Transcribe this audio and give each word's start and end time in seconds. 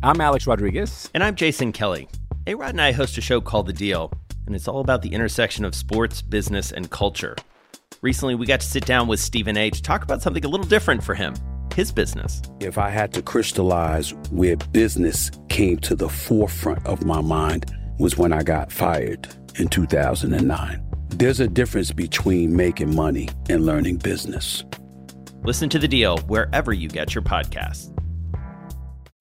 I'm 0.00 0.20
Alex 0.20 0.46
Rodriguez. 0.46 1.10
And 1.12 1.24
I'm 1.24 1.34
Jason 1.34 1.72
Kelly. 1.72 2.08
A 2.46 2.54
Rod 2.54 2.70
and 2.70 2.80
I 2.80 2.92
host 2.92 3.18
a 3.18 3.20
show 3.20 3.40
called 3.40 3.66
The 3.66 3.72
Deal, 3.72 4.12
and 4.46 4.54
it's 4.54 4.68
all 4.68 4.78
about 4.78 5.02
the 5.02 5.12
intersection 5.12 5.64
of 5.64 5.74
sports, 5.74 6.22
business, 6.22 6.70
and 6.70 6.88
culture. 6.88 7.34
Recently, 8.00 8.36
we 8.36 8.46
got 8.46 8.60
to 8.60 8.66
sit 8.66 8.86
down 8.86 9.08
with 9.08 9.18
Stephen 9.18 9.56
A 9.56 9.70
to 9.70 9.82
talk 9.82 10.04
about 10.04 10.22
something 10.22 10.44
a 10.44 10.48
little 10.48 10.66
different 10.66 11.02
for 11.02 11.16
him 11.16 11.34
his 11.74 11.90
business. 11.90 12.42
If 12.60 12.78
I 12.78 12.90
had 12.90 13.12
to 13.14 13.22
crystallize 13.22 14.14
where 14.30 14.56
business 14.56 15.32
came 15.48 15.78
to 15.78 15.96
the 15.96 16.08
forefront 16.08 16.86
of 16.86 17.04
my 17.04 17.20
mind, 17.20 17.66
was 17.98 18.16
when 18.16 18.32
I 18.32 18.44
got 18.44 18.70
fired 18.70 19.28
in 19.56 19.66
2009. 19.66 20.84
There's 21.08 21.40
a 21.40 21.48
difference 21.48 21.90
between 21.90 22.54
making 22.54 22.94
money 22.94 23.30
and 23.48 23.66
learning 23.66 23.96
business. 23.96 24.64
Listen 25.42 25.68
to 25.70 25.78
the 25.78 25.88
deal 25.88 26.18
wherever 26.18 26.72
you 26.72 26.88
get 26.88 27.16
your 27.16 27.22
podcasts. 27.22 27.97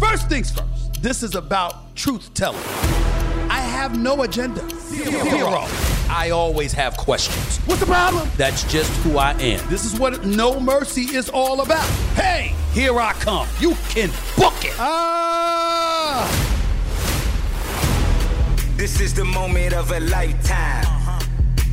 First 0.00 0.28
things 0.28 0.50
first, 0.50 1.02
this 1.02 1.22
is 1.22 1.34
about 1.34 1.94
truth 1.94 2.32
telling. 2.34 2.58
I 3.50 3.60
have 3.60 3.98
no 3.98 4.22
agenda. 4.22 4.68
Zero. 4.80 5.66
I 6.08 6.30
always 6.30 6.72
have 6.72 6.96
questions. 6.96 7.58
What's 7.66 7.80
the 7.80 7.86
problem? 7.86 8.28
That's 8.36 8.64
just 8.64 8.90
who 9.02 9.18
I 9.18 9.32
am. 9.32 9.68
This 9.68 9.84
is 9.84 9.98
what 9.98 10.24
No 10.24 10.58
Mercy 10.58 11.02
is 11.16 11.28
all 11.28 11.60
about. 11.60 11.86
Hey, 12.14 12.54
here 12.72 12.98
I 12.98 13.12
come. 13.14 13.46
You 13.60 13.74
can 13.88 14.10
book 14.36 14.64
it. 14.64 14.74
Ah! 14.78 16.26
This 18.76 19.00
is 19.00 19.14
the 19.14 19.24
moment 19.24 19.74
of 19.74 19.92
a 19.92 20.00
lifetime. 20.00 20.99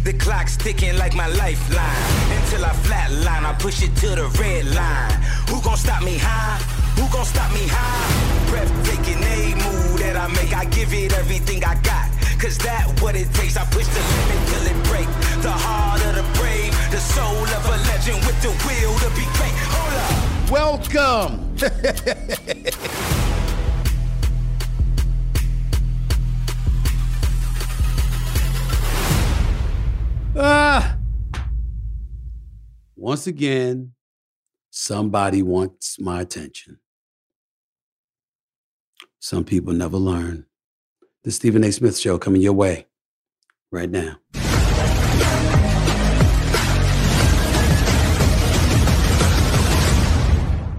The 0.07 0.13
clock's 0.13 0.55
ticking 0.55 0.97
like 0.97 1.13
my 1.15 1.27
lifeline. 1.27 2.31
Until 2.39 2.63
I 2.63 2.71
flatline, 2.87 3.43
I 3.43 3.53
push 3.59 3.83
it 3.83 3.93
to 3.97 4.15
the 4.15 4.27
red 4.39 4.63
line. 4.73 5.11
Who 5.49 5.61
gon' 5.61 5.75
stop 5.75 6.01
me 6.01 6.17
high? 6.17 6.63
Who 6.95 7.11
gon' 7.11 7.25
stop 7.25 7.51
me 7.51 7.67
high? 7.67 8.47
Breathtaking 8.49 9.21
a 9.21 9.55
move 9.55 9.99
that 9.99 10.15
I 10.15 10.27
make. 10.31 10.55
I 10.55 10.63
give 10.63 10.93
it 10.93 11.11
everything 11.11 11.61
I 11.65 11.75
got. 11.81 12.07
Cause 12.39 12.57
that 12.59 12.87
what 13.01 13.17
it 13.17 13.27
takes. 13.33 13.57
I 13.57 13.65
push 13.65 13.87
the 13.87 13.99
limit 13.99 14.47
till 14.47 14.65
it 14.71 14.79
break. 14.87 15.07
The 15.43 15.51
heart 15.51 15.99
of 16.05 16.15
the 16.15 16.23
brave. 16.39 16.71
The 16.89 17.03
soul 17.03 17.43
of 17.43 17.65
a 17.67 17.75
legend 17.91 18.23
with 18.23 18.39
the 18.41 18.55
will 18.63 18.95
to 19.03 19.09
be 19.11 19.27
great. 19.35 19.55
Hold 19.75 19.91
up. 20.07 20.87
Welcome. 20.95 21.51
Ah. 30.39 30.99
Once 32.95 33.25
again, 33.25 33.93
somebody 34.69 35.41
wants 35.41 35.99
my 35.99 36.21
attention. 36.21 36.77
Some 39.17 39.43
people 39.43 39.73
never 39.73 39.97
learn. 39.97 40.45
The 41.23 41.31
Stephen 41.31 41.63
A. 41.63 41.71
Smith 41.71 41.97
Show 41.97 42.19
coming 42.19 42.43
your 42.43 42.53
way 42.53 42.85
right 43.71 43.89
now. 43.89 44.17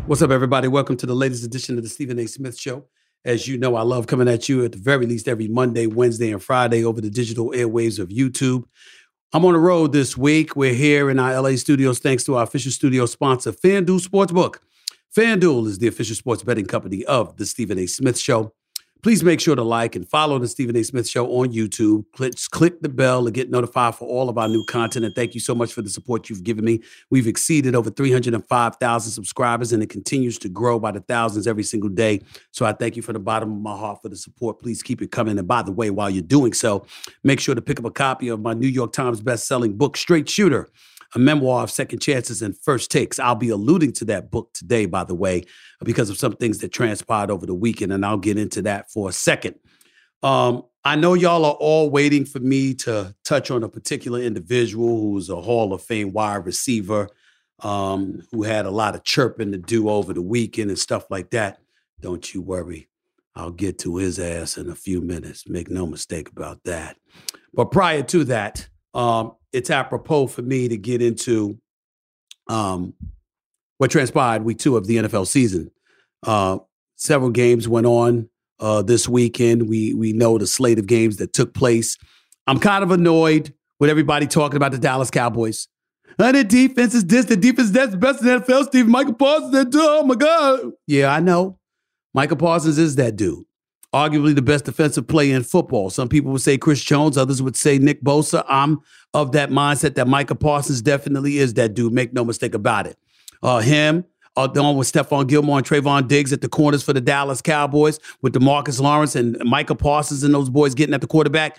What's 0.06 0.22
up, 0.22 0.30
everybody? 0.30 0.68
Welcome 0.68 0.96
to 0.98 1.06
the 1.06 1.16
latest 1.16 1.44
edition 1.44 1.76
of 1.76 1.82
the 1.82 1.88
Stephen 1.88 2.20
A. 2.20 2.28
Smith 2.28 2.56
Show. 2.56 2.84
As 3.24 3.48
you 3.48 3.58
know, 3.58 3.74
I 3.74 3.82
love 3.82 4.06
coming 4.06 4.28
at 4.28 4.48
you 4.48 4.64
at 4.64 4.70
the 4.70 4.78
very 4.78 5.04
least 5.04 5.26
every 5.26 5.48
Monday, 5.48 5.88
Wednesday, 5.88 6.30
and 6.30 6.40
Friday 6.40 6.84
over 6.84 7.00
the 7.00 7.10
digital 7.10 7.50
airwaves 7.50 7.98
of 7.98 8.10
YouTube. 8.10 8.62
I'm 9.34 9.44
on 9.44 9.52
the 9.52 9.58
road 9.58 9.92
this 9.92 10.16
week. 10.16 10.56
We're 10.56 10.72
here 10.72 11.10
in 11.10 11.18
our 11.18 11.42
LA 11.42 11.56
studios 11.56 11.98
thanks 11.98 12.24
to 12.24 12.36
our 12.36 12.44
official 12.44 12.72
studio 12.72 13.04
sponsor, 13.04 13.52
FanDuel 13.52 14.00
Sportsbook. 14.00 14.56
FanDuel 15.14 15.66
is 15.66 15.78
the 15.78 15.86
official 15.86 16.16
sports 16.16 16.42
betting 16.42 16.64
company 16.64 17.04
of 17.04 17.36
The 17.36 17.44
Stephen 17.44 17.78
A. 17.78 17.86
Smith 17.86 18.18
Show. 18.18 18.54
Please 19.00 19.22
make 19.22 19.40
sure 19.40 19.54
to 19.54 19.62
like 19.62 19.94
and 19.94 20.08
follow 20.08 20.40
the 20.40 20.48
Stephen 20.48 20.76
A. 20.76 20.82
Smith 20.82 21.08
Show 21.08 21.26
on 21.26 21.52
YouTube. 21.52 22.04
Click, 22.12 22.34
click 22.50 22.80
the 22.82 22.88
bell 22.88 23.24
to 23.24 23.30
get 23.30 23.48
notified 23.48 23.94
for 23.94 24.08
all 24.08 24.28
of 24.28 24.36
our 24.38 24.48
new 24.48 24.64
content. 24.64 25.04
And 25.04 25.14
thank 25.14 25.34
you 25.34 25.40
so 25.40 25.54
much 25.54 25.72
for 25.72 25.82
the 25.82 25.90
support 25.90 26.28
you've 26.28 26.42
given 26.42 26.64
me. 26.64 26.82
We've 27.08 27.28
exceeded 27.28 27.76
over 27.76 27.90
305,000 27.90 29.12
subscribers, 29.12 29.72
and 29.72 29.84
it 29.84 29.88
continues 29.88 30.36
to 30.40 30.48
grow 30.48 30.80
by 30.80 30.90
the 30.90 31.00
thousands 31.00 31.46
every 31.46 31.62
single 31.62 31.90
day. 31.90 32.22
So 32.50 32.66
I 32.66 32.72
thank 32.72 32.96
you 32.96 33.02
from 33.02 33.12
the 33.12 33.20
bottom 33.20 33.52
of 33.52 33.58
my 33.58 33.76
heart 33.76 34.02
for 34.02 34.08
the 34.08 34.16
support. 34.16 34.58
Please 34.58 34.82
keep 34.82 35.00
it 35.00 35.12
coming. 35.12 35.38
And 35.38 35.46
by 35.46 35.62
the 35.62 35.72
way, 35.72 35.90
while 35.90 36.10
you're 36.10 36.22
doing 36.22 36.52
so, 36.52 36.84
make 37.22 37.38
sure 37.38 37.54
to 37.54 37.62
pick 37.62 37.78
up 37.78 37.84
a 37.84 37.92
copy 37.92 38.28
of 38.28 38.40
my 38.40 38.52
New 38.52 38.66
York 38.66 38.92
Times 38.92 39.20
best-selling 39.20 39.76
book, 39.76 39.96
Straight 39.96 40.28
Shooter 40.28 40.68
a 41.14 41.18
memoir 41.18 41.62
of 41.64 41.70
second 41.70 42.00
chances 42.00 42.42
and 42.42 42.58
first 42.58 42.90
takes. 42.90 43.18
I'll 43.18 43.34
be 43.34 43.48
alluding 43.48 43.92
to 43.94 44.04
that 44.06 44.30
book 44.30 44.52
today, 44.52 44.86
by 44.86 45.04
the 45.04 45.14
way, 45.14 45.44
because 45.84 46.10
of 46.10 46.18
some 46.18 46.36
things 46.36 46.58
that 46.58 46.72
transpired 46.72 47.30
over 47.30 47.46
the 47.46 47.54
weekend, 47.54 47.92
and 47.92 48.04
I'll 48.04 48.18
get 48.18 48.38
into 48.38 48.62
that 48.62 48.90
for 48.90 49.08
a 49.08 49.12
second. 49.12 49.56
Um, 50.22 50.64
I 50.84 50.96
know 50.96 51.14
y'all 51.14 51.44
are 51.44 51.52
all 51.52 51.90
waiting 51.90 52.24
for 52.24 52.40
me 52.40 52.74
to 52.74 53.14
touch 53.24 53.50
on 53.50 53.62
a 53.62 53.68
particular 53.68 54.20
individual 54.20 55.00
who's 55.00 55.28
a 55.28 55.40
Hall 55.40 55.72
of 55.72 55.82
Fame 55.82 56.12
wide 56.12 56.46
receiver 56.46 57.08
um, 57.60 58.22
who 58.30 58.42
had 58.42 58.66
a 58.66 58.70
lot 58.70 58.94
of 58.94 59.04
chirping 59.04 59.52
to 59.52 59.58
do 59.58 59.88
over 59.88 60.12
the 60.12 60.22
weekend 60.22 60.70
and 60.70 60.78
stuff 60.78 61.10
like 61.10 61.30
that. 61.30 61.58
Don't 62.00 62.32
you 62.32 62.40
worry. 62.40 62.88
I'll 63.34 63.50
get 63.50 63.78
to 63.80 63.96
his 63.96 64.18
ass 64.18 64.56
in 64.56 64.68
a 64.68 64.74
few 64.74 65.00
minutes. 65.00 65.48
Make 65.48 65.70
no 65.70 65.86
mistake 65.86 66.28
about 66.30 66.62
that. 66.64 66.96
But 67.54 67.66
prior 67.66 68.02
to 68.04 68.24
that, 68.24 68.68
um, 68.94 69.32
it's 69.52 69.70
apropos 69.70 70.26
for 70.26 70.42
me 70.42 70.68
to 70.68 70.76
get 70.76 71.02
into 71.02 71.58
um, 72.48 72.94
what 73.78 73.90
transpired 73.90 74.44
week 74.44 74.58
two 74.58 74.76
of 74.76 74.86
the 74.86 74.96
NFL 74.96 75.26
season. 75.26 75.70
Uh, 76.22 76.58
several 76.96 77.30
games 77.30 77.68
went 77.68 77.86
on 77.86 78.28
uh, 78.60 78.82
this 78.82 79.08
weekend. 79.08 79.68
We 79.68 79.94
we 79.94 80.12
know 80.12 80.38
the 80.38 80.46
slate 80.46 80.78
of 80.78 80.86
games 80.86 81.16
that 81.18 81.32
took 81.32 81.54
place. 81.54 81.96
I'm 82.46 82.58
kind 82.58 82.82
of 82.82 82.90
annoyed 82.90 83.54
with 83.78 83.90
everybody 83.90 84.26
talking 84.26 84.56
about 84.56 84.72
the 84.72 84.78
Dallas 84.78 85.10
Cowboys. 85.10 85.68
And 86.18 86.36
the 86.36 86.42
defense 86.42 86.94
is 86.94 87.04
this, 87.04 87.26
the 87.26 87.36
defense 87.36 87.70
that's 87.70 87.94
best 87.94 88.20
in 88.22 88.26
the 88.26 88.40
NFL. 88.40 88.64
Steve 88.66 88.88
Micah 88.88 89.12
Parsons, 89.12 89.52
that 89.52 89.70
dude. 89.70 89.80
Oh 89.84 90.02
my 90.02 90.16
God. 90.16 90.72
Yeah, 90.88 91.14
I 91.14 91.20
know. 91.20 91.58
Micah 92.12 92.34
Parsons 92.34 92.78
is 92.78 92.96
that 92.96 93.14
dude 93.14 93.44
arguably 93.94 94.34
the 94.34 94.42
best 94.42 94.64
defensive 94.64 95.06
player 95.06 95.34
in 95.34 95.42
football. 95.42 95.90
Some 95.90 96.08
people 96.08 96.32
would 96.32 96.42
say 96.42 96.58
Chris 96.58 96.82
Jones, 96.82 97.16
others 97.16 97.40
would 97.40 97.56
say 97.56 97.78
Nick 97.78 98.02
Bosa. 98.02 98.44
I'm 98.48 98.80
of 99.14 99.32
that 99.32 99.50
mindset 99.50 99.94
that 99.94 100.06
Micah 100.06 100.34
Parsons 100.34 100.82
definitely 100.82 101.38
is 101.38 101.54
that 101.54 101.74
dude. 101.74 101.92
Make 101.92 102.12
no 102.12 102.24
mistake 102.24 102.54
about 102.54 102.86
it. 102.86 102.98
Uh, 103.42 103.60
him, 103.60 104.04
on 104.36 104.76
with 104.76 104.90
Stephon 104.90 105.26
Gilmore 105.26 105.58
and 105.58 105.66
Trevon 105.66 106.06
Diggs 106.06 106.32
at 106.32 106.40
the 106.40 106.48
corners 106.48 106.82
for 106.82 106.92
the 106.92 107.00
Dallas 107.00 107.42
Cowboys, 107.42 107.98
with 108.22 108.34
Demarcus 108.34 108.80
Lawrence 108.80 109.16
and 109.16 109.36
Micah 109.44 109.74
Parsons 109.74 110.22
and 110.22 110.32
those 110.32 110.50
boys 110.50 110.74
getting 110.74 110.94
at 110.94 111.00
the 111.00 111.06
quarterback. 111.06 111.56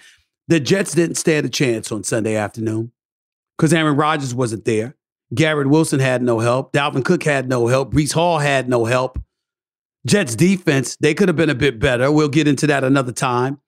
The 0.47 0.59
Jets 0.59 0.93
didn't 0.93 1.15
stand 1.15 1.45
a 1.45 1.49
chance 1.49 1.91
on 1.91 2.03
Sunday 2.03 2.35
afternoon 2.35 2.91
because 3.57 3.73
Aaron 3.73 3.95
Rodgers 3.95 4.33
wasn't 4.33 4.65
there. 4.65 4.95
Garrett 5.33 5.69
Wilson 5.69 5.99
had 5.99 6.23
no 6.23 6.39
help. 6.39 6.73
Dalvin 6.73 7.05
Cook 7.05 7.23
had 7.23 7.47
no 7.47 7.67
help. 7.67 7.93
Breece 7.93 8.13
Hall 8.13 8.39
had 8.39 8.67
no 8.67 8.85
help. 8.85 9.21
Jets 10.05 10.35
defense, 10.35 10.95
they 10.97 11.13
could 11.13 11.27
have 11.27 11.35
been 11.35 11.49
a 11.49 11.55
bit 11.55 11.79
better. 11.79 12.11
We'll 12.11 12.29
get 12.29 12.47
into 12.47 12.67
that 12.67 12.83
another 12.83 13.11
time. 13.11 13.59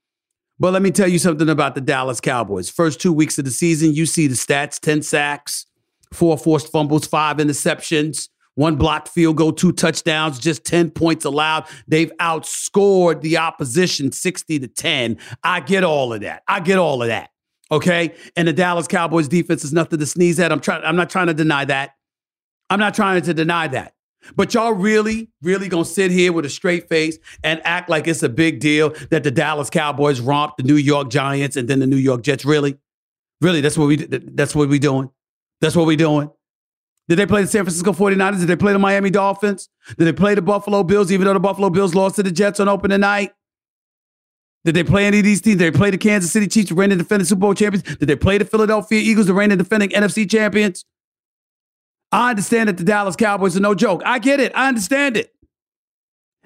But 0.59 0.73
let 0.73 0.81
me 0.81 0.91
tell 0.91 1.07
you 1.07 1.19
something 1.19 1.49
about 1.49 1.75
the 1.75 1.81
Dallas 1.81 2.21
Cowboys. 2.21 2.69
First 2.69 3.01
two 3.01 3.11
weeks 3.11 3.39
of 3.39 3.45
the 3.45 3.51
season, 3.51 3.93
you 3.93 4.05
see 4.05 4.27
the 4.27 4.35
stats 4.35 4.79
10 4.79 5.01
sacks, 5.01 5.65
four 6.13 6.37
forced 6.37 6.71
fumbles, 6.71 7.07
five 7.07 7.37
interceptions, 7.37 8.29
one 8.55 8.75
blocked 8.75 9.07
field 9.07 9.37
goal, 9.37 9.53
two 9.53 9.71
touchdowns, 9.71 10.37
just 10.37 10.63
10 10.65 10.91
points 10.91 11.25
allowed. 11.25 11.65
They've 11.87 12.11
outscored 12.19 13.21
the 13.21 13.37
opposition 13.37 14.11
60 14.11 14.59
to 14.59 14.67
10. 14.67 15.17
I 15.43 15.61
get 15.61 15.83
all 15.83 16.13
of 16.13 16.21
that. 16.21 16.43
I 16.47 16.59
get 16.59 16.77
all 16.77 17.01
of 17.01 17.07
that. 17.07 17.31
Okay. 17.71 18.13
And 18.35 18.47
the 18.47 18.53
Dallas 18.53 18.87
Cowboys 18.87 19.27
defense 19.27 19.63
is 19.63 19.73
nothing 19.73 19.99
to 19.99 20.05
sneeze 20.05 20.39
at. 20.39 20.51
I'm 20.51 20.59
trying, 20.59 20.83
I'm 20.83 20.95
not 20.95 21.09
trying 21.09 21.27
to 21.27 21.33
deny 21.33 21.65
that. 21.65 21.95
I'm 22.69 22.79
not 22.79 22.93
trying 22.93 23.21
to 23.21 23.33
deny 23.33 23.67
that. 23.69 23.95
But 24.35 24.53
y'all 24.53 24.73
really, 24.73 25.29
really 25.41 25.67
gonna 25.67 25.85
sit 25.85 26.11
here 26.11 26.31
with 26.33 26.45
a 26.45 26.49
straight 26.49 26.87
face 26.89 27.17
and 27.43 27.61
act 27.65 27.89
like 27.89 28.07
it's 28.07 28.23
a 28.23 28.29
big 28.29 28.59
deal 28.59 28.93
that 29.09 29.23
the 29.23 29.31
Dallas 29.31 29.69
Cowboys 29.69 30.19
romped 30.19 30.57
the 30.57 30.63
New 30.63 30.75
York 30.75 31.09
Giants 31.09 31.57
and 31.57 31.67
then 31.67 31.79
the 31.79 31.87
New 31.87 31.97
York 31.97 32.23
Jets? 32.23 32.45
Really? 32.45 32.77
Really? 33.41 33.61
That's 33.61 33.77
what 33.77 33.87
we 33.87 33.97
that's 33.97 34.55
what 34.55 34.69
we 34.69 34.79
doing? 34.79 35.09
That's 35.59 35.75
what 35.75 35.87
we 35.87 35.95
doing? 35.95 36.29
Did 37.07 37.17
they 37.17 37.25
play 37.25 37.41
the 37.41 37.47
San 37.47 37.63
Francisco 37.65 37.91
49ers? 37.91 38.39
Did 38.39 38.47
they 38.47 38.55
play 38.55 38.73
the 38.73 38.79
Miami 38.79 39.09
Dolphins? 39.09 39.69
Did 39.97 40.05
they 40.05 40.13
play 40.13 40.35
the 40.35 40.41
Buffalo 40.41 40.83
Bills, 40.83 41.11
even 41.11 41.25
though 41.25 41.33
the 41.33 41.39
Buffalo 41.39 41.69
Bills 41.69 41.93
lost 41.93 42.15
to 42.15 42.23
the 42.23 42.31
Jets 42.31 42.59
on 42.59 42.69
opening 42.69 43.01
night? 43.01 43.33
Did 44.63 44.75
they 44.75 44.83
play 44.83 45.05
any 45.05 45.19
of 45.19 45.25
these 45.25 45.41
teams? 45.41 45.57
Did 45.57 45.73
they 45.73 45.77
play 45.77 45.89
the 45.89 45.97
Kansas 45.97 46.31
City 46.31 46.47
Chiefs, 46.47 46.69
the 46.69 46.75
reigning 46.75 46.99
defending 46.99 47.25
Super 47.25 47.39
Bowl 47.39 47.53
champions? 47.55 47.83
Did 47.97 48.07
they 48.07 48.15
play 48.15 48.37
the 48.37 48.45
Philadelphia 48.45 48.99
Eagles, 48.99 49.25
the 49.25 49.33
reigning 49.33 49.57
defending 49.57 49.89
NFC 49.89 50.29
champions? 50.29 50.85
I 52.11 52.29
understand 52.29 52.69
that 52.69 52.77
the 52.77 52.83
Dallas 52.83 53.15
Cowboys 53.15 53.55
are 53.55 53.61
no 53.61 53.73
joke. 53.73 54.01
I 54.05 54.19
get 54.19 54.39
it. 54.39 54.51
I 54.53 54.67
understand 54.67 55.17
it. 55.17 55.33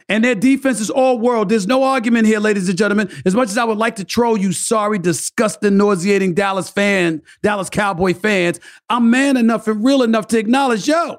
And 0.08 0.24
their 0.24 0.36
defense 0.36 0.80
is 0.80 0.92
all 0.92 1.18
world. 1.18 1.50
There's 1.50 1.66
no 1.66 1.84
argument 1.84 2.28
here, 2.28 2.40
ladies 2.40 2.70
and 2.70 2.78
gentlemen. 2.78 3.10
As 3.26 3.34
much 3.34 3.50
as 3.50 3.58
I 3.58 3.64
would 3.64 3.80
like 3.80 3.96
to 3.96 4.04
troll 4.04 4.38
you, 4.38 4.52
sorry, 4.52 5.00
disgusting, 5.00 5.78
nauseating 5.78 6.36
Dallas 6.36 6.70
fan, 6.70 7.24
Dallas 7.42 7.72
Cowboy 7.72 8.14
fans, 8.14 8.60
I'm 8.88 9.10
man 9.10 9.36
enough 9.36 9.68
and 9.68 9.84
real 9.84 10.04
enough 10.04 10.28
to 10.28 10.38
acknowledge, 10.38 10.88
yo, 10.88 11.18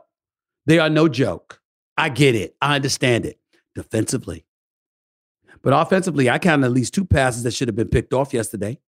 they 0.66 0.78
are 0.78 0.88
no 0.88 1.08
joke. 1.08 1.60
I 1.96 2.10
get 2.10 2.36
it. 2.36 2.54
I 2.62 2.76
understand 2.76 3.26
it. 3.26 3.40
Defensively. 3.74 4.46
But 5.62 5.72
offensively, 5.72 6.30
I 6.30 6.38
counted 6.38 6.66
at 6.66 6.72
least 6.72 6.94
two 6.94 7.04
passes 7.04 7.42
that 7.42 7.54
should 7.54 7.66
have 7.66 7.74
been 7.74 7.88
picked 7.88 8.12
off 8.12 8.32
yesterday. 8.32 8.78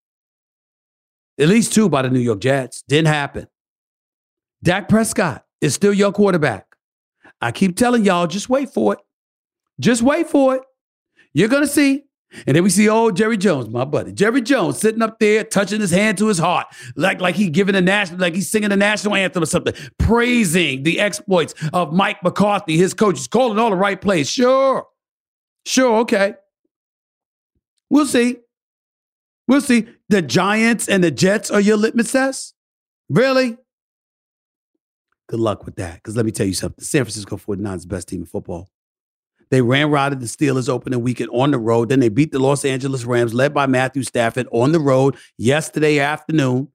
At 1.41 1.49
least 1.49 1.73
two 1.75 1.89
by 1.89 2.03
the 2.03 2.11
New 2.11 2.21
York 2.21 2.41
Jets. 2.41 2.83
Didn't 2.83 3.09
happen. 3.09 3.49
Dak 4.63 4.89
Prescott 4.89 5.45
is 5.61 5.75
still 5.75 5.93
your 5.93 6.13
quarterback. 6.13 6.67
I 7.41 7.53
keep 7.53 7.77
telling 7.77 8.05
y'all, 8.05 8.27
just 8.27 8.49
wait 8.49 8.71
for 8.71 8.95
it. 8.95 9.01
Just 9.81 10.03
wait 10.03 10.29
for 10.29 10.57
it. 10.57 10.63
You're 11.33 11.49
going 11.49 11.63
to 11.63 11.69
see. 11.69 12.05
And 12.47 12.55
then 12.55 12.63
we 12.63 12.69
see 12.69 12.89
old 12.89 13.17
Jerry 13.17 13.39
Jones, 13.39 13.71
my 13.71 13.87
buddy. 13.87 14.13
Jerry 14.13 14.43
Jones 14.43 14.79
sitting 14.79 15.01
up 15.01 15.19
there, 15.19 15.45
touching 15.45 15.81
his 15.81 15.91
hand 15.91 16.19
to 16.19 16.27
his 16.27 16.39
heart, 16.39 16.67
like, 16.95 17.23
like 17.23 17.37
he 17.37 17.49
giving 17.49 17.75
a 17.75 17.81
national, 17.81 18.19
like 18.19 18.35
he's 18.35 18.51
singing 18.51 18.71
a 18.71 18.77
national 18.77 19.15
anthem 19.15 19.43
or 19.43 19.47
something, 19.47 19.73
praising 19.99 20.83
the 20.83 21.01
exploits 21.01 21.55
of 21.73 21.95
Mike 21.95 22.23
McCarthy, 22.23 22.77
his 22.77 22.93
coach. 22.93 23.17
He's 23.17 23.29
calling 23.29 23.59
all 23.59 23.71
the 23.71 23.77
right 23.77 23.99
plays. 23.99 24.29
Sure. 24.29 24.87
Sure, 25.65 26.01
okay. 26.01 26.35
We'll 27.89 28.07
see. 28.07 28.37
We'll 29.47 29.63
see. 29.63 29.89
The 30.11 30.21
Giants 30.21 30.87
and 30.87 31.03
the 31.03 31.11
Jets 31.11 31.51
are 31.51 31.61
your 31.61 31.79
litmus 31.79 32.13
test? 32.13 32.55
Really? 33.09 33.57
Good 35.29 35.41
luck 35.41 35.65
with 35.65 35.77
that. 35.77 35.97
Because 35.97 36.17
let 36.17 36.27
me 36.27 36.33
tell 36.33 36.47
you 36.47 36.55
something. 36.55 36.83
San 36.83 37.05
Francisco 37.05 37.37
49ers 37.37 37.83
the 37.83 37.89
best 37.89 38.09
team 38.09 38.21
in 38.21 38.27
football. 38.27 38.71
They 39.51 39.63
ran 39.63 39.91
rotted 39.91 40.21
the 40.21 40.27
Steelers 40.27 40.69
opening 40.69 41.03
weekend 41.03 41.31
on 41.33 41.51
the 41.51 41.59
road. 41.59 41.89
Then 41.89 42.01
they 42.01 42.09
beat 42.09 42.33
the 42.33 42.39
Los 42.39 42.65
Angeles 42.65 43.05
Rams, 43.05 43.33
led 43.33 43.55
by 43.55 43.67
Matthew 43.67 44.03
Stafford, 44.03 44.47
on 44.53 44.73
the 44.73 44.81
road 44.81 45.17
yesterday 45.39 45.99
afternoon. 46.01 46.69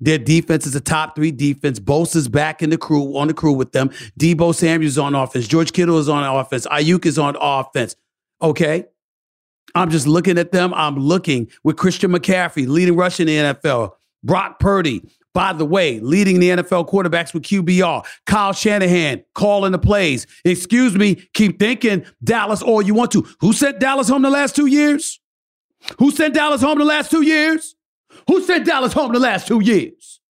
Their 0.00 0.18
defense 0.18 0.66
is 0.66 0.74
a 0.74 0.80
top 0.80 1.14
three 1.14 1.30
defense. 1.30 1.78
Bosa's 1.78 2.28
back 2.28 2.62
in 2.62 2.70
the 2.70 2.78
crew, 2.78 3.16
on 3.18 3.28
the 3.28 3.34
crew 3.34 3.52
with 3.52 3.72
them. 3.72 3.90
Deebo 4.18 4.54
Samuel's 4.54 4.96
on 4.96 5.14
offense. 5.14 5.46
George 5.46 5.72
Kittle 5.72 5.98
is 5.98 6.08
on 6.08 6.24
offense. 6.24 6.66
Aiyuk 6.68 7.04
is 7.04 7.18
on 7.18 7.36
offense. 7.38 7.96
Okay. 8.40 8.86
I'm 9.74 9.90
just 9.90 10.06
looking 10.06 10.38
at 10.38 10.52
them. 10.52 10.72
I'm 10.74 10.96
looking 10.96 11.48
with 11.64 11.76
Christian 11.76 12.12
McCaffrey, 12.12 12.66
leading 12.66 12.96
rush 12.96 13.20
in 13.20 13.26
the 13.26 13.36
NFL. 13.36 13.92
Brock 14.24 14.58
Purdy, 14.58 15.02
by 15.32 15.52
the 15.52 15.64
way, 15.64 16.00
leading 16.00 16.40
the 16.40 16.50
NFL 16.50 16.88
quarterbacks 16.88 17.32
with 17.32 17.44
QBR. 17.44 18.04
Kyle 18.26 18.52
Shanahan 18.52 19.24
calling 19.34 19.72
the 19.72 19.78
plays. 19.78 20.26
Excuse 20.44 20.96
me, 20.96 21.16
keep 21.34 21.58
thinking 21.58 22.04
Dallas 22.22 22.62
all 22.62 22.82
you 22.82 22.94
want 22.94 23.12
to. 23.12 23.26
Who 23.40 23.52
sent 23.52 23.80
Dallas 23.80 24.08
home 24.08 24.22
the 24.22 24.30
last 24.30 24.56
two 24.56 24.66
years? 24.66 25.20
Who 25.98 26.10
sent 26.10 26.34
Dallas 26.34 26.60
home 26.60 26.78
the 26.78 26.84
last 26.84 27.10
two 27.10 27.22
years? 27.22 27.76
Who 28.26 28.42
sent 28.42 28.66
Dallas 28.66 28.92
home 28.92 29.12
the 29.12 29.20
last 29.20 29.46
two 29.46 29.60
years? 29.60 30.20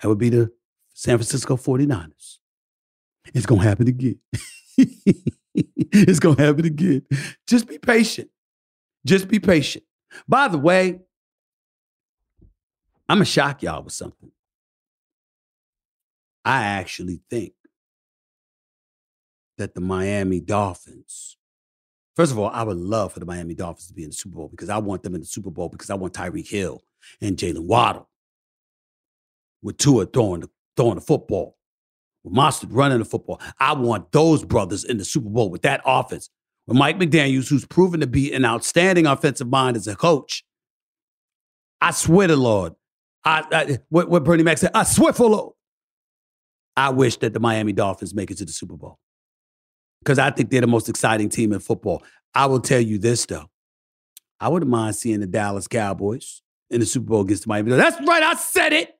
That 0.00 0.08
would 0.08 0.18
be 0.18 0.28
the 0.28 0.52
San 0.92 1.16
Francisco 1.16 1.56
49ers. 1.56 2.38
It's 3.34 3.46
going 3.46 3.60
to 3.60 3.66
happen 3.66 3.88
again. 3.88 4.18
it's 4.76 6.18
going 6.18 6.36
to 6.36 6.42
happen 6.42 6.66
again. 6.66 7.06
Just 7.46 7.68
be 7.68 7.78
patient. 7.78 8.28
Just 9.06 9.28
be 9.28 9.38
patient. 9.38 9.84
By 10.28 10.48
the 10.48 10.58
way, 10.58 11.00
I'm 13.08 13.18
to 13.18 13.24
shock 13.24 13.62
y'all 13.62 13.82
with 13.82 13.92
something. 13.92 14.30
I 16.44 16.62
actually 16.62 17.20
think 17.30 17.52
that 19.58 19.74
the 19.74 19.80
Miami 19.80 20.40
Dolphins, 20.40 21.36
first 22.16 22.32
of 22.32 22.38
all, 22.38 22.50
I 22.50 22.62
would 22.62 22.76
love 22.76 23.12
for 23.12 23.20
the 23.20 23.26
Miami 23.26 23.54
Dolphins 23.54 23.88
to 23.88 23.94
be 23.94 24.02
in 24.02 24.10
the 24.10 24.16
Super 24.16 24.36
Bowl 24.36 24.48
because 24.48 24.68
I 24.68 24.78
want 24.78 25.02
them 25.02 25.14
in 25.14 25.20
the 25.20 25.26
Super 25.26 25.50
Bowl 25.50 25.68
because 25.68 25.90
I 25.90 25.94
want 25.94 26.14
Tyreek 26.14 26.48
Hill 26.48 26.82
and 27.20 27.36
Jaylen 27.36 27.66
Waddle 27.66 28.08
with 29.62 29.76
Tua 29.76 30.06
throwing 30.06 30.40
the, 30.40 30.50
throwing 30.76 30.96
the 30.96 31.00
football, 31.00 31.56
with 32.24 32.34
Mostert 32.34 32.68
running 32.70 32.98
the 32.98 33.04
football. 33.04 33.40
I 33.58 33.74
want 33.74 34.10
those 34.12 34.44
brothers 34.44 34.84
in 34.84 34.98
the 34.98 35.04
Super 35.04 35.28
Bowl 35.28 35.50
with 35.50 35.62
that 35.62 35.80
offense. 35.84 36.28
With 36.66 36.76
Mike 36.76 36.98
McDaniels, 36.98 37.48
who's 37.48 37.66
proven 37.66 38.00
to 38.00 38.06
be 38.06 38.32
an 38.32 38.44
outstanding 38.44 39.06
offensive 39.06 39.48
mind 39.48 39.76
as 39.76 39.88
a 39.88 39.96
coach. 39.96 40.44
I 41.80 41.90
swear 41.90 42.28
to 42.28 42.36
Lord, 42.36 42.74
I, 43.24 43.44
I, 43.52 43.78
what, 43.88 44.08
what 44.08 44.24
Bernie 44.24 44.42
Mac 44.42 44.58
said, 44.58 44.70
I 44.74 44.82
swear 44.82 45.12
for. 45.12 45.54
I 46.76 46.90
wish 46.90 47.16
that 47.18 47.32
the 47.32 47.40
Miami 47.40 47.72
Dolphins 47.72 48.14
make 48.14 48.30
it 48.30 48.38
to 48.38 48.44
the 48.44 48.52
Super 48.52 48.76
Bowl 48.76 48.98
because 50.00 50.18
I 50.18 50.30
think 50.30 50.50
they're 50.50 50.60
the 50.62 50.66
most 50.66 50.88
exciting 50.88 51.28
team 51.28 51.52
in 51.52 51.60
football. 51.60 52.02
I 52.34 52.46
will 52.46 52.60
tell 52.60 52.80
you 52.80 52.98
this 52.98 53.26
though, 53.26 53.50
I 54.40 54.48
wouldn't 54.48 54.70
mind 54.70 54.96
seeing 54.96 55.20
the 55.20 55.26
Dallas 55.26 55.68
Cowboys 55.68 56.42
in 56.70 56.80
the 56.80 56.86
Super 56.86 57.06
Bowl 57.06 57.20
against 57.20 57.44
the 57.44 57.48
Miami. 57.48 57.72
That's 57.72 58.00
right, 58.06 58.22
I 58.22 58.34
said 58.34 58.72
it. 58.72 58.90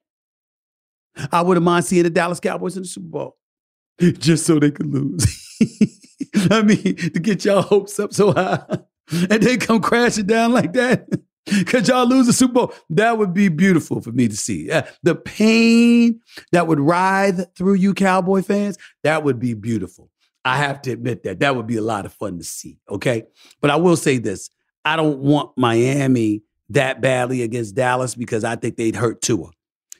I 1.31 1.41
wouldn't 1.41 1.65
mind 1.65 1.85
seeing 1.85 2.03
the 2.03 2.09
Dallas 2.09 2.39
Cowboys 2.39 2.77
in 2.77 2.83
the 2.83 2.89
Super 2.89 3.07
Bowl 3.07 3.37
just 3.99 4.45
so 4.45 4.59
they 4.59 4.71
could 4.71 4.87
lose. 4.87 5.25
I 6.51 6.61
mean, 6.61 6.95
to 6.95 7.19
get 7.19 7.45
y'all 7.45 7.61
hopes 7.61 7.99
up 7.99 8.13
so 8.13 8.31
high 8.31 8.63
and 9.11 9.43
then 9.43 9.59
come 9.59 9.81
crashing 9.81 10.27
down 10.27 10.53
like 10.53 10.73
that. 10.73 11.07
Could 11.65 11.87
y'all 11.87 12.05
lose 12.05 12.27
the 12.27 12.33
Super 12.33 12.53
Bowl? 12.53 12.73
That 12.89 13.17
would 13.17 13.33
be 13.33 13.49
beautiful 13.49 14.01
for 14.01 14.11
me 14.11 14.27
to 14.27 14.37
see. 14.37 14.71
Uh, 14.71 14.83
the 15.03 15.15
pain 15.15 16.21
that 16.51 16.67
would 16.67 16.79
writhe 16.79 17.45
through 17.57 17.75
you, 17.75 17.93
Cowboy 17.93 18.41
fans, 18.41 18.77
that 19.03 19.23
would 19.23 19.39
be 19.39 19.53
beautiful. 19.53 20.09
I 20.45 20.57
have 20.57 20.81
to 20.83 20.91
admit 20.91 21.23
that. 21.23 21.39
That 21.39 21.55
would 21.55 21.67
be 21.67 21.77
a 21.77 21.81
lot 21.81 22.05
of 22.05 22.13
fun 22.13 22.37
to 22.37 22.43
see. 22.43 22.77
Okay. 22.89 23.23
But 23.61 23.71
I 23.71 23.75
will 23.75 23.95
say 23.97 24.17
this 24.17 24.49
I 24.85 24.95
don't 24.95 25.19
want 25.19 25.57
Miami 25.57 26.43
that 26.69 27.01
badly 27.01 27.43
against 27.43 27.75
Dallas 27.75 28.15
because 28.15 28.43
I 28.43 28.55
think 28.55 28.77
they'd 28.77 28.95
hurt 28.95 29.21
Tua. 29.21 29.51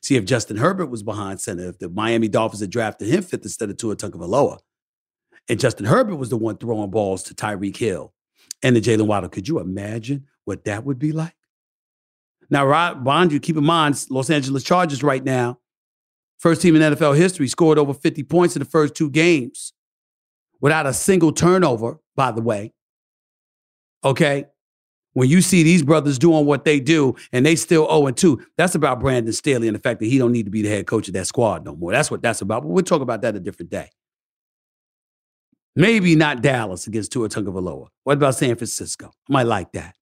See, 0.02 0.16
if 0.16 0.26
Justin 0.26 0.58
Herbert 0.58 0.88
was 0.88 1.04
behind 1.04 1.40
center, 1.40 1.70
if 1.70 1.80
the 1.80 1.90
Miami 1.90 2.28
Dolphins 2.28 2.60
had 2.62 2.70
drafted 2.70 3.08
him 3.08 3.24
fifth 3.24 3.44
instead 3.44 3.70
of 3.70 3.78
Tua 3.78 3.96
Tagovailoa, 3.96 4.60
and 5.50 5.60
Justin 5.60 5.86
Herbert 5.86 6.16
was 6.16 6.30
the 6.30 6.38
one 6.38 6.58
throwing 6.58 6.90
balls 6.90 7.24
to 7.24 7.34
Tyreek 7.34 7.78
Hill 7.78 8.14
and 8.64 8.76
the 8.76 8.82
Jaylen 8.82 9.06
Waddle, 9.06 9.30
could 9.30 9.48
you 9.48 9.60
imagine 9.60 10.26
what 10.46 10.66
that 10.66 10.86
would 10.86 11.00
be 11.00 11.12
like. 11.12 11.36
Now, 12.50 12.94
Bond, 12.96 13.32
you 13.32 13.40
keep 13.40 13.58
in 13.58 13.64
mind, 13.64 14.06
Los 14.10 14.30
Angeles 14.30 14.64
Chargers 14.64 15.04
right 15.04 15.24
now, 15.24 15.60
first 16.38 16.62
team 16.62 16.76
in 16.76 16.82
NFL 16.82 17.18
history, 17.18 17.48
scored 17.48 17.78
over 17.78 17.94
50 17.94 18.24
points 18.24 18.56
in 18.56 18.60
the 18.60 18.66
first 18.66 18.96
two 18.96 19.10
games 19.10 19.74
without 20.62 20.86
a 20.86 20.94
single 20.94 21.32
turnover, 21.32 22.00
by 22.16 22.32
the 22.32 22.42
way. 22.42 22.74
Okay? 24.04 24.46
When 25.14 25.30
you 25.30 25.42
see 25.42 25.64
these 25.64 25.84
brothers 25.84 26.18
doing 26.18 26.46
what 26.46 26.66
they 26.66 26.80
do 26.80 27.16
and 27.32 27.46
they 27.46 27.56
still 27.56 27.88
0 27.88 28.12
2, 28.12 28.46
that's 28.58 28.76
about 28.76 29.00
Brandon 29.00 29.32
Staley 29.32 29.68
and 29.68 29.76
the 29.76 29.80
fact 29.80 30.00
that 30.00 30.08
he 30.08 30.18
don't 30.18 30.32
need 30.32 30.46
to 30.46 30.52
be 30.52 30.64
the 30.64 30.70
head 30.70 30.88
coach 30.88 31.08
of 31.08 31.14
that 31.14 31.28
squad 31.28 31.64
no 31.66 31.76
more. 31.76 31.92
That's 31.92 32.10
what 32.10 32.22
that's 32.22 32.42
about. 32.42 32.64
But 32.64 32.70
we'll 32.70 32.84
talk 32.84 33.02
about 33.02 33.22
that 33.22 33.36
a 33.36 33.40
different 33.40 33.70
day. 33.70 33.90
Maybe 35.76 36.16
not 36.16 36.42
Dallas 36.42 36.86
against 36.88 37.12
Tua 37.12 37.30
Tagovailoa. 37.30 37.88
What 38.04 38.14
about 38.14 38.36
San 38.36 38.56
Francisco? 38.56 39.12
I 39.30 39.34
might 39.34 39.48
like 39.48 39.72
that. 39.72 39.96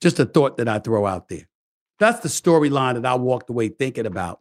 Just 0.00 0.18
a 0.18 0.24
thought 0.24 0.56
that 0.56 0.68
I 0.68 0.78
throw 0.78 1.06
out 1.06 1.28
there. 1.28 1.48
That's 1.98 2.20
the 2.20 2.28
storyline 2.28 2.94
that 2.94 3.06
I 3.06 3.14
walked 3.14 3.50
away 3.50 3.68
thinking 3.68 4.06
about 4.06 4.40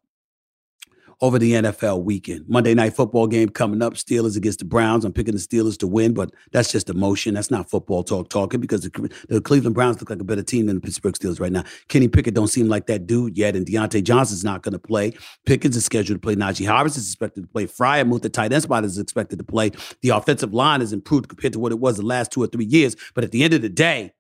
over 1.23 1.39
the 1.39 1.53
NFL 1.53 2.03
weekend. 2.03 2.43
Monday 2.49 2.73
night 2.73 2.93
football 2.93 3.27
game 3.27 3.47
coming 3.47 3.81
up. 3.81 3.93
Steelers 3.93 4.35
against 4.35 4.59
the 4.59 4.65
Browns. 4.65 5.05
I'm 5.05 5.13
picking 5.13 5.33
the 5.33 5.39
Steelers 5.39 5.77
to 5.77 5.87
win, 5.87 6.13
but 6.13 6.33
that's 6.51 6.69
just 6.69 6.89
emotion. 6.89 7.35
That's 7.35 7.49
not 7.49 7.69
football 7.69 8.03
talk 8.03 8.27
talking 8.27 8.59
because 8.59 8.81
the, 8.81 9.09
the 9.29 9.39
Cleveland 9.39 9.73
Browns 9.73 10.01
look 10.01 10.09
like 10.09 10.19
a 10.19 10.25
better 10.25 10.43
team 10.43 10.65
than 10.65 10.75
the 10.75 10.81
Pittsburgh 10.81 11.13
Steelers 11.13 11.39
right 11.39 11.53
now. 11.53 11.63
Kenny 11.87 12.09
Pickett 12.09 12.33
don't 12.33 12.49
seem 12.49 12.67
like 12.67 12.87
that 12.87 13.07
dude 13.07 13.37
yet, 13.37 13.55
and 13.55 13.65
Diontae 13.65 14.03
Johnson's 14.03 14.43
not 14.43 14.63
going 14.63 14.73
to 14.73 14.79
play. 14.79 15.13
Pickens 15.45 15.77
is 15.77 15.85
scheduled 15.85 16.21
to 16.21 16.25
play. 16.25 16.35
Najee 16.35 16.65
Harris 16.65 16.97
is 16.97 17.07
expected 17.07 17.43
to 17.43 17.47
play. 17.47 17.67
Freiermuth, 17.67 18.21
the 18.21 18.27
tight 18.27 18.51
end 18.51 18.63
spot, 18.63 18.83
is 18.83 18.97
expected 18.97 19.39
to 19.39 19.45
play. 19.45 19.71
The 20.01 20.09
offensive 20.09 20.53
line 20.53 20.81
has 20.81 20.91
improved 20.91 21.29
compared 21.29 21.53
to 21.53 21.59
what 21.59 21.71
it 21.71 21.79
was 21.79 21.95
the 21.95 22.05
last 22.05 22.33
two 22.33 22.43
or 22.43 22.47
three 22.47 22.65
years. 22.65 22.97
But 23.15 23.23
at 23.23 23.31
the 23.31 23.45
end 23.45 23.53
of 23.53 23.61
the 23.61 23.69
day, 23.69 24.11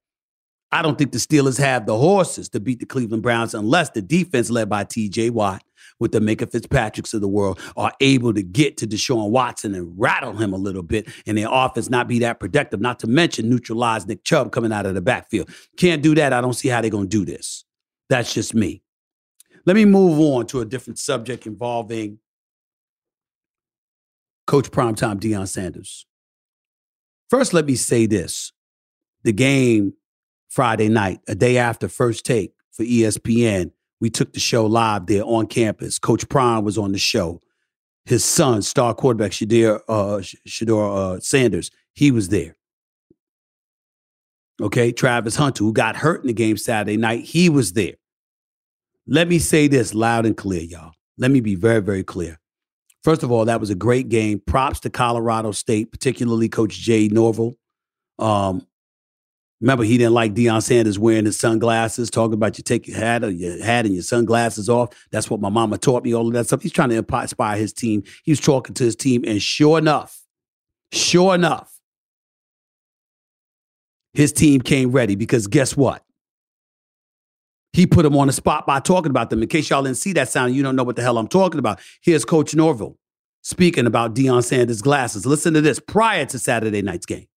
I 0.73 0.81
don't 0.81 0.97
think 0.97 1.11
the 1.11 1.19
Steelers 1.19 1.59
have 1.59 1.85
the 1.85 1.95
horses 1.95 2.49
to 2.49 2.59
beat 2.59 2.79
the 2.79 2.87
Cleveland 2.87 3.21
Browns 3.21 3.53
unless 3.53 3.91
the 3.91 4.01
defense 4.01 4.49
led 4.49 4.69
by 4.69 4.85
TJ 4.85 5.29
Watt 5.29 5.61
with 5.99 6.11
the 6.11 6.19
Minkah 6.19 6.51
Fitzpatricks 6.51 7.13
of 7.13 7.21
the 7.21 7.27
world 7.27 7.59
are 7.77 7.93
able 8.01 8.33
to 8.33 8.43
get 8.43 8.77
to 8.77 8.87
Deshaun 8.87 9.29
Watson 9.29 9.75
and 9.75 9.93
rattle 9.97 10.33
him 10.33 10.53
a 10.53 10.57
little 10.57 10.83
bit 10.83 11.07
and 11.25 11.37
their 11.37 11.47
offense 11.49 11.89
not 11.89 12.07
be 12.07 12.19
that 12.19 12.39
productive, 12.39 12.81
not 12.81 12.99
to 12.99 13.07
mention 13.07 13.49
neutralize 13.49 14.05
Nick 14.07 14.23
Chubb 14.23 14.51
coming 14.51 14.71
out 14.71 14.85
of 14.85 14.95
the 14.95 15.01
backfield. 15.01 15.49
Can't 15.77 16.01
do 16.01 16.15
that. 16.15 16.33
I 16.33 16.41
don't 16.41 16.53
see 16.53 16.69
how 16.69 16.81
they're 16.81 16.89
going 16.89 17.09
to 17.09 17.17
do 17.17 17.25
this. 17.25 17.65
That's 18.09 18.33
just 18.33 18.53
me. 18.53 18.81
Let 19.65 19.75
me 19.75 19.85
move 19.85 20.19
on 20.19 20.45
to 20.47 20.59
a 20.59 20.65
different 20.65 20.99
subject 20.99 21.47
involving 21.47 22.19
Coach 24.45 24.71
Primetime 24.71 25.19
Deion 25.19 25.47
Sanders. 25.47 26.05
First, 27.29 27.53
let 27.53 27.65
me 27.65 27.75
say 27.75 28.05
this. 28.05 28.51
The 29.23 29.31
game 29.31 29.93
Friday 30.49 30.89
night, 30.89 31.21
a 31.27 31.35
day 31.35 31.57
after 31.57 31.87
first 31.87 32.25
take 32.25 32.53
for 32.71 32.83
ESPN, 32.83 33.71
we 34.03 34.09
took 34.09 34.33
the 34.33 34.39
show 34.41 34.65
live 34.65 35.05
there 35.05 35.23
on 35.23 35.47
campus. 35.47 35.97
Coach 35.97 36.27
Prime 36.27 36.65
was 36.65 36.77
on 36.77 36.91
the 36.91 36.97
show. 36.97 37.39
His 38.03 38.25
son, 38.25 38.61
star 38.61 38.93
quarterback 38.93 39.31
Shedeur, 39.31 39.79
uh, 39.87 40.17
Shedeur 40.45 41.15
uh, 41.15 41.19
Sanders, 41.21 41.71
he 41.93 42.11
was 42.11 42.27
there. 42.27 42.57
Okay, 44.61 44.91
Travis 44.91 45.37
Hunter, 45.37 45.63
who 45.63 45.71
got 45.71 45.95
hurt 45.95 46.19
in 46.19 46.27
the 46.27 46.33
game 46.33 46.57
Saturday 46.57 46.97
night, 46.97 47.23
he 47.23 47.47
was 47.47 47.71
there. 47.71 47.93
Let 49.07 49.29
me 49.29 49.39
say 49.39 49.69
this 49.69 49.93
loud 49.93 50.25
and 50.25 50.35
clear, 50.35 50.63
y'all. 50.63 50.91
Let 51.17 51.31
me 51.31 51.39
be 51.39 51.55
very, 51.55 51.81
very 51.81 52.03
clear. 52.03 52.41
First 53.05 53.23
of 53.23 53.31
all, 53.31 53.45
that 53.45 53.61
was 53.61 53.69
a 53.69 53.75
great 53.75 54.09
game. 54.09 54.41
Props 54.45 54.81
to 54.81 54.89
Colorado 54.89 55.53
State, 55.53 55.93
particularly 55.93 56.49
Coach 56.49 56.77
Jay 56.77 57.07
Norvell. 57.07 57.55
Um, 58.19 58.67
Remember, 59.63 59.85
he 59.85 59.97
didn't 59.97 60.13
like 60.13 60.33
Deion 60.33 60.61
Sanders 60.61 60.99
wearing 60.99 61.23
his 61.23 61.39
sunglasses, 61.39 62.09
talking 62.09 62.33
about 62.33 62.57
you 62.57 62.65
take 62.65 62.85
your 62.85 62.97
hat 62.97 63.23
or 63.23 63.31
your 63.31 63.63
hat 63.63 63.85
and 63.85 63.93
your 63.93 64.03
sunglasses 64.03 64.67
off. 64.67 64.89
That's 65.09 65.29
what 65.29 65.39
my 65.39 65.47
mama 65.47 65.77
taught 65.77 66.03
me, 66.03 66.13
all 66.13 66.27
of 66.27 66.33
that 66.33 66.47
stuff. 66.47 66.61
He's 66.61 66.73
trying 66.73 66.89
to 66.89 66.97
inspire 66.97 67.57
his 67.57 67.71
team. 67.71 68.03
He 68.25 68.33
was 68.33 68.41
talking 68.41 68.73
to 68.75 68.83
his 68.83 68.97
team, 68.97 69.23
and 69.25 69.41
sure 69.41 69.77
enough, 69.77 70.19
sure 70.91 71.33
enough, 71.33 71.79
his 74.13 74.33
team 74.33 74.59
came 74.59 74.91
ready 74.91 75.15
because 75.15 75.47
guess 75.47 75.77
what? 75.77 76.03
He 77.71 77.87
put 77.87 78.03
them 78.03 78.17
on 78.17 78.27
the 78.27 78.33
spot 78.33 78.67
by 78.67 78.81
talking 78.81 79.11
about 79.11 79.29
them. 79.29 79.41
In 79.41 79.47
case 79.47 79.69
y'all 79.69 79.83
didn't 79.83 79.95
see 79.95 80.11
that 80.11 80.27
sound, 80.27 80.53
you 80.53 80.61
don't 80.61 80.75
know 80.75 80.83
what 80.83 80.97
the 80.97 81.03
hell 81.03 81.17
I'm 81.17 81.29
talking 81.29 81.59
about. 81.59 81.79
Here's 82.01 82.25
Coach 82.25 82.53
Norvell 82.53 82.97
speaking 83.43 83.87
about 83.87 84.13
Deion 84.13 84.43
Sanders' 84.43 84.81
glasses. 84.81 85.25
Listen 85.25 85.53
to 85.53 85.61
this 85.61 85.79
prior 85.79 86.25
to 86.25 86.37
Saturday 86.37 86.81
night's 86.81 87.05
game. 87.05 87.27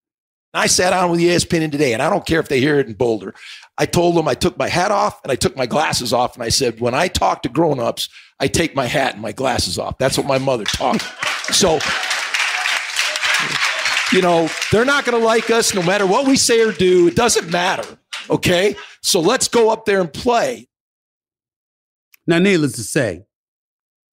I 0.54 0.66
sat 0.66 0.90
down 0.90 1.10
with 1.10 1.20
ESPN 1.20 1.70
today, 1.70 1.92
and 1.92 2.02
I 2.02 2.08
don't 2.08 2.24
care 2.24 2.40
if 2.40 2.48
they 2.48 2.60
hear 2.60 2.78
it 2.78 2.86
in 2.86 2.94
Boulder. 2.94 3.34
I 3.78 3.84
told 3.86 4.16
them 4.16 4.26
I 4.26 4.34
took 4.34 4.56
my 4.56 4.68
hat 4.68 4.90
off 4.90 5.20
and 5.22 5.30
I 5.30 5.36
took 5.36 5.56
my 5.56 5.66
glasses 5.66 6.12
off, 6.12 6.34
and 6.34 6.42
I 6.42 6.48
said, 6.48 6.80
when 6.80 6.94
I 6.94 7.08
talk 7.08 7.42
to 7.42 7.48
grown-ups, 7.48 8.08
I 8.40 8.48
take 8.48 8.74
my 8.74 8.86
hat 8.86 9.14
and 9.14 9.22
my 9.22 9.32
glasses 9.32 9.78
off. 9.78 9.98
That's 9.98 10.16
what 10.16 10.26
my 10.26 10.38
mother 10.38 10.64
taught. 10.64 11.02
so, 11.50 11.78
you 14.12 14.22
know, 14.22 14.48
they're 14.72 14.84
not 14.84 15.04
going 15.04 15.18
to 15.18 15.24
like 15.24 15.50
us 15.50 15.74
no 15.74 15.82
matter 15.82 16.06
what 16.06 16.26
we 16.26 16.36
say 16.36 16.60
or 16.60 16.72
do. 16.72 17.08
It 17.08 17.16
doesn't 17.16 17.50
matter. 17.50 17.98
Okay, 18.30 18.76
so 19.02 19.20
let's 19.20 19.48
go 19.48 19.70
up 19.70 19.84
there 19.84 20.00
and 20.00 20.12
play. 20.12 20.68
Now, 22.26 22.38
needless 22.38 22.72
to 22.72 22.82
say, 22.82 23.24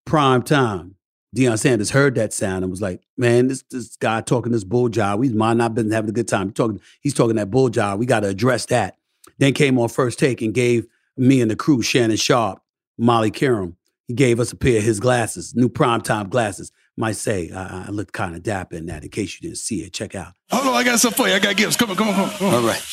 prime 0.06 0.44
time 0.44 0.96
Deion 1.36 1.58
Sanders 1.58 1.90
heard 1.90 2.16
that 2.16 2.34
sound 2.34 2.63
and 2.63 2.72
was 2.72 2.82
like, 2.82 3.02
"Man, 3.18 3.48
this 3.48 3.63
this 3.70 3.96
guy 3.98 4.22
talking 4.22 4.52
this 4.52 4.63
bull 4.63 4.90
job. 4.90 5.20
We 5.20 5.30
might 5.30 5.58
not 5.58 5.74
been 5.74 5.92
having 5.92 6.10
a 6.10 6.13
good 6.13 6.28
time. 6.28 6.48
He's 6.48 6.56
talking, 6.56 6.82
he's 7.02 7.13
talking 7.13 7.36
that 7.38 7.50
bull 7.52 7.70
job. 7.70 8.00
We 8.00 8.06
got 8.06 8.22
to 8.22 8.28
address 8.28 8.66
that." 8.68 8.98
Then 9.40 9.54
came 9.54 9.80
on 9.80 9.90
first 9.90 10.20
take 10.20 10.42
and 10.42 10.54
gave 10.54 10.86
me 11.18 11.42
and 11.42 11.50
the 11.50 11.56
crew, 11.56 11.82
Shannon 11.82 12.18
Sharpe, 12.18 12.62
Molly 12.98 13.32
Qerim, 13.32 13.75
he 14.08 14.13
gave 14.13 14.40
us 14.40 14.52
a 14.52 14.56
pair 14.56 14.78
of 14.78 14.84
his 14.84 15.00
glasses, 15.00 15.56
new 15.56 15.70
primetime 15.70 16.30
glasses. 16.30 16.72
Might 16.98 17.16
say 17.16 17.50
I, 17.52 17.86
I 17.88 17.90
looked 17.90 18.13
kind 18.13 18.36
of 18.36 18.44
dapper 18.44 18.75
in 18.75 18.86
that. 18.88 19.04
In 19.04 19.10
case 19.10 19.36
you 19.36 19.48
didn't 19.48 19.58
see 19.58 19.82
it, 19.82 19.94
check 19.94 20.13
out. 20.13 20.34
Hold 20.52 20.68
on, 20.68 20.74
I 20.75 20.84
got 20.84 21.00
something 21.00 21.25
for 21.25 21.30
you. 21.30 21.36
I 21.36 21.40
got 21.40 21.56
gifts. 21.56 21.75
Come 21.75 21.90
on, 21.90 21.96
come 21.96 22.10
on, 22.10 22.13
come 22.13 22.25
on. 22.25 22.30
Come 22.32 22.48
on. 22.48 22.54
All 22.54 22.62
right. 22.62 22.84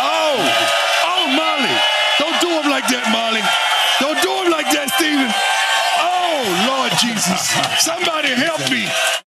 Oh, 0.00 0.36
oh, 1.04 1.26
Molly, 1.34 1.74
don't 2.18 2.40
do 2.40 2.48
him 2.48 2.70
like 2.70 2.86
that, 2.88 3.08
Molly. 3.10 3.42
Don't 3.98 4.22
do 4.22 4.30
him 4.44 4.52
like 4.52 4.70
that, 4.70 4.90
Stephen. 4.94 5.51
Oh, 6.44 6.66
Lord 6.68 6.92
Jesus. 6.98 7.50
Somebody 7.84 8.28
help 8.28 8.68
me. 8.70 8.88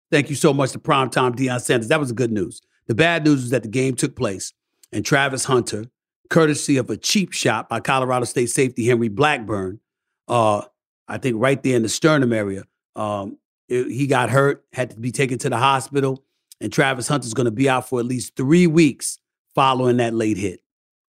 Thank 0.10 0.30
you 0.30 0.36
so 0.36 0.54
much 0.54 0.72
to 0.72 0.80
primetime 0.80 1.36
Deion 1.36 1.60
Sanders. 1.60 1.90
That 1.90 2.00
was 2.00 2.10
the 2.10 2.16
good 2.16 2.32
news. 2.32 2.62
The 2.88 2.96
bad 2.96 3.26
news 3.26 3.44
is 3.44 3.50
that 3.50 3.64
the 3.64 3.70
game 3.70 3.96
took 3.96 4.16
place 4.16 4.54
and 4.94 5.06
Travis 5.06 5.44
Hunter, 5.46 5.86
courtesy 6.30 6.78
of 6.78 6.90
a 6.90 6.96
cheap 6.96 7.34
shot 7.34 7.68
by 7.68 7.80
Colorado 7.80 8.26
State 8.26 8.50
safety 8.50 8.86
Henry 8.86 9.10
Blackburn, 9.10 9.80
uh, 10.28 10.62
I 11.08 11.18
think 11.18 11.36
right 11.40 11.62
there 11.62 11.76
in 11.76 11.84
the 11.84 11.90
sternum 11.90 12.32
area, 12.32 12.64
um, 12.96 13.38
it, 13.68 13.88
he 13.88 14.08
got 14.08 14.30
hurt, 14.30 14.64
had 14.72 14.92
to 14.92 15.00
be 15.00 15.12
taken 15.12 15.38
to 15.40 15.50
the 15.50 15.58
hospital, 15.58 16.24
and 16.62 16.72
Travis 16.72 17.08
Hunter's 17.08 17.34
going 17.34 17.46
to 17.46 17.52
be 17.52 17.68
out 17.68 17.90
for 17.90 18.00
at 18.00 18.06
least 18.06 18.36
three 18.36 18.68
weeks 18.68 19.20
following 19.54 19.98
that 19.98 20.14
late 20.14 20.38
hit 20.38 20.62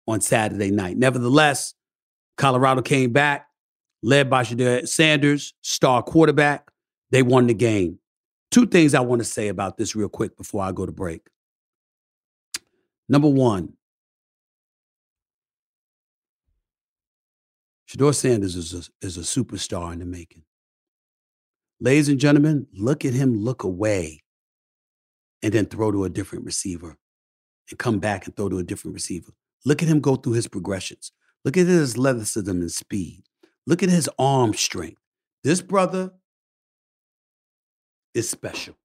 on 0.07 0.21
Saturday 0.21 0.71
night. 0.71 0.97
Nevertheless, 0.97 1.75
Colorado 2.37 2.81
came 2.81 3.11
back, 3.11 3.47
led 4.03 4.29
by 4.29 4.43
Shedeur 4.43 4.87
Sanders, 4.87 5.53
star 5.61 6.03
quarterback. 6.03 6.69
They 7.09 7.23
won 7.23 7.47
the 7.47 7.53
game. 7.53 7.99
Two 8.51 8.67
things 8.67 8.93
I 8.93 8.99
want 8.99 9.21
to 9.21 9.25
say 9.25 9.47
about 9.47 9.77
this 9.77 9.95
real 9.95 10.09
quick 10.09 10.37
before 10.37 10.61
I 10.61 10.71
go 10.71 10.85
to 10.85 10.91
break. 10.91 11.21
Number 13.09 13.29
one, 13.29 13.73
Shedeur 17.89 18.13
Sanders 18.13 18.55
is 18.55 18.73
a, 18.73 19.05
is 19.05 19.17
a 19.17 19.21
superstar 19.21 19.93
in 19.93 19.99
the 19.99 20.05
making. 20.05 20.43
Ladies 21.79 22.09
and 22.09 22.19
gentlemen, 22.19 22.67
look 22.73 23.05
at 23.05 23.13
him 23.13 23.35
look 23.35 23.63
away 23.63 24.21
and 25.41 25.53
then 25.53 25.65
throw 25.65 25.91
to 25.91 26.05
a 26.05 26.09
different 26.09 26.45
receiver 26.45 26.97
and 27.69 27.79
come 27.79 27.99
back 27.99 28.25
and 28.25 28.35
throw 28.35 28.49
to 28.49 28.57
a 28.57 28.63
different 28.63 28.93
receiver. 28.93 29.31
Look 29.65 29.81
at 29.81 29.89
him 29.89 29.99
go 29.99 30.15
through 30.15 30.33
his 30.33 30.47
progressions. 30.47 31.11
Look 31.45 31.57
at 31.57 31.67
his 31.67 31.93
athleticism 31.93 32.49
and 32.49 32.71
speed. 32.71 33.23
Look 33.65 33.83
at 33.83 33.89
his 33.89 34.09
arm 34.19 34.53
strength. 34.53 34.99
This 35.43 35.61
brother 35.61 36.11
is 38.13 38.29
special. 38.29 38.75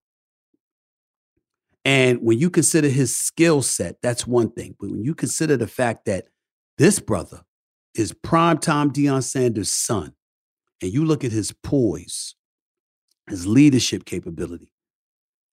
And 1.85 2.21
when 2.23 2.39
you 2.39 2.51
consider 2.51 2.89
his 2.89 3.17
skill 3.17 3.63
set, 3.63 3.97
that's 4.03 4.27
one 4.27 4.51
thing. 4.51 4.77
But 4.79 4.91
when 4.91 5.05
you 5.05 5.15
consider 5.15 5.57
the 5.57 5.67
fact 5.67 6.05
that 6.05 6.27
this 6.77 7.01
brother 7.01 7.43
is 7.95 8.13
primetime 8.13 8.93
Deion 8.93 9.23
Sanders' 9.23 9.73
son, 9.73 10.13
and 10.83 10.93
you 10.93 11.05
look 11.05 11.25
at 11.25 11.33
his 11.33 11.53
poise, 11.63 12.35
his 13.29 13.47
leadership 13.47 14.05
capability, 14.05 14.73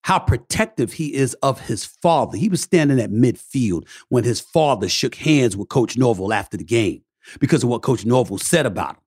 how 0.04 0.20
protective 0.20 0.94
he 0.94 1.16
is 1.16 1.34
of 1.36 1.62
his 1.62 1.84
father. 1.84 2.38
He 2.38 2.50
was 2.50 2.62
standing 2.62 3.00
at 3.00 3.10
midfield 3.10 3.88
when 4.10 4.24
his 4.24 4.40
father 4.40 4.88
shook 4.88 5.16
hands 5.16 5.58
with 5.58 5.70
Coach 5.70 5.98
Norvell 5.98 6.32
after 6.32 6.58
the 6.58 6.64
game 6.64 7.02
because 7.40 7.64
of 7.64 7.70
what 7.70 7.82
Coach 7.82 8.06
Norvell 8.06 8.38
said 8.38 8.68
about 8.68 8.98
him. 8.98 9.05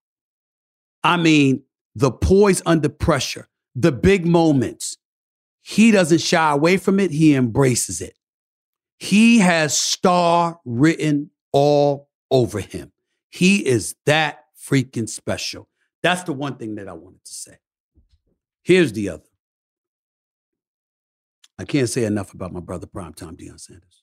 I 1.03 1.17
mean, 1.17 1.63
the 1.95 2.11
poise 2.11 2.63
under 2.67 2.89
pressure, 2.89 3.49
the 3.75 3.93
big 3.93 4.27
moments. 4.27 4.97
He 5.63 5.91
doesn't 5.91 6.21
shy 6.21 6.53
away 6.53 6.77
from 6.77 6.99
it, 6.99 7.11
he 7.11 7.35
embraces 7.35 8.01
it. 8.01 8.15
He 8.99 9.39
has 9.39 9.77
star 9.77 10.61
written 10.65 11.31
all 11.53 12.09
over 12.31 12.61
him. 12.61 12.93
He 13.29 13.67
is 13.67 13.95
that 14.07 14.45
freaking 14.59 15.09
special. 15.09 15.69
That's 16.03 16.23
the 16.23 16.33
one 16.33 16.57
thing 16.57 16.77
that 16.77 16.89
I 16.89 16.93
wanted 16.93 17.25
to 17.25 17.33
say. 17.33 17.59
Here's 18.63 18.93
the 18.93 19.11
other. 19.11 19.23
I 21.59 21.65
can't 21.65 21.89
say 21.89 22.05
enough 22.05 22.35
about 22.35 22.53
my 22.53 22.61
brother, 22.61 22.87
Primetime 22.87 23.37
Deion 23.37 23.59
Sanders. 23.59 24.01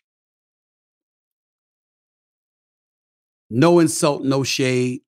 No 3.50 3.80
insult, 3.80 4.24
no 4.24 4.44
shade. 4.44 5.02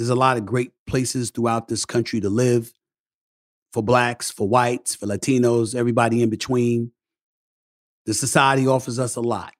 There's 0.00 0.08
a 0.08 0.14
lot 0.14 0.38
of 0.38 0.46
great 0.46 0.72
places 0.86 1.30
throughout 1.30 1.68
this 1.68 1.84
country 1.84 2.20
to 2.20 2.30
live 2.30 2.72
for 3.74 3.82
blacks, 3.82 4.30
for 4.30 4.48
whites, 4.48 4.94
for 4.94 5.04
Latinos, 5.04 5.74
everybody 5.74 6.22
in 6.22 6.30
between. 6.30 6.90
The 8.06 8.14
society 8.14 8.66
offers 8.66 8.98
us 8.98 9.16
a 9.16 9.20
lot. 9.20 9.52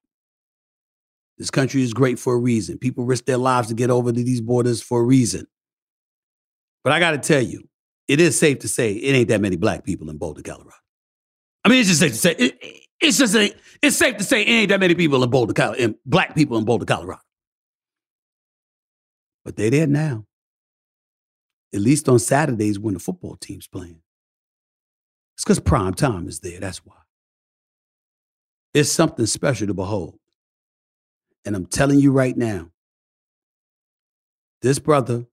This 1.37 1.51
country 1.51 1.83
is 1.83 1.93
great 1.93 2.19
for 2.19 2.33
a 2.33 2.39
reason. 2.39 2.79
People 2.79 3.05
risk 3.05 3.27
their 3.27 3.37
lives 3.37 3.69
to 3.69 3.75
get 3.75 3.91
over 3.91 4.13
to 4.13 4.25
these 4.25 4.41
borders 4.41 4.81
for 4.81 5.01
a 5.01 5.05
reason. 5.05 5.47
But 6.85 6.95
I 6.95 7.01
got 7.01 7.11
to 7.11 7.19
tell 7.19 7.43
you, 7.43 7.69
it 8.09 8.19
is 8.19 8.39
safe 8.39 8.61
to 8.61 8.69
say 8.69 8.95
it 8.95 9.13
ain't 9.15 9.29
that 9.29 9.43
many 9.43 9.57
black 9.57 9.85
people 9.85 10.09
in 10.09 10.17
Boulder, 10.17 10.41
Colorado. 10.41 10.73
I 11.67 11.69
mean, 11.69 11.81
it's 11.81 11.91
just 11.91 12.01
safe 12.01 12.13
to 12.13 12.19
say 12.19 12.35
it, 12.39 12.87
it's 12.99 13.19
just 13.19 13.35
a, 13.35 13.53
it's 13.83 13.99
safe 13.99 14.17
to 14.17 14.25
say 14.25 14.41
it 14.41 14.49
ain't 14.49 14.71
that 14.71 14.81
many 14.81 14.95
people 14.95 15.23
in 15.23 15.29
Boulder, 15.29 15.53
Colorado, 15.53 15.97
black 16.07 16.35
people 16.35 16.57
in 16.57 16.65
Boulder, 16.65 16.87
Colorado. 16.87 17.21
But 19.45 19.57
they're 19.57 19.69
there 19.69 19.87
now. 19.87 20.25
At 21.73 21.81
least 21.81 22.09
on 22.09 22.19
Saturdays 22.19 22.79
when 22.79 22.95
the 22.95 23.01
football 23.01 23.37
team's 23.37 23.67
playing. 23.67 24.01
It's 25.37 25.45
because 25.45 25.61
prime 25.61 25.95
time 25.95 26.29
is 26.29 26.41
there. 26.41 26.61
That's 26.61 26.85
why. 26.85 26.97
It's 28.75 28.91
something 28.91 29.27
special 29.27 29.67
to 29.69 29.75
behold. 29.75 30.19
And 31.45 31.57
I'm 31.57 31.67
telling 31.67 31.99
you 31.99 32.13
right 32.13 32.37
now, 32.37 32.71
this 34.63 34.79
brother, 34.79 35.27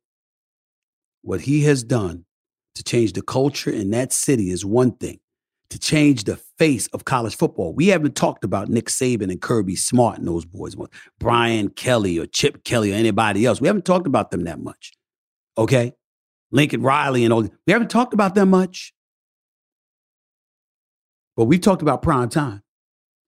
what 1.22 1.41
he 1.41 1.63
has 1.63 1.84
done 1.84 2.25
to 2.75 2.84
change 2.84 3.13
the 3.13 3.22
culture 3.22 3.70
in 3.70 3.89
that 3.91 4.13
city 4.13 4.51
is 4.51 4.63
one 4.63 4.91
thing. 4.91 5.20
To 5.72 5.79
change 5.79 6.24
the 6.24 6.38
face 6.58 6.88
of 6.88 7.03
college 7.03 7.36
football. 7.36 7.74
We 7.74 7.88
haven't 7.88 8.15
talked 8.15 8.46
about 8.46 8.70
Nick 8.70 8.86
Saban 8.86 9.29
and 9.29 9.41
Kirby 9.41 9.75
Smart 9.75 10.17
and 10.17 10.25
those 10.25 10.46
boys, 10.46 10.77
Brian 11.20 11.67
Kelly 11.67 12.17
or 12.17 12.25
Chip 12.25 12.63
Kelly 12.63 12.94
or 12.94 12.96
anybody 12.96 13.46
else. 13.46 13.60
We 13.60 13.67
haven't 13.67 13.84
talked 13.84 14.08
about 14.08 14.32
them 14.32 14.46
that 14.46 14.62
much. 14.62 14.94
Okay? 15.58 15.94
Lincoln 16.51 16.82
Riley 16.82 17.24
and 17.24 17.34
all. 17.34 17.42
We 17.42 17.74
haven't 17.74 17.89
talked 17.89 18.13
about 18.13 18.36
them 18.36 18.50
much. 18.50 18.94
But 21.36 21.46
we've 21.46 21.62
talked 21.62 21.82
about 21.82 22.01
prime 22.01 22.30
time. 22.30 22.63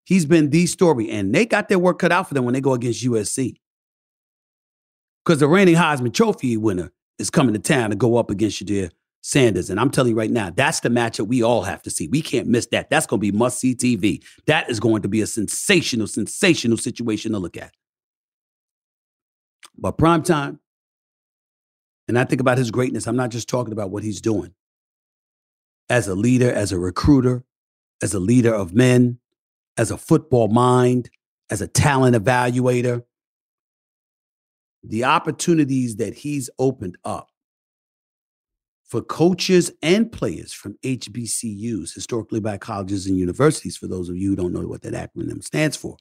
He's 0.04 0.26
been 0.26 0.50
the 0.50 0.66
story, 0.66 1.10
and 1.12 1.34
they 1.34 1.46
got 1.46 1.70
their 1.70 1.78
work 1.78 2.00
cut 2.00 2.12
out 2.12 2.28
for 2.28 2.34
them 2.34 2.44
when 2.44 2.56
they 2.56 2.62
go 2.62 2.74
against 2.74 3.06
USC. 3.06 3.58
Because 5.24 5.40
the 5.40 5.48
reigning 5.48 5.76
Heisman 5.76 6.12
Trophy 6.12 6.58
winner 6.58 6.92
is 7.20 7.30
coming 7.30 7.54
to 7.54 7.60
town 7.60 7.92
to 7.92 7.96
go 7.96 8.18
up 8.18 8.32
against 8.32 8.66
Shedeur 8.66 8.90
Sanders. 9.22 9.70
And 9.70 9.80
I'm 9.80 9.92
telling 9.92 10.12
you 10.12 10.18
right 10.18 10.32
now, 10.32 10.50
that's 10.50 10.80
the 10.80 10.90
matchup 10.90 11.28
we 11.28 11.44
all 11.44 11.62
have 11.62 11.84
to 11.84 11.92
see. 11.92 12.08
We 12.08 12.24
can't 12.24 12.48
miss 12.48 12.66
that. 12.68 12.90
That's 12.90 13.06
going 13.06 13.20
to 13.20 13.32
be 13.32 13.38
must 13.38 13.60
see 13.60 13.76
TV. 13.76 14.24
That 14.48 14.70
is 14.72 14.80
going 14.80 15.04
to 15.04 15.08
be 15.08 15.22
a 15.22 15.28
sensational, 15.28 16.08
sensational 16.08 16.78
situation 16.78 17.34
to 17.34 17.40
look 17.40 17.58
at. 17.58 17.76
But 19.78 20.00
prime 20.00 20.24
time, 20.24 20.60
and 22.10 22.18
I 22.18 22.26
think 22.26 22.42
about 22.42 22.58
his 22.58 22.72
greatness, 22.72 23.06
I'm 23.06 23.16
not 23.16 23.30
just 23.30 23.48
talking 23.48 23.72
about 23.72 23.92
what 23.92 24.04
he's 24.04 24.20
doing. 24.20 24.56
As 25.90 26.08
a 26.08 26.16
leader, 26.16 26.52
as 26.52 26.72
a 26.72 26.80
recruiter, 26.80 27.44
as 28.02 28.16
a 28.16 28.20
leader 28.20 28.54
of 28.54 28.74
men, 28.74 29.20
as 29.78 29.92
a 29.92 29.98
football 29.98 30.48
mind, 30.48 31.12
as 31.52 31.62
a 31.62 31.68
talent 31.68 32.16
evaluator, 32.16 33.04
the 34.84 35.04
opportunities 35.04 35.98
that 35.98 36.16
he's 36.16 36.50
opened 36.58 36.98
up 37.06 37.30
for 38.86 39.04
coaches 39.04 39.72
and 39.84 40.12
players 40.12 40.52
from 40.52 40.80
HBCUs, 40.84 41.94
historically 41.94 42.40
black 42.40 42.62
colleges 42.62 43.06
and 43.06 43.20
universities, 43.20 43.78
for 43.78 43.86
those 43.86 44.10
of 44.10 44.18
you 44.18 44.30
who 44.30 44.36
don't 44.36 44.54
know 44.54 44.68
what 44.68 44.82
that 44.82 44.94
acronym 44.94 45.44
stands 45.44 45.78
for, 45.78 45.96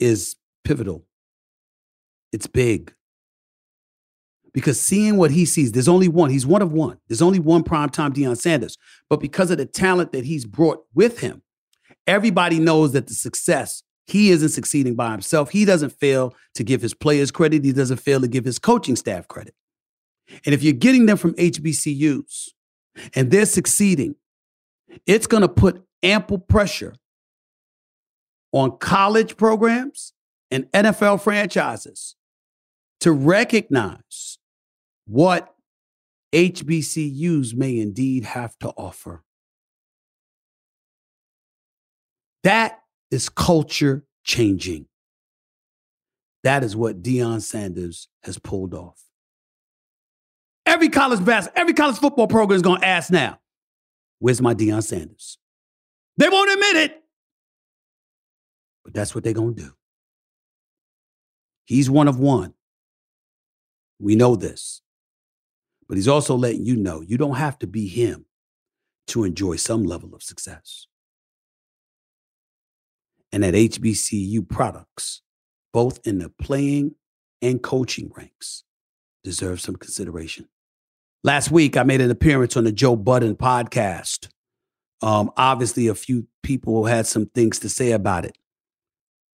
is 0.00 0.34
pivotal. 0.64 1.04
It's 2.32 2.48
big. 2.48 2.92
Because 4.56 4.80
seeing 4.80 5.18
what 5.18 5.32
he 5.32 5.44
sees, 5.44 5.72
there's 5.72 5.86
only 5.86 6.08
one. 6.08 6.30
He's 6.30 6.46
one 6.46 6.62
of 6.62 6.72
one. 6.72 6.98
There's 7.08 7.20
only 7.20 7.38
one 7.38 7.62
primetime 7.62 8.14
Deion 8.14 8.38
Sanders. 8.38 8.78
But 9.10 9.20
because 9.20 9.50
of 9.50 9.58
the 9.58 9.66
talent 9.66 10.12
that 10.12 10.24
he's 10.24 10.46
brought 10.46 10.82
with 10.94 11.18
him, 11.20 11.42
everybody 12.06 12.58
knows 12.58 12.92
that 12.92 13.06
the 13.06 13.12
success, 13.12 13.82
he 14.06 14.30
isn't 14.30 14.48
succeeding 14.48 14.94
by 14.94 15.10
himself. 15.10 15.50
He 15.50 15.66
doesn't 15.66 15.90
fail 15.90 16.34
to 16.54 16.64
give 16.64 16.80
his 16.80 16.94
players 16.94 17.30
credit. 17.30 17.66
He 17.66 17.72
doesn't 17.74 17.98
fail 17.98 18.18
to 18.22 18.28
give 18.28 18.46
his 18.46 18.58
coaching 18.58 18.96
staff 18.96 19.28
credit. 19.28 19.54
And 20.46 20.54
if 20.54 20.62
you're 20.62 20.72
getting 20.72 21.04
them 21.04 21.18
from 21.18 21.34
HBCUs 21.34 22.48
and 23.14 23.30
they're 23.30 23.44
succeeding, 23.44 24.14
it's 25.06 25.26
going 25.26 25.42
to 25.42 25.50
put 25.50 25.84
ample 26.02 26.38
pressure 26.38 26.94
on 28.52 28.78
college 28.78 29.36
programs 29.36 30.14
and 30.50 30.64
NFL 30.72 31.20
franchises 31.20 32.16
to 33.00 33.12
recognize 33.12 34.38
what 35.06 35.54
HBCUs 36.32 37.54
may 37.54 37.78
indeed 37.78 38.24
have 38.24 38.58
to 38.58 38.68
offer. 38.70 39.22
That 42.42 42.80
is 43.10 43.28
culture 43.28 44.04
changing. 44.24 44.86
That 46.44 46.62
is 46.62 46.76
what 46.76 47.02
Deion 47.02 47.42
Sanders 47.42 48.08
has 48.22 48.38
pulled 48.38 48.74
off. 48.74 49.02
Every 50.64 50.88
college 50.88 51.24
basketball, 51.24 51.60
every 51.60 51.74
college 51.74 51.96
football 51.96 52.26
program 52.26 52.56
is 52.56 52.62
going 52.62 52.80
to 52.80 52.86
ask 52.86 53.10
now, 53.10 53.40
where's 54.18 54.42
my 54.42 54.54
Deion 54.54 54.82
Sanders? 54.82 55.38
They 56.18 56.28
won't 56.28 56.50
admit 56.52 56.76
it, 56.76 57.02
but 58.84 58.94
that's 58.94 59.14
what 59.14 59.24
they're 59.24 59.32
going 59.32 59.54
to 59.54 59.62
do. 59.62 59.72
He's 61.64 61.90
one 61.90 62.08
of 62.08 62.18
one. 62.18 62.54
We 63.98 64.14
know 64.14 64.36
this. 64.36 64.82
But 65.88 65.96
he's 65.96 66.08
also 66.08 66.34
letting 66.34 66.64
you 66.64 66.76
know 66.76 67.00
you 67.00 67.16
don't 67.16 67.36
have 67.36 67.58
to 67.60 67.66
be 67.66 67.86
him 67.86 68.26
to 69.08 69.24
enjoy 69.24 69.56
some 69.56 69.84
level 69.84 70.14
of 70.14 70.22
success. 70.22 70.86
And 73.32 73.44
at 73.44 73.54
HBCU 73.54 74.48
products, 74.48 75.22
both 75.72 76.00
in 76.06 76.18
the 76.18 76.30
playing 76.30 76.94
and 77.42 77.62
coaching 77.62 78.10
ranks, 78.16 78.64
deserve 79.22 79.60
some 79.60 79.76
consideration. 79.76 80.48
Last 81.22 81.50
week, 81.50 81.76
I 81.76 81.82
made 81.82 82.00
an 82.00 82.10
appearance 82.10 82.56
on 82.56 82.64
the 82.64 82.72
Joe 82.72 82.96
Budden 82.96 83.36
podcast. 83.36 84.28
Um, 85.02 85.30
obviously, 85.36 85.88
a 85.88 85.94
few 85.94 86.26
people 86.42 86.86
had 86.86 87.06
some 87.06 87.26
things 87.26 87.58
to 87.60 87.68
say 87.68 87.92
about 87.92 88.24
it. 88.24 88.38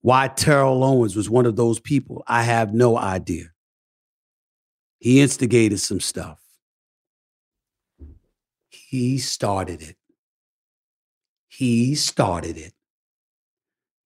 Why 0.02 0.30
Terrell 0.30 0.84
Owens 0.84 1.16
was 1.16 1.30
one 1.30 1.46
of 1.46 1.56
those 1.56 1.80
people, 1.80 2.24
I 2.28 2.44
have 2.44 2.74
no 2.74 2.98
idea. 2.98 3.52
He 5.02 5.20
instigated 5.20 5.80
some 5.80 6.00
stuff. 6.00 6.40
He 8.70 9.18
started 9.18 9.82
it. 9.82 9.98
He 11.48 11.96
started 11.96 12.56
it. 12.56 12.74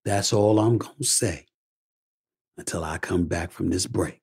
That's 0.05 0.31
all 0.31 0.57
I'm 0.57 0.77
going 0.77 0.95
to 0.97 1.03
say 1.03 1.47
until 2.57 2.85
I 2.85 2.97
come 2.97 3.25
back 3.25 3.51
from 3.51 3.69
this 3.69 3.87
break. 3.87 4.21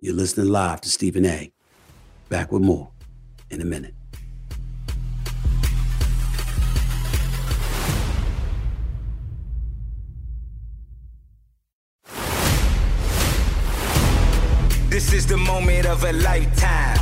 You're 0.00 0.16
listening 0.16 0.48
live 0.48 0.80
to 0.80 0.88
Stephen 0.88 1.24
A. 1.26 1.52
Back 2.28 2.50
with 2.50 2.62
more 2.62 2.90
in 3.50 3.60
a 3.60 3.64
minute. 3.64 3.94
This 15.04 15.12
is 15.12 15.26
the 15.26 15.36
moment 15.36 15.84
of 15.84 16.02
a 16.02 16.12
lifetime. 16.12 16.96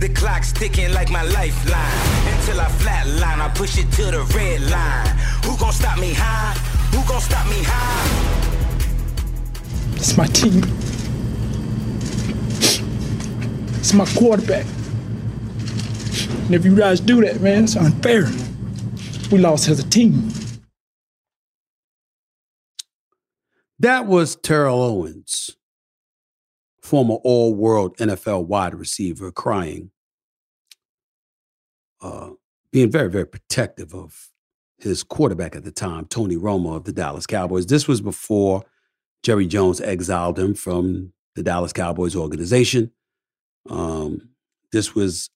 The 0.00 0.08
clock's 0.08 0.50
ticking 0.50 0.92
like 0.92 1.10
my 1.10 1.22
lifeline. 1.22 2.34
Until 2.34 2.60
I 2.60 2.66
flatline, 2.82 3.38
I 3.38 3.48
push 3.54 3.78
it 3.78 3.88
to 3.92 4.10
the 4.10 4.24
red 4.34 4.60
line. 4.62 5.06
Who 5.44 5.56
gon' 5.56 5.72
stop 5.72 5.96
me 6.00 6.12
high? 6.12 6.54
Who 6.90 7.08
gon' 7.08 7.20
stop 7.20 7.46
me 7.46 7.62
high? 7.62 8.34
It's 9.94 10.16
my 10.16 10.26
team. 10.26 10.64
It's 13.78 13.94
my 13.94 14.06
quarterback. 14.06 14.66
And 16.46 16.54
if 16.54 16.64
you 16.64 16.74
guys 16.74 16.98
do 16.98 17.20
that, 17.20 17.40
man, 17.40 17.64
it's 17.64 17.76
unfair. 17.76 18.28
We 19.30 19.38
lost 19.38 19.68
as 19.68 19.78
a 19.78 19.88
team. 19.88 20.30
That 23.78 24.06
was 24.06 24.34
Terrell 24.34 24.82
Owens 24.82 25.56
former 26.84 27.14
all 27.24 27.54
world 27.54 27.96
NFL 27.96 28.46
wide 28.46 28.74
receiver, 28.74 29.32
crying, 29.32 29.90
uh, 32.02 32.30
being 32.70 32.90
very, 32.90 33.08
very 33.08 33.26
protective 33.26 33.94
of 33.94 34.28
his 34.76 35.02
quarterback 35.02 35.56
at 35.56 35.64
the 35.64 35.70
time, 35.70 36.04
Tony 36.04 36.36
Romo 36.36 36.76
of 36.76 36.84
the 36.84 36.92
Dallas 36.92 37.26
Cowboys. 37.26 37.66
This 37.66 37.88
was 37.88 38.02
before 38.02 38.64
Jerry 39.22 39.46
Jones 39.46 39.80
exiled 39.80 40.38
him 40.38 40.54
from 40.54 41.14
the 41.34 41.42
Dallas 41.42 41.72
Cowboys 41.72 42.14
organization. 42.14 42.90
Um, 43.70 44.28
this 44.70 44.94
was 44.94 45.30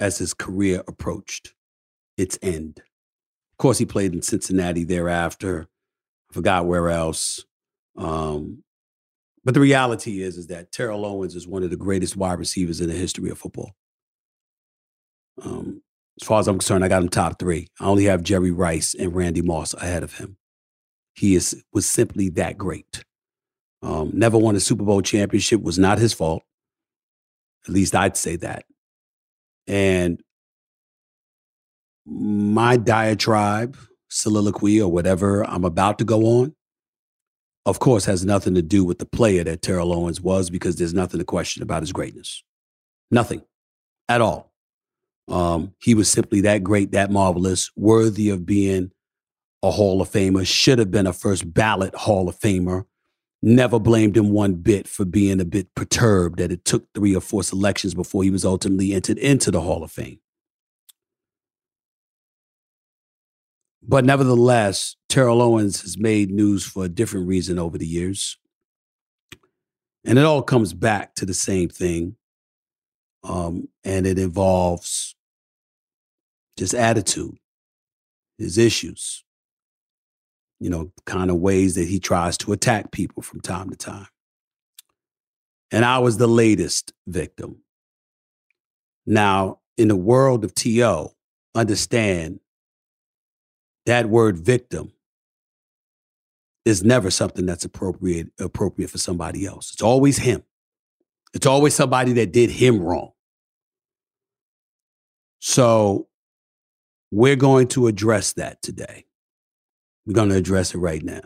as 0.00 0.16
his 0.16 0.32
career 0.32 0.82
approached 0.88 1.52
its 2.16 2.38
end. 2.40 2.78
Of 2.78 3.58
course, 3.58 3.76
he 3.76 3.84
played 3.84 4.14
in 4.14 4.22
Cincinnati 4.22 4.84
thereafter. 4.84 5.68
I 6.30 6.34
forgot 6.34 6.64
where 6.64 6.88
else. 6.88 7.44
Um, 7.94 8.64
but 9.44 9.54
the 9.54 9.60
reality 9.60 10.22
is, 10.22 10.36
is 10.36 10.46
that 10.48 10.72
Terrell 10.72 11.04
Owens 11.04 11.34
is 11.34 11.46
one 11.46 11.62
of 11.62 11.70
the 11.70 11.76
greatest 11.76 12.16
wide 12.16 12.38
receivers 12.38 12.80
in 12.80 12.88
the 12.88 12.94
history 12.94 13.30
of 13.30 13.38
football. 13.38 13.72
Um, 15.42 15.82
as 16.20 16.26
far 16.26 16.40
as 16.40 16.48
I'm 16.48 16.58
concerned, 16.58 16.84
I 16.84 16.88
got 16.88 17.02
him 17.02 17.08
top 17.08 17.38
three. 17.38 17.68
I 17.80 17.86
only 17.86 18.04
have 18.04 18.22
Jerry 18.22 18.50
Rice 18.50 18.94
and 18.94 19.14
Randy 19.14 19.42
Moss 19.42 19.74
ahead 19.74 20.02
of 20.02 20.18
him. 20.18 20.36
He 21.14 21.34
is 21.34 21.62
was 21.72 21.86
simply 21.86 22.28
that 22.30 22.56
great. 22.56 23.04
Um, 23.82 24.10
never 24.14 24.38
won 24.38 24.54
a 24.54 24.60
Super 24.60 24.84
Bowl 24.84 25.02
championship 25.02 25.60
was 25.60 25.78
not 25.78 25.98
his 25.98 26.12
fault. 26.12 26.42
At 27.66 27.74
least 27.74 27.94
I'd 27.94 28.16
say 28.16 28.36
that. 28.36 28.64
And 29.66 30.22
my 32.06 32.76
diatribe, 32.76 33.76
soliloquy, 34.08 34.80
or 34.80 34.90
whatever 34.90 35.48
I'm 35.48 35.64
about 35.64 35.98
to 35.98 36.04
go 36.04 36.22
on, 36.40 36.54
of 37.64 37.78
course, 37.78 38.04
has 38.06 38.24
nothing 38.24 38.54
to 38.54 38.62
do 38.62 38.84
with 38.84 38.98
the 38.98 39.06
player 39.06 39.44
that 39.44 39.62
Terrell 39.62 39.92
Owens 39.92 40.20
was 40.20 40.50
because 40.50 40.76
there's 40.76 40.94
nothing 40.94 41.18
to 41.18 41.24
question 41.24 41.62
about 41.62 41.82
his 41.82 41.92
greatness. 41.92 42.42
Nothing 43.10 43.42
at 44.08 44.20
all. 44.20 44.52
Um, 45.28 45.74
he 45.80 45.94
was 45.94 46.10
simply 46.10 46.40
that 46.42 46.64
great, 46.64 46.92
that 46.92 47.10
marvelous, 47.10 47.70
worthy 47.76 48.30
of 48.30 48.44
being 48.44 48.90
a 49.62 49.70
Hall 49.70 50.02
of 50.02 50.10
Famer, 50.10 50.46
should 50.46 50.78
have 50.78 50.90
been 50.90 51.06
a 51.06 51.12
first 51.12 51.52
ballot 51.52 51.94
Hall 51.94 52.28
of 52.28 52.38
Famer. 52.38 52.86
Never 53.42 53.78
blamed 53.78 54.16
him 54.16 54.30
one 54.30 54.54
bit 54.54 54.88
for 54.88 55.04
being 55.04 55.40
a 55.40 55.44
bit 55.44 55.74
perturbed 55.74 56.38
that 56.38 56.52
it 56.52 56.64
took 56.64 56.86
three 56.94 57.14
or 57.14 57.20
four 57.20 57.42
selections 57.42 57.94
before 57.94 58.22
he 58.22 58.30
was 58.30 58.44
ultimately 58.44 58.92
entered 58.92 59.18
into 59.18 59.50
the 59.50 59.60
Hall 59.60 59.82
of 59.84 59.90
Fame. 59.90 60.20
But 63.82 64.04
nevertheless, 64.04 64.96
Terrell 65.08 65.42
Owens 65.42 65.82
has 65.82 65.98
made 65.98 66.30
news 66.30 66.64
for 66.64 66.84
a 66.84 66.88
different 66.88 67.26
reason 67.26 67.58
over 67.58 67.76
the 67.76 67.86
years. 67.86 68.38
And 70.04 70.18
it 70.18 70.24
all 70.24 70.42
comes 70.42 70.72
back 70.72 71.14
to 71.16 71.26
the 71.26 71.34
same 71.34 71.68
thing. 71.68 72.16
Um, 73.24 73.68
and 73.84 74.06
it 74.06 74.18
involves 74.18 75.14
just 76.56 76.74
attitude, 76.74 77.36
his 78.38 78.58
issues, 78.58 79.24
you 80.60 80.70
know, 80.70 80.92
kind 81.06 81.30
of 81.30 81.38
ways 81.38 81.76
that 81.76 81.88
he 81.88 82.00
tries 82.00 82.36
to 82.38 82.52
attack 82.52 82.90
people 82.90 83.22
from 83.22 83.40
time 83.40 83.70
to 83.70 83.76
time. 83.76 84.08
And 85.70 85.84
I 85.84 85.98
was 85.98 86.18
the 86.18 86.26
latest 86.26 86.92
victim. 87.06 87.62
Now, 89.06 89.60
in 89.76 89.88
the 89.88 89.96
world 89.96 90.44
of 90.44 90.54
TO, 90.54 91.08
understand 91.54 92.40
that 93.86 94.06
word 94.08 94.38
victim 94.38 94.92
is 96.64 96.84
never 96.84 97.10
something 97.10 97.46
that's 97.46 97.64
appropriate 97.64 98.28
appropriate 98.38 98.90
for 98.90 98.98
somebody 98.98 99.44
else. 99.46 99.72
It's 99.72 99.82
always 99.82 100.18
him. 100.18 100.42
It's 101.34 101.46
always 101.46 101.74
somebody 101.74 102.12
that 102.14 102.32
did 102.32 102.50
him 102.50 102.80
wrong. 102.80 103.12
So 105.40 106.08
we're 107.10 107.36
going 107.36 107.68
to 107.68 107.88
address 107.88 108.34
that 108.34 108.62
today. 108.62 109.06
We're 110.06 110.14
going 110.14 110.28
to 110.28 110.36
address 110.36 110.74
it 110.74 110.78
right 110.78 111.02
now. 111.02 111.20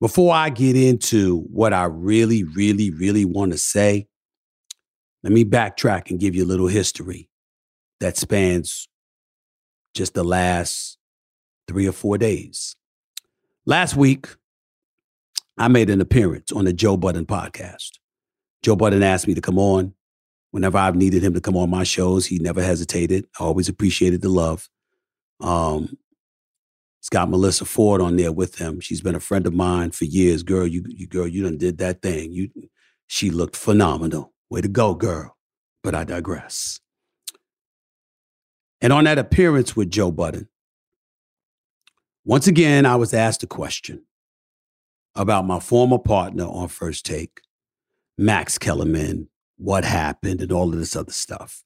Before 0.00 0.32
I 0.34 0.50
get 0.50 0.76
into 0.76 1.40
what 1.52 1.72
I 1.72 1.84
really, 1.84 2.44
really, 2.44 2.90
really 2.90 3.24
want 3.24 3.52
to 3.52 3.58
say, 3.58 4.06
let 5.22 5.32
me 5.32 5.44
backtrack 5.44 6.10
and 6.10 6.20
give 6.20 6.34
you 6.34 6.44
a 6.44 6.46
little 6.46 6.68
history 6.68 7.28
that 8.00 8.16
spans 8.16 8.88
just 9.98 10.14
the 10.14 10.22
last 10.22 10.96
three 11.66 11.86
or 11.88 11.92
four 11.92 12.16
days. 12.16 12.76
Last 13.66 13.96
week, 13.96 14.28
I 15.58 15.66
made 15.66 15.90
an 15.90 16.00
appearance 16.00 16.52
on 16.52 16.64
the 16.64 16.72
Joe 16.72 16.96
Budden 16.96 17.26
podcast. 17.26 17.98
Joe 18.62 18.76
Budden 18.76 19.02
asked 19.02 19.26
me 19.26 19.34
to 19.34 19.40
come 19.40 19.58
on. 19.58 19.94
Whenever 20.52 20.78
I've 20.78 20.94
needed 20.94 21.22
him 21.22 21.34
to 21.34 21.40
come 21.40 21.56
on 21.56 21.68
my 21.68 21.82
shows, 21.82 22.24
he 22.26 22.38
never 22.38 22.62
hesitated. 22.62 23.26
I 23.38 23.44
always 23.44 23.68
appreciated 23.68 24.22
the 24.22 24.28
love. 24.28 24.68
Um, 25.40 25.98
he's 27.00 27.10
got 27.10 27.28
Melissa 27.28 27.64
Ford 27.64 28.00
on 28.00 28.16
there 28.16 28.32
with 28.32 28.56
him. 28.56 28.78
She's 28.80 29.02
been 29.02 29.16
a 29.16 29.20
friend 29.20 29.48
of 29.48 29.52
mine 29.52 29.90
for 29.90 30.04
years. 30.04 30.44
Girl, 30.44 30.66
you, 30.66 30.84
you 30.86 31.08
girl, 31.08 31.26
you 31.26 31.42
done 31.42 31.58
did 31.58 31.78
that 31.78 32.02
thing. 32.02 32.30
You, 32.30 32.50
she 33.08 33.30
looked 33.30 33.56
phenomenal. 33.56 34.32
Way 34.48 34.60
to 34.60 34.68
go, 34.68 34.94
girl. 34.94 35.36
But 35.82 35.96
I 35.96 36.04
digress. 36.04 36.80
And 38.80 38.92
on 38.92 39.04
that 39.04 39.18
appearance 39.18 39.74
with 39.74 39.90
Joe 39.90 40.10
Budden, 40.10 40.48
once 42.24 42.46
again, 42.46 42.86
I 42.86 42.96
was 42.96 43.14
asked 43.14 43.42
a 43.42 43.46
question 43.46 44.04
about 45.14 45.46
my 45.46 45.58
former 45.58 45.98
partner 45.98 46.44
on 46.44 46.68
First 46.68 47.06
Take, 47.06 47.40
Max 48.16 48.58
Kellerman, 48.58 49.28
what 49.56 49.84
happened, 49.84 50.40
and 50.40 50.52
all 50.52 50.72
of 50.72 50.78
this 50.78 50.94
other 50.94 51.12
stuff. 51.12 51.64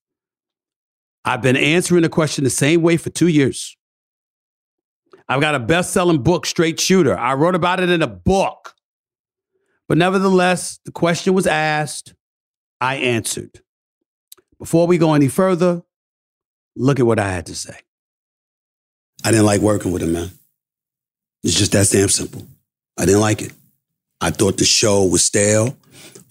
I've 1.25 1.42
been 1.42 1.57
answering 1.57 2.03
the 2.03 2.09
question 2.09 2.44
the 2.44 2.51
same 2.51 2.83
way 2.83 2.96
for 2.96 3.11
two 3.11 3.29
years. 3.29 3.77
I've 5.29 5.40
got 5.40 5.55
a 5.55 5.61
best 5.61 5.92
selling 5.92 6.22
book, 6.22 6.46
Straight 6.46 6.81
Shooter. 6.81 7.18
I 7.18 7.35
wrote 7.35 7.55
about 7.55 7.81
it 7.81 7.90
in 7.90 8.03
a 8.03 8.07
book. 8.07 8.75
But 9.88 9.98
nevertheless, 9.98 10.79
the 10.85 10.92
question 10.92 11.35
was 11.35 11.46
asked, 11.46 12.14
I 12.81 12.96
answered. 12.96 13.62
Before 14.59 14.87
we 14.87 14.98
go 14.98 15.14
any 15.14 15.29
further, 15.29 15.83
look 16.77 17.01
at 17.01 17.07
what 17.07 17.19
I 17.19 17.31
had 17.31 17.47
to 17.47 17.55
say. 17.55 17.77
I 19.25 19.31
didn't 19.31 19.47
like 19.47 19.61
working 19.61 19.93
with 19.93 20.03
him, 20.03 20.13
man. 20.13 20.31
It's 21.43 21.55
just 21.55 21.73
that 21.73 21.89
damn 21.91 22.09
simple. 22.09 22.47
I 22.99 23.07
didn't 23.07 23.21
like 23.21 23.43
it. 23.43 23.53
I 24.21 24.31
thought 24.31 24.59
the 24.59 24.65
show 24.65 25.05
was 25.05 25.25
stale. 25.25 25.77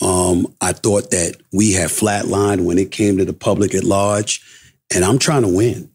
Um, 0.02 0.54
I 0.62 0.72
thought 0.74 1.12
that 1.12 1.36
we 1.54 1.74
had 1.74 1.90
flatlined 1.90 2.66
when 2.66 2.78
it 2.78 2.92
came 2.92 3.18
to 3.18 3.26
the 3.26 3.34
public 3.34 3.76
at 3.76 3.84
large, 3.84 4.42
and 4.94 5.04
I'm 5.04 5.20
trying 5.20 5.44
to 5.44 5.48
win. 5.56 5.90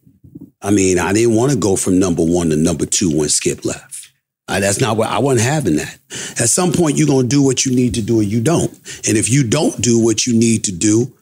I 0.62 0.70
mean, 0.70 0.98
I 0.98 1.12
didn't 1.12 1.34
want 1.34 1.52
to 1.52 1.58
go 1.58 1.76
from 1.76 1.98
number 1.98 2.22
one 2.22 2.50
to 2.50 2.56
number 2.56 2.86
two 2.86 3.16
when 3.16 3.28
Skip 3.28 3.64
left. 3.64 4.12
I, 4.48 4.60
that's 4.60 4.80
not 4.80 4.96
what 4.96 5.08
I 5.08 5.18
wasn't 5.18 5.48
having 5.48 5.76
that. 5.76 5.98
At 6.38 6.48
some 6.48 6.72
point, 6.72 6.96
you're 6.96 7.08
gonna 7.08 7.26
do 7.26 7.42
what 7.42 7.66
you 7.66 7.74
need 7.74 7.94
to 7.94 8.02
do, 8.02 8.20
or 8.20 8.22
you 8.22 8.40
don't. 8.40 8.70
And 9.08 9.16
if 9.16 9.28
you 9.28 9.42
don't 9.42 9.80
do 9.80 10.02
what 10.02 10.26
you 10.26 10.38
need 10.38 10.64
to 10.64 10.72
do, 10.72 11.12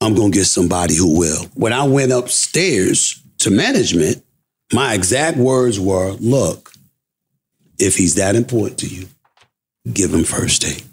I'm 0.00 0.14
gonna 0.14 0.30
get 0.30 0.44
somebody 0.44 0.96
who 0.96 1.18
will. 1.18 1.44
When 1.54 1.72
I 1.72 1.84
went 1.84 2.12
upstairs 2.12 3.22
to 3.38 3.50
management, 3.50 4.24
my 4.72 4.94
exact 4.94 5.36
words 5.38 5.80
were, 5.80 6.12
"Look, 6.20 6.72
if 7.78 7.96
he's 7.96 8.14
that 8.14 8.36
important 8.36 8.78
to 8.80 8.86
you, 8.86 9.08
give 9.92 10.14
him 10.14 10.24
first 10.24 10.62
take." 10.62 10.84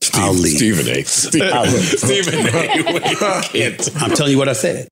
Steve, 0.00 0.22
I'll 0.22 0.32
leave. 0.32 0.56
Stephen 0.56 0.88
A. 0.88 1.02
Stephen, 1.04 1.52
I'll 1.52 1.64
leave. 1.64 1.82
Stephen 1.98 2.34
A. 2.34 2.92
Wait, 2.92 3.18
can't. 3.44 4.02
I'm 4.02 4.10
telling 4.14 4.32
you 4.32 4.38
what 4.38 4.48
I 4.48 4.52
said. 4.52 4.88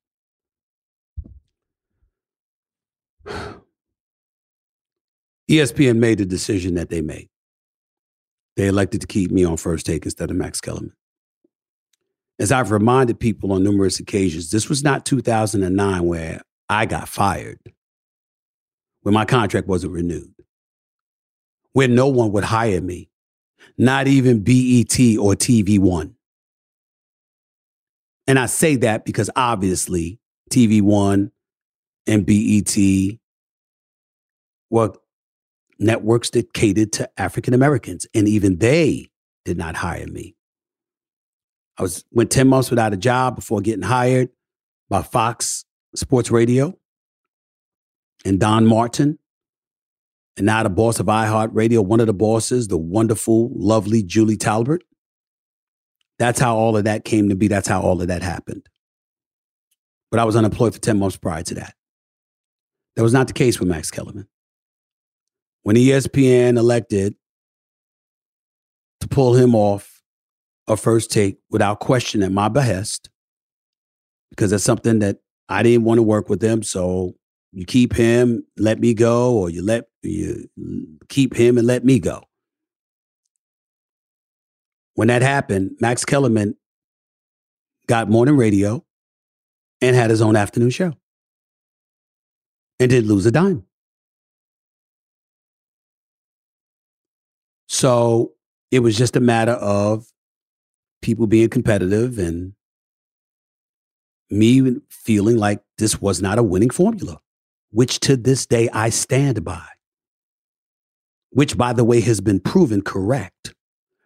ESPN 5.50 5.98
made 5.98 6.18
the 6.18 6.26
decision 6.26 6.74
that 6.74 6.88
they 6.90 7.00
made. 7.00 7.28
They 8.56 8.66
elected 8.66 9.00
to 9.02 9.06
keep 9.06 9.30
me 9.30 9.44
on 9.44 9.56
first 9.56 9.86
take 9.86 10.04
instead 10.04 10.30
of 10.30 10.36
Max 10.36 10.60
Kellerman. 10.60 10.92
As 12.38 12.52
I've 12.52 12.70
reminded 12.70 13.18
people 13.18 13.52
on 13.52 13.64
numerous 13.64 13.98
occasions, 13.98 14.50
this 14.50 14.68
was 14.68 14.84
not 14.84 15.06
2009 15.06 16.04
where 16.04 16.42
I 16.68 16.84
got 16.84 17.08
fired, 17.08 17.58
when 19.02 19.14
my 19.14 19.24
contract 19.24 19.68
wasn't 19.68 19.92
renewed, 19.94 20.34
where 21.72 21.88
no 21.88 22.08
one 22.08 22.32
would 22.32 22.44
hire 22.44 22.80
me, 22.80 23.08
not 23.78 24.06
even 24.06 24.42
BET 24.42 24.98
or 25.18 25.34
TV 25.34 25.78
One. 25.78 26.14
And 28.26 28.38
I 28.38 28.46
say 28.46 28.76
that 28.76 29.04
because 29.04 29.30
obviously 29.34 30.18
TV 30.50 30.82
One 30.82 31.30
and 32.06 32.26
BET 32.26 32.76
were 34.68 34.92
networks 35.78 36.30
that 36.30 36.52
catered 36.52 36.92
to 36.92 37.08
African 37.16 37.54
Americans, 37.54 38.06
and 38.14 38.28
even 38.28 38.58
they 38.58 39.08
did 39.44 39.56
not 39.56 39.76
hire 39.76 40.06
me. 40.06 40.35
I 41.78 41.82
was 41.82 42.04
went 42.10 42.30
10 42.30 42.48
months 42.48 42.70
without 42.70 42.92
a 42.92 42.96
job 42.96 43.36
before 43.36 43.60
getting 43.60 43.82
hired 43.82 44.30
by 44.88 45.02
Fox 45.02 45.64
Sports 45.94 46.30
Radio 46.30 46.78
and 48.24 48.40
Don 48.40 48.66
Martin. 48.66 49.18
And 50.36 50.46
now 50.46 50.62
the 50.62 50.70
boss 50.70 51.00
of 51.00 51.06
iHeartRadio, 51.06 51.84
one 51.84 52.00
of 52.00 52.06
the 52.06 52.14
bosses, 52.14 52.68
the 52.68 52.76
wonderful, 52.76 53.50
lovely 53.54 54.02
Julie 54.02 54.36
Talbott. 54.36 54.82
That's 56.18 56.38
how 56.38 56.56
all 56.56 56.76
of 56.76 56.84
that 56.84 57.04
came 57.04 57.28
to 57.28 57.36
be. 57.36 57.48
That's 57.48 57.68
how 57.68 57.82
all 57.82 58.00
of 58.00 58.08
that 58.08 58.22
happened. 58.22 58.66
But 60.10 60.20
I 60.20 60.24
was 60.24 60.36
unemployed 60.36 60.74
for 60.74 60.80
10 60.80 60.98
months 60.98 61.16
prior 61.16 61.42
to 61.42 61.54
that. 61.54 61.74
That 62.96 63.02
was 63.02 63.12
not 63.12 63.26
the 63.26 63.34
case 63.34 63.60
with 63.60 63.68
Max 63.68 63.90
Kellerman. 63.90 64.28
When 65.62 65.76
ESPN 65.76 66.56
elected 66.56 67.14
to 69.00 69.08
pull 69.08 69.34
him 69.34 69.54
off 69.54 69.95
a 70.68 70.76
first 70.76 71.10
take 71.10 71.38
without 71.50 71.80
question 71.80 72.22
at 72.22 72.32
my 72.32 72.48
behest, 72.48 73.10
because 74.30 74.50
that's 74.50 74.64
something 74.64 74.98
that 75.00 75.18
I 75.48 75.62
didn't 75.62 75.84
want 75.84 75.98
to 75.98 76.02
work 76.02 76.28
with 76.28 76.40
them. 76.40 76.62
So 76.62 77.14
you 77.52 77.64
keep 77.64 77.94
him, 77.94 78.44
let 78.56 78.80
me 78.80 78.92
go, 78.94 79.34
or 79.34 79.48
you 79.48 79.62
let 79.62 79.84
you 80.02 80.48
keep 81.08 81.34
him 81.34 81.56
and 81.58 81.66
let 81.66 81.84
me 81.84 81.98
go. 81.98 82.24
When 84.94 85.08
that 85.08 85.22
happened, 85.22 85.76
Max 85.80 86.04
Kellerman 86.04 86.56
got 87.86 88.10
morning 88.10 88.36
radio 88.36 88.84
and 89.80 89.94
had 89.94 90.10
his 90.10 90.22
own 90.22 90.36
afternoon 90.36 90.70
show 90.70 90.94
and 92.80 92.90
didn't 92.90 93.08
lose 93.08 93.26
a 93.26 93.30
dime. 93.30 93.64
So 97.68 98.32
it 98.70 98.80
was 98.80 98.96
just 98.96 99.16
a 99.16 99.20
matter 99.20 99.52
of 99.52 100.06
people 101.06 101.28
being 101.28 101.48
competitive 101.48 102.18
and 102.18 102.52
me 104.28 104.74
feeling 104.90 105.36
like 105.36 105.62
this 105.78 106.00
was 106.00 106.20
not 106.20 106.36
a 106.36 106.42
winning 106.42 106.68
formula, 106.68 107.20
which 107.70 108.00
to 108.00 108.16
this 108.16 108.44
day 108.44 108.68
I 108.72 108.90
stand 108.90 109.44
by. 109.44 109.64
Which, 111.30 111.56
by 111.56 111.72
the 111.74 111.84
way, 111.84 112.00
has 112.00 112.20
been 112.20 112.40
proven 112.40 112.82
correct 112.82 113.54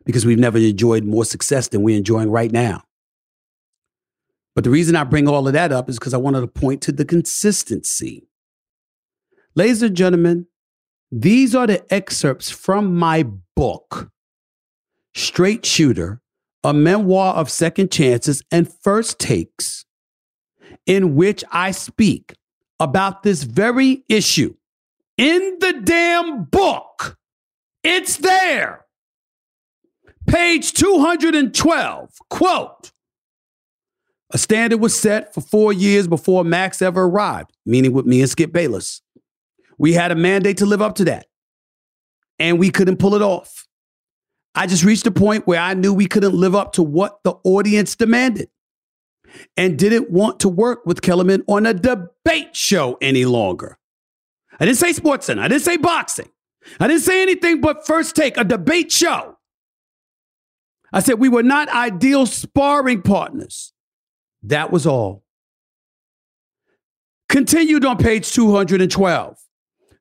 because 0.04 0.26
we've 0.26 0.38
never 0.38 0.58
enjoyed 0.58 1.04
more 1.04 1.24
success 1.24 1.68
than 1.68 1.82
we're 1.82 1.96
enjoying 1.96 2.30
right 2.30 2.52
now. 2.52 2.82
But 4.54 4.64
the 4.64 4.70
reason 4.70 4.94
I 4.94 5.04
bring 5.04 5.26
all 5.26 5.46
of 5.46 5.54
that 5.54 5.72
up 5.72 5.88
is 5.88 5.98
because 5.98 6.12
I 6.12 6.18
wanted 6.18 6.42
to 6.42 6.48
point 6.48 6.82
to 6.82 6.92
the 6.92 7.06
consistency. 7.06 8.28
Ladies 9.54 9.82
and 9.82 9.96
gentlemen, 9.96 10.48
these 11.10 11.54
are 11.54 11.66
the 11.66 11.82
excerpts 11.92 12.50
from 12.50 12.94
my 12.94 13.24
book, 13.56 14.10
Straight 15.14 15.64
Shooter, 15.64 16.20
a 16.64 16.74
memoir 16.74 17.34
of 17.34 17.50
second 17.50 17.90
chances 17.90 18.42
and 18.50 18.72
first 18.82 19.18
takes, 19.18 19.84
in 20.86 21.16
which 21.16 21.42
I 21.50 21.70
speak 21.70 22.34
about 22.78 23.22
this 23.22 23.42
very 23.42 24.04
issue 24.08 24.54
in 25.16 25.58
the 25.60 25.80
damn 25.84 26.44
book. 26.44 27.18
It's 27.82 28.16
there. 28.18 28.84
Page 30.26 30.72
212, 30.72 32.10
quote, 32.28 32.92
a 34.32 34.38
standard 34.38 34.80
was 34.80 34.98
set 34.98 35.34
for 35.34 35.40
four 35.40 35.72
years 35.72 36.06
before 36.06 36.44
Max 36.44 36.80
ever 36.80 37.04
arrived, 37.04 37.50
meaning 37.66 37.92
with 37.92 38.06
me 38.06 38.20
and 38.20 38.30
Skip 38.30 38.52
Bayless. 38.52 39.02
We 39.76 39.92
had 39.92 40.12
a 40.12 40.14
mandate 40.14 40.58
to 40.58 40.66
live 40.66 40.80
up 40.80 40.94
to 40.96 41.04
that, 41.06 41.26
and 42.38 42.58
we 42.58 42.70
couldn't 42.70 42.98
pull 42.98 43.14
it 43.14 43.22
off. 43.22 43.66
I 44.54 44.66
just 44.66 44.84
reached 44.84 45.06
a 45.06 45.10
point 45.10 45.46
where 45.46 45.60
I 45.60 45.74
knew 45.74 45.94
we 45.94 46.06
couldn't 46.06 46.34
live 46.34 46.54
up 46.54 46.72
to 46.74 46.82
what 46.82 47.22
the 47.22 47.34
audience 47.44 47.94
demanded 47.94 48.48
and 49.56 49.78
didn't 49.78 50.10
want 50.10 50.40
to 50.40 50.48
work 50.48 50.84
with 50.84 51.02
Kellerman 51.02 51.44
on 51.46 51.66
a 51.66 51.74
debate 51.74 52.56
show 52.56 52.98
any 53.00 53.24
longer. 53.24 53.78
I 54.58 54.64
didn't 54.66 54.78
say 54.78 54.92
sports 54.92 55.26
center. 55.26 55.42
I 55.42 55.48
didn't 55.48 55.62
say 55.62 55.76
boxing. 55.76 56.28
I 56.78 56.88
didn't 56.88 57.02
say 57.02 57.22
anything 57.22 57.60
but 57.60 57.86
first 57.86 58.16
take, 58.16 58.36
a 58.36 58.44
debate 58.44 58.92
show. 58.92 59.38
I 60.92 61.00
said 61.00 61.18
we 61.18 61.28
were 61.28 61.42
not 61.42 61.68
ideal 61.68 62.26
sparring 62.26 63.02
partners. 63.02 63.72
That 64.42 64.70
was 64.70 64.86
all. 64.86 65.24
Continued 67.28 67.84
on 67.84 67.96
page 67.96 68.32
212. 68.32 69.38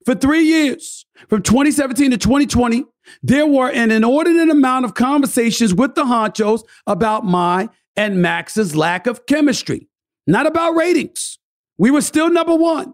For 0.06 0.16
three 0.16 0.44
years, 0.44 1.06
from 1.28 1.44
2017 1.44 2.12
to 2.12 2.18
2020, 2.18 2.86
there 3.24 3.48
were 3.48 3.70
an 3.70 3.92
inordinate 3.92 4.50
amount 4.50 4.86
of 4.86 4.94
conversations 4.94 5.74
with 5.74 5.96
the 5.96 6.04
honchos 6.04 6.64
about 6.88 7.26
my 7.26 7.70
and 7.96 8.22
Max's 8.22 8.76
lack 8.76 9.08
of 9.08 9.26
chemistry, 9.26 9.88
not 10.26 10.48
about 10.48 10.76
ratings. 10.76 11.38
We 11.78 11.92
were 11.92 12.02
still 12.02 12.30
number 12.30 12.56
one. 12.56 12.94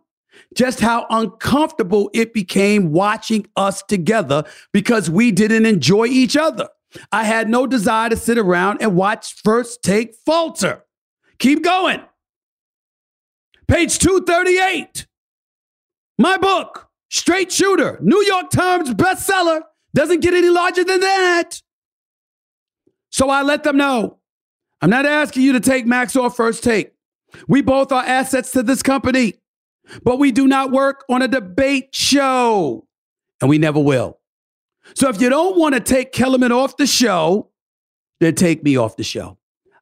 Just 0.54 0.80
how 0.80 1.06
uncomfortable 1.10 2.10
it 2.14 2.34
became 2.34 2.92
watching 2.92 3.48
us 3.56 3.82
together 3.84 4.44
because 4.74 5.10
we 5.10 5.32
didn't 5.32 5.66
enjoy 5.66 6.06
each 6.06 6.36
other. 6.36 6.68
I 7.12 7.24
had 7.24 7.50
no 7.50 7.68
desire 7.68 8.10
to 8.10 8.18
sit 8.18 8.38
around 8.38 8.82
and 8.82 8.96
watch 8.96 9.36
First 9.44 9.84
Take 9.84 10.16
falter. 10.26 10.84
Keep 11.40 11.64
going. 11.64 12.02
Page 13.68 14.00
238. 14.00 15.08
My 16.18 16.38
book, 16.38 16.88
Straight 17.10 17.52
Shooter, 17.52 18.00
New 18.02 18.24
York 18.24 18.50
Times 18.50 18.94
bestseller, 18.94 19.62
doesn't 19.96 20.20
get 20.20 20.34
any 20.34 20.50
larger 20.50 20.84
than 20.84 21.00
that. 21.00 21.62
So 23.10 23.30
I 23.30 23.42
let 23.42 23.64
them 23.64 23.78
know 23.78 24.20
I'm 24.82 24.90
not 24.90 25.06
asking 25.06 25.44
you 25.44 25.54
to 25.54 25.60
take 25.60 25.88
Max 25.88 26.16
off 26.16 26.36
first 26.36 26.64
take. 26.64 26.92
We 27.48 27.62
both 27.62 27.92
are 27.92 28.04
assets 28.04 28.52
to 28.52 28.62
this 28.62 28.84
company, 28.84 29.34
but 30.04 30.20
we 30.20 30.32
do 30.32 30.48
not 30.48 30.72
work 30.72 31.04
on 31.10 31.22
a 31.22 31.28
debate 31.28 31.96
show, 31.96 32.86
and 33.42 33.50
we 33.50 33.58
never 33.58 33.80
will. 33.80 34.20
So 34.94 35.10
if 35.10 35.20
you 35.20 35.30
don't 35.30 35.58
want 35.58 35.74
to 35.74 35.82
take 35.82 36.12
Kellerman 36.12 36.52
off 36.52 36.78
the 36.78 36.86
show, 36.86 37.50
then 38.20 38.36
take 38.36 38.64
me 38.64 38.78
off 38.78 38.96
the 38.96 39.04
show. 39.04 39.38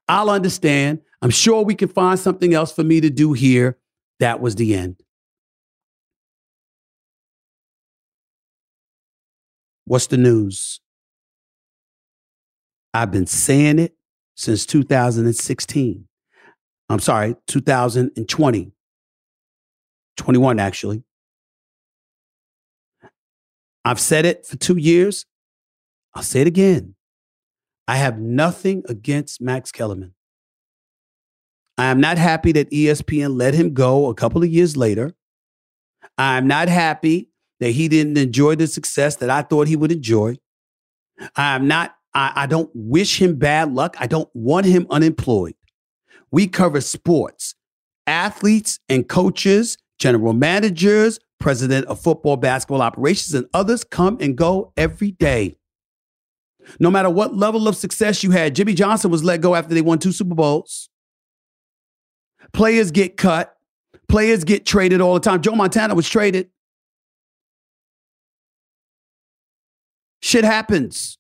I'll 0.08 0.30
understand. 0.30 1.02
I'm 1.21 1.30
sure 1.30 1.63
we 1.63 1.76
can 1.76 1.89
find 1.89 2.17
something 2.17 2.54
else 2.54 2.71
for 2.71 2.84
me 2.84 3.02
to 3.02 3.10
do 3.10 3.34
here. 3.34 3.78
That 4.19 4.39
was 4.39 4.56
the 4.56 4.73
end. 4.73 5.03
What's 9.86 10.08
the 10.08 10.17
news? 10.17 10.80
I've 12.93 13.12
been 13.12 13.28
saying 13.28 13.80
it 13.80 13.96
since 14.36 14.65
2016. 14.65 16.08
I'm 16.89 17.00
sorry, 17.00 17.36
2020. 17.48 18.72
21, 20.15 20.60
actually. 20.60 21.04
I've 23.84 24.00
said 24.00 24.26
it 24.26 24.46
for 24.46 24.56
two 24.58 24.78
years. 24.78 25.26
I'll 26.13 26.24
say 26.24 26.41
it 26.41 26.48
again. 26.48 26.96
I 27.88 27.98
have 27.98 28.19
nothing 28.19 28.84
against 28.88 29.41
Max 29.41 29.72
Kellerman. 29.72 30.13
I 31.78 31.86
am 31.86 32.00
not 32.00 32.17
happy 32.17 32.52
that 32.54 32.69
ESPN 32.69 33.38
let 33.38 33.56
him 33.56 33.74
go 33.74 34.10
a 34.10 34.13
couple 34.13 34.43
of 34.43 34.50
years 34.50 34.78
later. 34.78 35.15
I'm 36.17 36.48
not 36.48 36.69
happy 36.69 37.30
that 37.63 37.71
he 37.71 37.88
didn't 37.88 38.17
enjoy 38.17 38.56
the 38.56 38.67
success 38.67 39.15
that 39.17 39.30
I 39.30 39.41
thought 39.41 39.67
he 39.67 39.76
would 39.76 39.91
enjoy. 39.91 40.38
I'm 41.36 41.67
not, 41.67 41.95
I, 42.13 42.34
I 42.36 42.45
don't 42.45 42.69
wish 42.73 43.21
him 43.21 43.38
bad 43.38 43.73
luck. 43.73 43.95
I 43.99 44.08
don't 44.08 44.30
want 44.34 44.65
him 44.65 44.86
unemployed. 44.89 45.56
We 46.30 46.47
cover 46.47 46.82
sports, 46.82 47.56
athletes 48.06 48.80
and 48.89 49.08
coaches, 49.08 49.78
general 49.97 50.34
managers, 50.34 51.19
president 51.39 51.86
of 51.88 52.02
football, 52.02 52.36
basketball 52.36 52.82
operations, 52.82 53.34
and 53.34 53.47
others 53.54 53.84
come 53.84 54.17
and 54.19 54.36
go 54.36 54.73
every 54.76 55.12
day. 55.12 55.56
No 56.80 56.91
matter 56.91 57.10
what 57.10 57.36
level 57.36 57.67
of 57.67 57.76
success 57.78 58.23
you 58.23 58.32
had, 58.32 58.56
Jimmy 58.56 58.73
Johnson 58.73 59.10
was 59.10 59.23
let 59.23 59.41
go 59.41 59.56
after 59.56 59.73
they 59.73 59.82
won 59.82 59.99
two 59.99 60.12
Super 60.12 60.36
Bowls. 60.36 60.89
Players 62.52 62.91
get 62.91 63.15
cut. 63.15 63.56
Players 64.10 64.43
get 64.43 64.65
traded 64.65 64.99
all 65.02 65.13
the 65.13 65.19
time. 65.19 65.41
Joe 65.41 65.56
Montana 65.56 65.95
was 65.95 66.10
traded. 66.10 66.49
Shit 70.23 70.45
happens. 70.45 71.17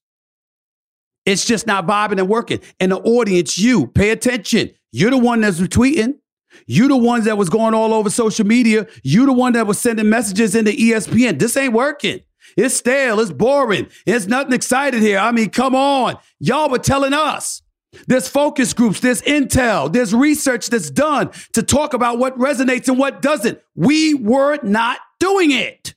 It's 1.25 1.43
just 1.43 1.67
not 1.67 1.85
vibing 1.85 2.19
and 2.19 2.29
working. 2.29 2.61
And 2.79 2.93
the 2.93 2.99
audience, 2.99 3.59
you, 3.59 3.87
pay 3.87 4.11
attention. 4.11 4.71
You're 4.93 5.11
the 5.11 5.17
one 5.17 5.41
that's 5.41 5.59
retweeting. 5.59 6.19
You 6.67 6.87
the 6.87 6.95
ones 6.95 7.25
that 7.25 7.37
was 7.37 7.49
going 7.49 7.73
all 7.73 7.93
over 7.93 8.09
social 8.09 8.45
media. 8.45 8.87
You 9.03 9.25
the 9.25 9.33
one 9.33 9.53
that 9.53 9.67
was 9.67 9.77
sending 9.77 10.07
messages 10.07 10.55
into 10.55 10.71
ESPN. 10.71 11.37
This 11.37 11.57
ain't 11.57 11.73
working. 11.73 12.21
It's 12.55 12.75
stale. 12.75 13.19
It's 13.19 13.29
boring. 13.29 13.89
It's 14.05 14.27
nothing 14.27 14.53
excited 14.53 15.01
here. 15.01 15.17
I 15.17 15.33
mean, 15.33 15.49
come 15.49 15.75
on. 15.75 16.17
Y'all 16.39 16.69
were 16.69 16.79
telling 16.79 17.13
us. 17.13 17.61
There's 18.07 18.29
focus 18.29 18.73
groups, 18.73 19.01
there's 19.01 19.21
intel, 19.21 19.93
there's 19.93 20.15
research 20.15 20.67
that's 20.67 20.89
done 20.89 21.29
to 21.51 21.61
talk 21.61 21.93
about 21.93 22.17
what 22.17 22.35
resonates 22.39 22.87
and 22.87 22.97
what 22.97 23.21
doesn't. 23.21 23.59
We 23.75 24.15
were 24.15 24.57
not 24.63 24.97
doing 25.19 25.51
it. 25.51 25.93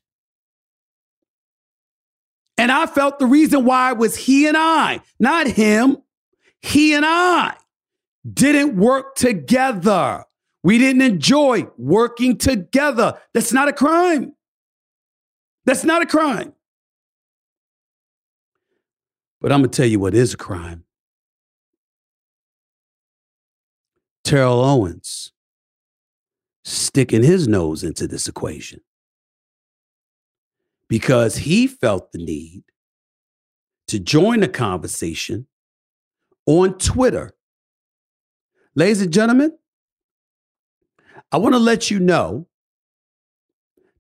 And 2.59 2.73
I 2.73 2.87
felt 2.87 3.19
the 3.19 3.27
reason 3.27 3.65
why 3.65 3.93
was 3.93 4.17
he 4.17 4.47
and 4.47 4.57
I, 4.57 5.01
not 5.21 5.47
him, 5.47 5.99
he 6.63 6.95
and 6.95 7.05
I 7.05 7.55
didn't 8.31 8.77
work 8.77 9.15
together. 9.15 10.25
We 10.63 10.79
didn't 10.79 11.03
enjoy 11.03 11.69
working 11.77 12.39
together. 12.39 13.19
That's 13.35 13.53
not 13.53 13.69
a 13.69 13.73
crime. 13.73 14.35
That's 15.65 15.85
not 15.85 16.03
a 16.03 16.07
crime. 16.07 16.55
But 19.41 19.53
I'm 19.53 19.61
going 19.61 19.71
to 19.71 19.77
tell 19.77 19.87
you 19.87 20.01
what 20.01 20.15
is 20.15 20.35
a 20.35 20.37
crime. 20.37 20.85
Terrell 24.25 24.61
Owens 24.61 25.33
sticking 26.65 27.23
his 27.23 27.47
nose 27.47 27.85
into 27.85 28.09
this 28.09 28.27
equation 28.27 28.81
because 30.89 31.37
he 31.37 31.67
felt 31.67 32.13
the 32.13 32.19
need 32.19 32.63
to 33.89 33.99
join 33.99 34.41
the 34.41 34.49
conversation 34.49 35.47
on 36.47 36.79
Twitter. 36.79 37.33
Ladies 38.75 39.03
and 39.03 39.13
gentlemen, 39.13 39.57
I 41.33 41.39
want 41.39 41.55
to 41.55 41.59
let 41.59 41.91
you 41.91 41.99
know 41.99 42.47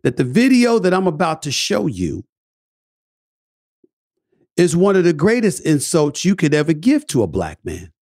that 0.02 0.16
the 0.16 0.24
video 0.24 0.78
that 0.78 0.94
I'm 0.94 1.06
about 1.06 1.42
to 1.42 1.50
show 1.50 1.86
you 1.86 2.24
is 4.56 4.76
one 4.76 4.96
of 4.96 5.04
the 5.04 5.12
greatest 5.12 5.64
insults 5.66 6.24
you 6.24 6.36
could 6.36 6.54
ever 6.54 6.72
give 6.72 7.06
to 7.08 7.22
a 7.22 7.26
black 7.26 7.58
man. 7.64 7.92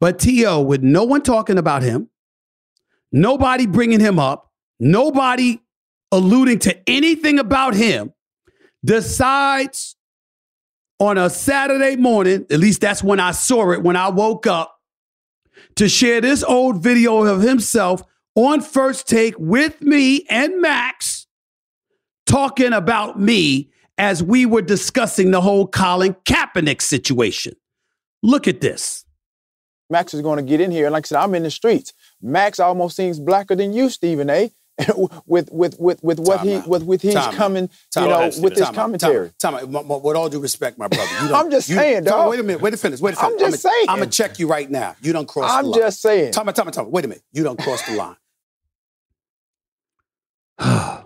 But 0.00 0.18
T.O., 0.18 0.62
with 0.62 0.82
no 0.82 1.04
one 1.04 1.22
talking 1.22 1.58
about 1.58 1.82
him, 1.82 2.08
nobody 3.10 3.66
bringing 3.66 4.00
him 4.00 4.18
up, 4.18 4.47
nobody 4.80 5.60
alluding 6.12 6.58
to 6.60 6.88
anything 6.88 7.38
about 7.38 7.74
him, 7.74 8.12
decides 8.84 9.96
on 11.00 11.18
a 11.18 11.30
Saturday 11.30 11.96
morning, 11.96 12.46
at 12.50 12.58
least 12.58 12.80
that's 12.80 13.02
when 13.02 13.20
I 13.20 13.32
saw 13.32 13.72
it 13.72 13.82
when 13.82 13.96
I 13.96 14.08
woke 14.08 14.46
up, 14.46 14.80
to 15.76 15.88
share 15.88 16.20
this 16.20 16.42
old 16.42 16.82
video 16.82 17.24
of 17.24 17.42
himself 17.42 18.02
on 18.34 18.60
first 18.60 19.08
take 19.08 19.34
with 19.38 19.80
me 19.82 20.24
and 20.28 20.60
Max 20.60 21.26
talking 22.26 22.72
about 22.72 23.20
me 23.20 23.70
as 23.96 24.22
we 24.22 24.46
were 24.46 24.62
discussing 24.62 25.30
the 25.30 25.40
whole 25.40 25.66
Colin 25.66 26.14
Kaepernick 26.24 26.80
situation. 26.80 27.54
Look 28.22 28.46
at 28.46 28.60
this. 28.60 29.04
Max 29.90 30.14
is 30.14 30.20
going 30.20 30.36
to 30.36 30.42
get 30.42 30.60
in 30.60 30.70
here. 30.70 30.86
And 30.86 30.92
like 30.92 31.06
I 31.06 31.08
said, 31.08 31.18
I'm 31.18 31.34
in 31.34 31.42
the 31.42 31.50
streets. 31.50 31.92
Max 32.20 32.60
almost 32.60 32.96
seems 32.96 33.18
blacker 33.18 33.56
than 33.56 33.72
you, 33.72 33.88
Stephen 33.88 34.30
A. 34.30 34.52
with 35.26 35.50
with 35.50 35.78
with 35.80 36.02
with 36.04 36.20
what 36.20 36.36
Time 36.38 36.46
he 36.46 36.54
out. 36.56 36.68
with 36.68 36.82
with 36.84 37.02
he's 37.02 37.14
Time 37.14 37.34
coming, 37.34 37.68
Time 37.92 38.04
you 38.04 38.10
know, 38.10 38.16
out. 38.20 38.34
with 38.40 38.56
his 38.56 38.68
commentary. 38.70 39.32
Time 39.38 39.54
out. 39.54 39.60
Time 39.62 39.74
out. 39.76 39.84
M- 39.84 39.90
m- 39.90 40.02
With 40.02 40.16
all 40.16 40.28
due 40.28 40.38
respect, 40.40 40.78
my 40.78 40.86
brother. 40.86 41.10
You 41.26 41.34
I'm 41.34 41.50
just 41.50 41.68
you- 41.68 41.74
saying, 41.74 42.04
dog. 42.04 42.30
Wait 42.30 42.38
a 42.38 42.42
minute. 42.44 42.60
Wait 42.62 42.74
a 42.74 42.76
finish. 42.76 43.00
Wait 43.00 43.14
a 43.16 43.20
I'm 43.20 43.34
minute. 43.34 43.50
just 43.50 43.62
saying. 43.62 43.86
I'm 43.88 43.98
gonna 43.98 44.10
check 44.10 44.38
you 44.38 44.46
right 44.48 44.70
now. 44.70 44.94
You 45.02 45.12
don't 45.12 45.26
cross 45.26 45.50
I'm 45.50 45.64
the 45.64 45.70
line. 45.70 45.80
just 45.80 46.00
saying. 46.00 46.32
Time 46.32 46.48
out. 46.48 46.54
Time 46.54 46.68
out. 46.68 46.74
Time 46.74 46.84
out. 46.86 46.92
Wait 46.92 47.04
a 47.04 47.08
minute. 47.08 47.24
You 47.32 47.42
don't 47.42 47.58
cross 47.58 47.82
the 47.88 47.96
line. 47.96 48.16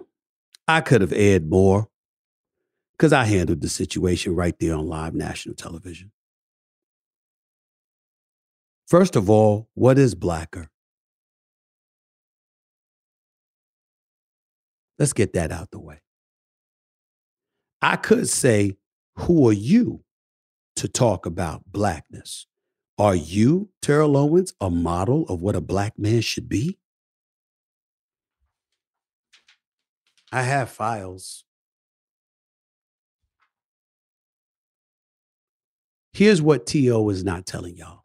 I 0.68 0.80
could 0.82 1.00
have 1.00 1.12
aired 1.12 1.48
more 1.48 1.88
because 2.92 3.12
I 3.12 3.24
handled 3.24 3.60
the 3.62 3.68
situation 3.68 4.34
right 4.34 4.54
there 4.58 4.74
on 4.74 4.86
live 4.86 5.14
national 5.14 5.54
television. 5.54 6.12
First 8.86 9.16
of 9.16 9.30
all, 9.30 9.68
what 9.74 9.98
is 9.98 10.14
blacker? 10.14 10.68
Let's 14.98 15.12
get 15.12 15.32
that 15.34 15.50
out 15.50 15.70
the 15.70 15.80
way. 15.80 16.00
I 17.80 17.96
could 17.96 18.28
say, 18.28 18.76
Who 19.16 19.48
are 19.48 19.52
you 19.52 20.04
to 20.76 20.88
talk 20.88 21.26
about 21.26 21.62
blackness? 21.66 22.46
Are 22.98 23.14
you, 23.14 23.70
Terrell 23.80 24.16
Owens, 24.16 24.54
a 24.60 24.70
model 24.70 25.24
of 25.28 25.40
what 25.40 25.56
a 25.56 25.60
black 25.60 25.98
man 25.98 26.20
should 26.20 26.48
be? 26.48 26.78
I 30.30 30.42
have 30.42 30.70
files. 30.70 31.44
Here's 36.12 36.40
what 36.42 36.66
T.O. 36.66 37.08
is 37.08 37.24
not 37.24 37.46
telling 37.46 37.76
y'all. 37.76 38.04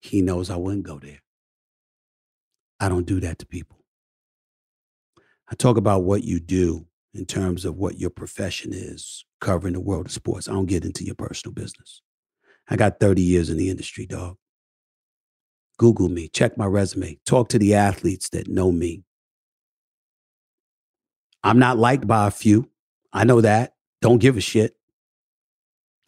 He 0.00 0.22
knows 0.22 0.50
I 0.50 0.56
wouldn't 0.56 0.84
go 0.84 0.98
there. 0.98 1.22
I 2.78 2.88
don't 2.88 3.06
do 3.06 3.20
that 3.20 3.38
to 3.38 3.46
people. 3.46 3.83
I 5.50 5.54
talk 5.54 5.76
about 5.76 6.04
what 6.04 6.24
you 6.24 6.40
do 6.40 6.86
in 7.12 7.26
terms 7.26 7.64
of 7.64 7.76
what 7.76 7.98
your 7.98 8.10
profession 8.10 8.72
is, 8.72 9.24
covering 9.40 9.74
the 9.74 9.80
world 9.80 10.06
of 10.06 10.12
sports. 10.12 10.48
I 10.48 10.52
don't 10.52 10.66
get 10.66 10.84
into 10.84 11.04
your 11.04 11.14
personal 11.14 11.52
business. 11.52 12.02
I 12.68 12.76
got 12.76 12.98
30 12.98 13.22
years 13.22 13.50
in 13.50 13.56
the 13.56 13.70
industry, 13.70 14.06
dog. 14.06 14.36
Google 15.78 16.08
me, 16.08 16.28
check 16.28 16.56
my 16.56 16.66
resume, 16.66 17.18
talk 17.26 17.48
to 17.50 17.58
the 17.58 17.74
athletes 17.74 18.30
that 18.30 18.48
know 18.48 18.72
me. 18.72 19.04
I'm 21.42 21.58
not 21.58 21.78
liked 21.78 22.06
by 22.06 22.26
a 22.26 22.30
few. 22.30 22.70
I 23.12 23.24
know 23.24 23.40
that. 23.40 23.74
Don't 24.00 24.18
give 24.18 24.36
a 24.36 24.40
shit. 24.40 24.74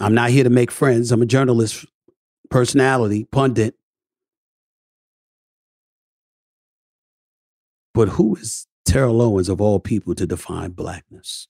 I'm 0.01 0.15
not 0.15 0.31
here 0.31 0.45
to 0.45 0.51
make 0.51 0.71
friends. 0.71 1.13
I'm 1.13 1.23
a 1.23 1.27
journalist, 1.27 1.85
personality, 2.51 3.25
pundit. 3.25 3.75
But 7.95 8.09
who 8.09 8.37
is 8.37 8.67
Terrell 8.87 9.21
Owens 9.21 9.49
of 9.49 9.61
all 9.61 9.81
people 9.81 10.15
to 10.15 10.27
define 10.27 10.71
blackness? 10.71 11.49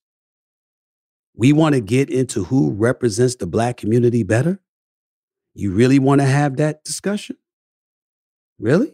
We 1.34 1.52
want 1.52 1.74
to 1.74 1.80
get 1.80 2.10
into 2.10 2.44
who 2.44 2.72
represents 2.72 3.36
the 3.36 3.46
black 3.46 3.76
community 3.76 4.22
better? 4.22 4.58
You 5.54 5.72
really 5.72 5.98
want 5.98 6.22
to 6.22 6.26
have 6.26 6.56
that 6.56 6.82
discussion? 6.82 7.36
Really? 8.58 8.92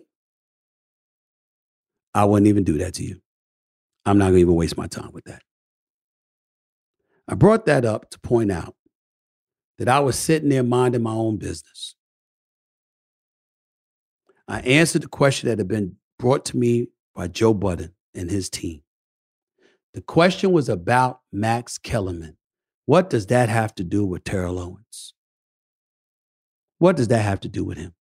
I 2.15 2.25
wouldn't 2.25 2.49
even 2.49 2.65
do 2.65 2.79
that 2.79 2.95
to 2.95 3.05
you. 3.05 3.21
I'm 4.05 4.19
not 4.19 4.27
going 4.27 4.35
to 4.35 4.41
even 4.41 4.55
waste 4.57 4.77
my 4.77 4.89
time 4.89 5.13
with 5.13 5.25
that. 5.25 5.43
I 7.29 7.35
brought 7.35 7.67
that 7.67 7.85
up 7.85 8.11
to 8.11 8.21
point 8.21 8.51
out 8.51 8.75
that 9.79 9.89
I 9.89 10.01
was 10.01 10.19
sitting 10.19 10.49
there 10.49 10.65
minding 10.65 11.03
my 11.03 11.13
own 11.13 11.37
business. 11.37 11.95
I 14.49 14.61
answered 14.61 15.03
the 15.03 15.09
question 15.09 15.49
that 15.49 15.59
had 15.59 15.69
been 15.69 15.97
brought 16.19 16.45
to 16.47 16.57
me 16.57 16.89
by 17.15 17.29
Joe 17.29 17.55
Budden 17.55 17.93
and 18.14 18.31
his 18.31 18.51
team. 18.51 18.83
The 19.94 20.01
question 20.01 20.53
was 20.53 20.68
about 20.68 21.20
Max 21.33 21.79
Kellerman. 21.79 22.37
What 22.87 23.11
does 23.11 23.27
that 23.27 23.48
have 23.48 23.75
to 23.77 23.85
do 23.85 24.05
with 24.05 24.25
Terrell 24.25 24.59
Owens? 24.59 25.14
What 26.79 26.96
does 26.96 27.09
that 27.09 27.22
have 27.22 27.40
to 27.40 27.48
do 27.48 27.64
with 27.64 27.79
him? 27.79 27.94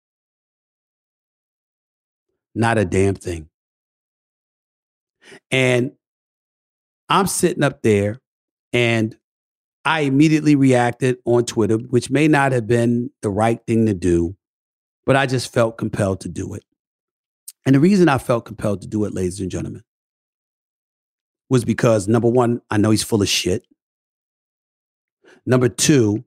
Not 2.56 2.78
a 2.78 2.86
damn 2.86 3.16
thing. 3.16 3.50
And 5.52 5.92
I'm 7.10 7.28
sitting 7.28 7.64
up 7.64 7.82
there 7.82 8.20
and 8.74 9.16
I 9.86 10.02
immediately 10.02 10.56
reacted 10.56 11.18
on 11.26 11.46
Twitter, 11.46 11.78
which 11.78 12.10
may 12.10 12.28
not 12.28 12.52
have 12.52 12.68
been 12.68 13.12
the 13.22 13.30
right 13.30 13.60
thing 13.68 13.86
to 13.88 13.94
do, 13.94 14.36
but 15.06 15.16
I 15.16 15.26
just 15.26 15.52
felt 15.54 15.78
compelled 15.78 16.22
to 16.22 16.30
do 16.30 16.54
it. 16.54 16.64
And 17.66 17.76
the 17.76 17.80
reason 17.80 18.10
I 18.10 18.18
felt 18.18 18.46
compelled 18.46 18.82
to 18.82 18.88
do 18.88 19.06
it, 19.06 19.14
ladies 19.14 19.40
and 19.40 19.52
gentlemen, 19.52 19.84
was 21.52 21.66
because 21.66 22.08
number 22.08 22.30
one, 22.30 22.62
I 22.72 22.78
know 22.78 22.92
he's 22.92 23.04
full 23.04 23.22
of 23.22 23.28
shit. 23.28 23.68
Number 25.46 25.68
two, 25.68 26.24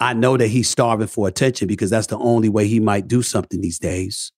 I 0.00 0.12
know 0.12 0.36
that 0.36 0.48
he's 0.48 0.68
starving 0.68 1.06
for 1.06 1.28
attention 1.28 1.68
because 1.68 1.88
that's 1.88 2.08
the 2.08 2.18
only 2.18 2.48
way 2.48 2.66
he 2.66 2.80
might 2.80 3.06
do 3.06 3.22
something 3.22 3.60
these 3.60 3.78
days. 3.78 4.32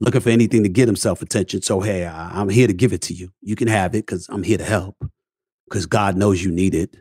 Looking 0.00 0.22
for 0.22 0.30
anything 0.30 0.62
to 0.62 0.70
get 0.70 0.88
himself 0.88 1.20
attention. 1.20 1.60
So, 1.60 1.80
hey, 1.80 2.06
I, 2.06 2.40
I'm 2.40 2.48
here 2.48 2.66
to 2.66 2.72
give 2.72 2.94
it 2.94 3.02
to 3.02 3.14
you. 3.14 3.30
You 3.42 3.56
can 3.56 3.68
have 3.68 3.94
it 3.94 4.06
because 4.06 4.26
I'm 4.30 4.42
here 4.42 4.56
to 4.56 4.64
help 4.64 4.96
because 5.68 5.84
God 5.84 6.16
knows 6.16 6.42
you 6.42 6.50
need 6.50 6.74
it. 6.74 6.96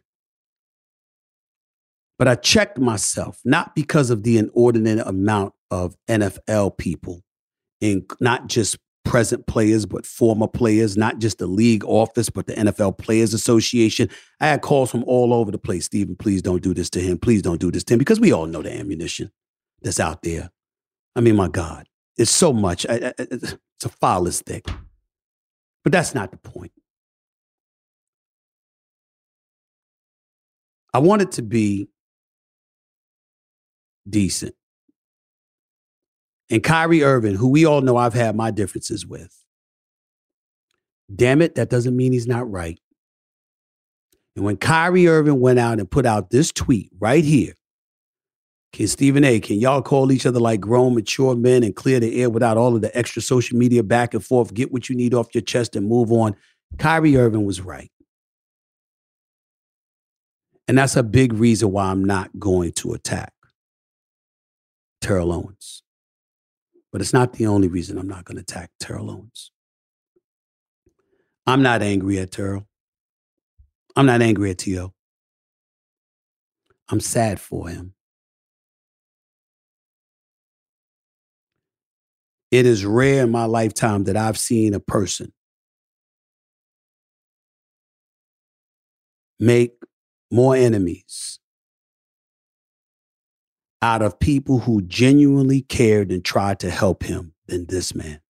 But 2.20 2.28
I 2.28 2.36
checked 2.36 2.78
myself, 2.78 3.40
not 3.46 3.76
because 3.76 4.10
of 4.10 4.24
the 4.24 4.38
inordinate 4.38 5.08
amount 5.08 5.54
of 5.72 5.96
NFL 6.10 6.78
people, 6.78 7.22
in 7.80 8.06
not 8.20 8.48
just 8.48 8.78
present 9.08 9.48
players, 9.48 9.86
but 9.86 10.06
former 10.06 10.48
players, 10.48 10.98
not 10.98 11.20
just 11.20 11.38
the 11.38 11.48
league 11.48 11.84
office, 11.86 12.30
but 12.30 12.46
the 12.46 12.54
NFL 12.54 12.98
Players 12.98 13.34
Association. 13.34 14.10
I 14.40 14.48
had 14.48 14.62
calls 14.62 14.92
from 14.92 15.04
all 15.06 15.34
over 15.34 15.50
the 15.50 15.58
place. 15.58 15.86
Stephen, 15.86 16.16
please 16.16 16.42
don't 16.42 16.62
do 16.62 16.74
this 16.74 16.90
to 16.92 17.00
him. 17.00 17.18
Please 17.18 17.42
don't 17.42 17.60
do 17.60 17.72
this 17.72 17.84
to 17.86 17.94
him, 17.94 18.00
because 18.00 18.20
we 18.20 18.34
all 18.34 18.46
know 18.46 18.62
the 18.62 18.72
ammunition 18.72 19.32
that's 19.82 20.00
out 20.00 20.22
there. 20.24 20.52
I 21.16 21.22
mean, 21.22 21.36
my 21.36 21.48
God, 21.48 21.88
it's 22.18 22.32
so 22.32 22.52
much. 22.52 22.86
I, 22.88 22.96
I, 22.96 23.14
it's 23.18 23.56
a 23.86 23.90
foulest 23.90 24.46
thing. 24.46 24.62
But 25.84 25.94
that's 25.94 26.14
not 26.14 26.32
the 26.32 26.38
point. 26.38 26.74
I 30.94 31.00
want 31.00 31.22
it 31.22 31.32
to 31.34 31.42
be 31.42 31.88
decent. 34.10 34.56
And 36.50 36.64
Kyrie 36.64 37.04
Irving, 37.04 37.36
who 37.36 37.50
we 37.50 37.66
all 37.66 37.82
know 37.82 37.98
I've 37.98 38.14
had 38.14 38.36
my 38.36 38.52
differences 38.52 39.06
with, 39.06 39.36
damn 41.14 41.42
it, 41.42 41.56
that 41.56 41.70
doesn't 41.70 41.96
mean 41.96 42.14
he's 42.14 42.28
not 42.28 42.50
right. 42.50 42.80
And 44.36 44.46
when 44.46 44.58
Kyrie 44.58 45.08
Irving 45.08 45.42
went 45.42 45.60
out 45.60 45.80
and 45.80 45.90
put 45.90 46.06
out 46.06 46.30
this 46.30 46.52
tweet 46.52 46.92
right 47.00 47.24
here, 47.24 47.54
can 48.72 48.88
Stephen 48.88 49.24
A, 49.24 49.40
can 49.40 49.60
y'all 49.60 49.82
call 49.82 50.12
each 50.12 50.26
other 50.26 50.40
like 50.40 50.60
grown, 50.60 50.94
mature 50.94 51.36
men 51.36 51.64
and 51.64 51.76
clear 51.76 52.00
the 52.00 52.22
air 52.22 52.30
without 52.30 52.58
all 52.58 52.76
of 52.76 52.82
the 52.82 52.96
extra 52.96 53.22
social 53.22 53.58
media 53.58 53.82
back 53.82 54.14
and 54.14 54.24
forth, 54.24 54.54
get 54.54 54.72
what 54.72 54.90
you 54.90 54.96
need 54.96 55.14
off 55.14 55.34
your 55.34 55.42
chest 55.42 55.76
and 55.76 55.88
move 55.88 56.12
on? 56.12 56.36
Kyrie 56.78 57.18
Irving 57.18 57.46
was 57.46 57.62
right. 57.62 57.92
And 60.68 60.78
that's 60.78 60.96
a 60.96 61.04
big 61.04 61.34
reason 61.34 61.72
why 61.72 61.86
I'm 61.86 62.04
not 62.04 62.30
going 62.38 62.74
to 62.74 62.94
attack 62.94 63.34
Terrell 65.02 65.32
Owens. 65.32 65.82
But 66.98 67.04
it's 67.04 67.14
not 67.14 67.34
the 67.34 67.46
only 67.46 67.68
reason 67.68 68.00
I'm 68.00 68.08
not 68.08 68.26
going 68.26 68.38
to 68.38 68.42
attack 68.42 68.72
Terrell 68.80 69.12
Owens. 69.12 69.52
I'm 71.46 71.62
not 71.62 71.84
angry 71.84 72.18
at 72.18 72.32
Terrell. 72.32 72.68
I'm 73.96 74.08
not 74.08 74.24
angry 74.24 74.50
at 74.50 74.58
T.O. 74.58 74.96
I'm 76.90 77.00
sad 77.00 77.40
for 77.40 77.70
him. 77.70 77.94
It 82.50 82.66
is 82.66 82.84
rare 82.84 83.26
in 83.26 83.30
my 83.30 83.46
lifetime 83.46 84.06
that 84.06 84.18
I've 84.18 84.40
seen 84.40 84.74
a 84.74 84.80
person 84.80 85.34
make 89.40 89.74
more 90.32 90.56
enemies 90.56 91.38
out 93.82 94.02
of 94.02 94.20
people 94.20 94.60
who 94.60 94.82
genuinely 94.82 95.62
cared 95.62 96.12
and 96.12 96.24
tried 96.24 96.60
to 96.60 96.70
help 96.70 97.04
him 97.04 97.34
than 97.48 97.66
this 97.68 97.94
man. 97.94 98.22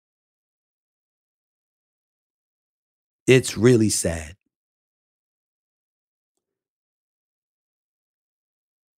It's 3.25 3.57
really 3.57 3.89
sad. 3.89 4.35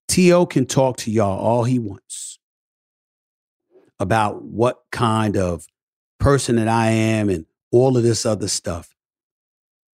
T.O. 0.08 0.48
can 0.48 0.66
talk 0.66 0.98
to 0.98 1.12
y'all 1.12 1.40
all 1.40 1.64
he 1.64 1.80
wants 1.80 2.40
about 4.00 4.44
what 4.44 4.84
kind 4.92 5.38
of 5.38 5.68
person 6.20 6.56
that 6.56 6.68
I 6.68 6.90
am 6.90 7.30
and 7.30 7.46
all 7.72 7.96
of 7.96 8.04
this 8.04 8.26
other 8.26 8.48
stuff. 8.48 8.96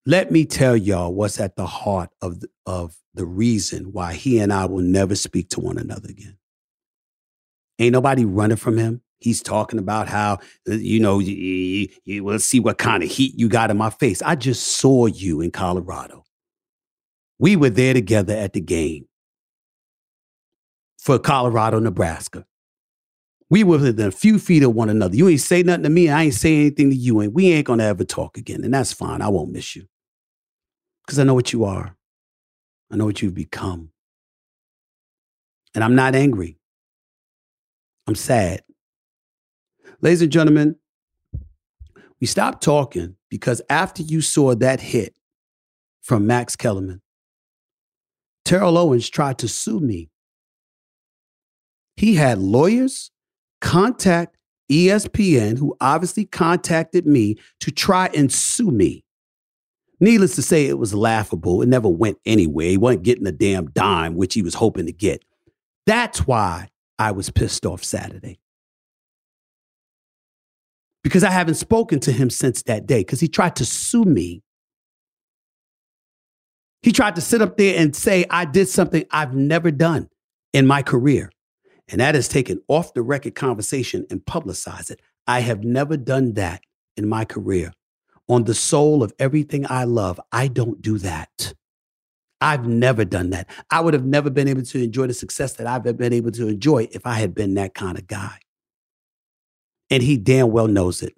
Let 0.07 0.30
me 0.30 0.44
tell 0.44 0.76
y'all 0.76 1.14
what's 1.14 1.40
at 1.40 1.57
the 1.57 1.66
heart 1.66 2.11
of 2.20 2.40
the, 2.40 2.48
of 2.66 2.96
the 3.14 3.24
reason 3.24 3.92
why 3.92 4.12
he 4.12 4.38
and 4.38 4.52
I 4.52 4.66
will 4.66 4.82
never 4.82 5.14
speak 5.14 5.48
to 5.50 5.61
one 5.61 5.78
another 5.78 6.11
again. 6.11 6.36
Ain't 7.79 7.93
nobody 7.93 8.25
running 8.25 8.57
from 8.57 8.77
him. 8.77 9.01
He's 9.18 9.43
talking 9.43 9.79
about 9.79 10.09
how, 10.09 10.35
uh, 10.68 10.75
you 10.75 11.01
know, 11.01 11.18
you, 11.18 11.89
you, 12.05 12.25
let's 12.25 12.45
see 12.45 12.61
what 12.61 12.79
kind 12.79 13.03
of 13.03 13.11
heat 13.11 13.35
you 13.37 13.49
got 13.49 13.70
in 13.70 13.77
my 13.77 13.91
face. 13.91 14.20
I 14.22 14.35
just 14.35 14.66
saw 14.66 15.07
you 15.07 15.41
in 15.41 15.51
Colorado. 15.51 16.25
We 17.39 17.57
were 17.57 17.70
there 17.70 17.95
together 17.95 18.35
at 18.35 18.53
the 18.53 18.61
game 18.61 19.07
for 20.99 21.18
Colorado, 21.18 21.79
Nebraska. 21.79 22.45
We 23.51 23.64
were 23.64 23.79
within 23.79 24.09
a 24.09 24.11
few 24.11 24.39
feet 24.39 24.62
of 24.62 24.75
one 24.75 24.89
another. 24.89 25.16
You 25.16 25.29
ain't 25.29 25.41
say 25.41 25.62
nothing 25.62 25.85
to 25.85 25.91
me. 25.91 26.09
I 26.09 26.25
ain't 26.25 26.35
say 26.35 26.57
anything 26.57 26.91
to 26.91 26.97
you. 26.97 27.20
And 27.20 27.35
we 27.35 27.53
ain't 27.53 27.66
going 27.66 27.79
to 27.79 27.85
ever 27.85 28.05
talk 28.05 28.37
again. 28.37 28.64
And 28.64 28.75
that's 28.75 28.93
fine. 28.93 29.22
I 29.22 29.29
won't 29.29 29.53
miss 29.53 29.77
you 29.77 29.87
because 31.05 31.18
I 31.18 31.25
know 31.25 31.35
what 31.35 31.53
you 31.53 31.64
are. 31.64 31.97
I 32.91 32.97
know 32.97 33.05
what 33.05 33.22
you've 33.22 33.35
become. 33.35 33.91
And 35.75 35.83
I'm 35.83 35.95
not 35.95 36.14
angry. 36.14 36.59
I'm 38.07 38.14
sad. 38.14 38.62
Ladies 40.00 40.22
and 40.22 40.32
gentlemen, 40.32 40.76
we 42.20 42.26
stopped 42.26 42.62
talking 42.62 43.16
because 43.30 43.62
after 43.70 44.02
you 44.02 44.20
saw 44.20 44.55
that 44.55 44.80
hit 44.80 45.14
from 46.02 46.26
Max 46.26 46.57
Kellerman, 46.57 47.00
Terrell 48.44 48.76
Owens 48.76 49.09
tried 49.09 49.38
to 49.38 49.48
sue 49.48 49.80
me. 49.80 50.11
He 51.96 52.14
had 52.14 52.38
lawyers 52.38 53.11
contact 53.61 54.36
ESPN, 54.70 55.59
who 55.59 55.76
obviously 55.80 56.24
contacted 56.26 57.07
me 57.07 57.36
to 57.61 57.70
try 57.70 58.11
and 58.14 58.30
sue 58.30 58.70
me. 58.70 59.05
Needless 60.00 60.34
to 60.34 60.42
say, 60.42 60.66
it 60.66 60.78
was 60.78 60.92
laughable. 60.92 61.62
It 61.62 61.68
never 61.68 61.88
went 61.88 62.18
anywhere. 62.26 62.68
He 62.68 62.76
wasn't 62.76 63.05
getting 63.05 63.26
a 63.26 63.32
damn 63.32 63.70
dime, 63.70 64.16
which 64.16 64.34
he 64.34 64.42
was 64.42 64.55
hoping 64.55 64.86
to 64.86 64.92
get. 64.92 65.24
That's 65.86 66.26
why 66.26 66.68
I 66.99 67.12
was 67.12 67.30
pissed 67.30 67.66
off 67.66 67.82
Saturday. 67.84 68.38
Because 71.03 71.24
I 71.24 71.30
haven't 71.30 71.57
spoken 71.57 72.01
to 72.01 72.12
him 72.12 72.30
since 72.30 72.62
that 72.62 72.86
day, 72.86 73.01
because 73.01 73.20
he 73.20 73.28
tried 73.28 73.57
to 73.57 73.66
sue 73.66 74.05
me. 74.05 74.42
He 76.82 76.92
tried 76.92 77.14
to 77.16 77.20
sit 77.20 77.42
up 77.42 77.57
there 77.57 77.78
and 77.78 77.95
say, 77.95 78.24
I 78.30 78.45
did 78.45 78.68
something 78.68 79.05
I've 79.11 79.34
never 79.34 79.70
done 79.70 80.09
in 80.53 80.66
my 80.66 80.82
career. 80.82 81.30
And 81.88 82.01
that 82.01 82.16
is 82.16 82.28
taken 82.28 82.61
off 82.68 82.95
the 82.95 83.03
record 83.03 83.34
conversation 83.34 84.07
and 84.11 84.24
publicize 84.24 84.90
it. 84.90 85.01
I 85.26 85.40
have 85.40 85.64
never 85.64 85.97
done 85.97 86.34
that 86.34 86.62
in 86.97 87.09
my 87.09 87.24
career. 87.24 87.72
On 88.28 88.45
the 88.45 88.55
soul 88.55 89.03
of 89.03 89.12
everything 89.18 89.66
I 89.68 89.84
love, 89.84 90.18
I 90.32 90.49
don't 90.49 90.80
do 90.80 90.99
that. 90.99 91.55
I've 92.41 92.66
never 92.66 93.05
done 93.05 93.30
that. 93.30 93.49
I 93.70 93.80
would 93.80 93.95
have 93.95 94.05
never 94.05 94.28
been 94.30 94.49
able 94.49 94.62
to 94.62 94.82
enjoy 94.82 95.07
the 95.07 95.14
success 95.14 95.55
that 95.55 95.66
I've 95.66 95.82
been 95.97 96.12
able 96.12 96.32
to 96.32 96.49
enjoy 96.49 96.89
if 96.93 97.07
I 97.07 97.14
had 97.14 97.35
been 97.35 97.55
that 97.55 97.74
kind 97.74 97.99
of 97.99 98.07
guy. 98.07 98.39
And 99.91 100.03
he 100.03 100.16
damn 100.16 100.51
well 100.51 100.68
knows 100.68 101.03
it. 101.03 101.14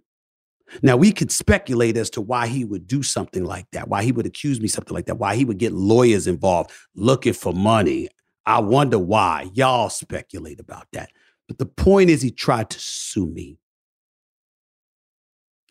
Now, 0.82 0.96
we 0.96 1.12
could 1.12 1.30
speculate 1.30 1.96
as 1.96 2.10
to 2.10 2.20
why 2.20 2.48
he 2.48 2.64
would 2.64 2.86
do 2.86 3.02
something 3.02 3.44
like 3.44 3.66
that, 3.72 3.88
why 3.88 4.02
he 4.02 4.12
would 4.12 4.26
accuse 4.26 4.60
me 4.60 4.68
something 4.68 4.94
like 4.94 5.06
that, 5.06 5.18
why 5.18 5.36
he 5.36 5.44
would 5.44 5.58
get 5.58 5.72
lawyers 5.72 6.26
involved 6.26 6.72
looking 6.94 7.32
for 7.32 7.52
money. 7.52 8.08
I 8.44 8.60
wonder 8.60 8.98
why. 8.98 9.50
Y'all 9.54 9.90
speculate 9.90 10.60
about 10.60 10.86
that. 10.92 11.10
But 11.48 11.58
the 11.58 11.66
point 11.66 12.10
is, 12.10 12.22
he 12.22 12.30
tried 12.30 12.70
to 12.70 12.80
sue 12.80 13.26
me. 13.26 13.58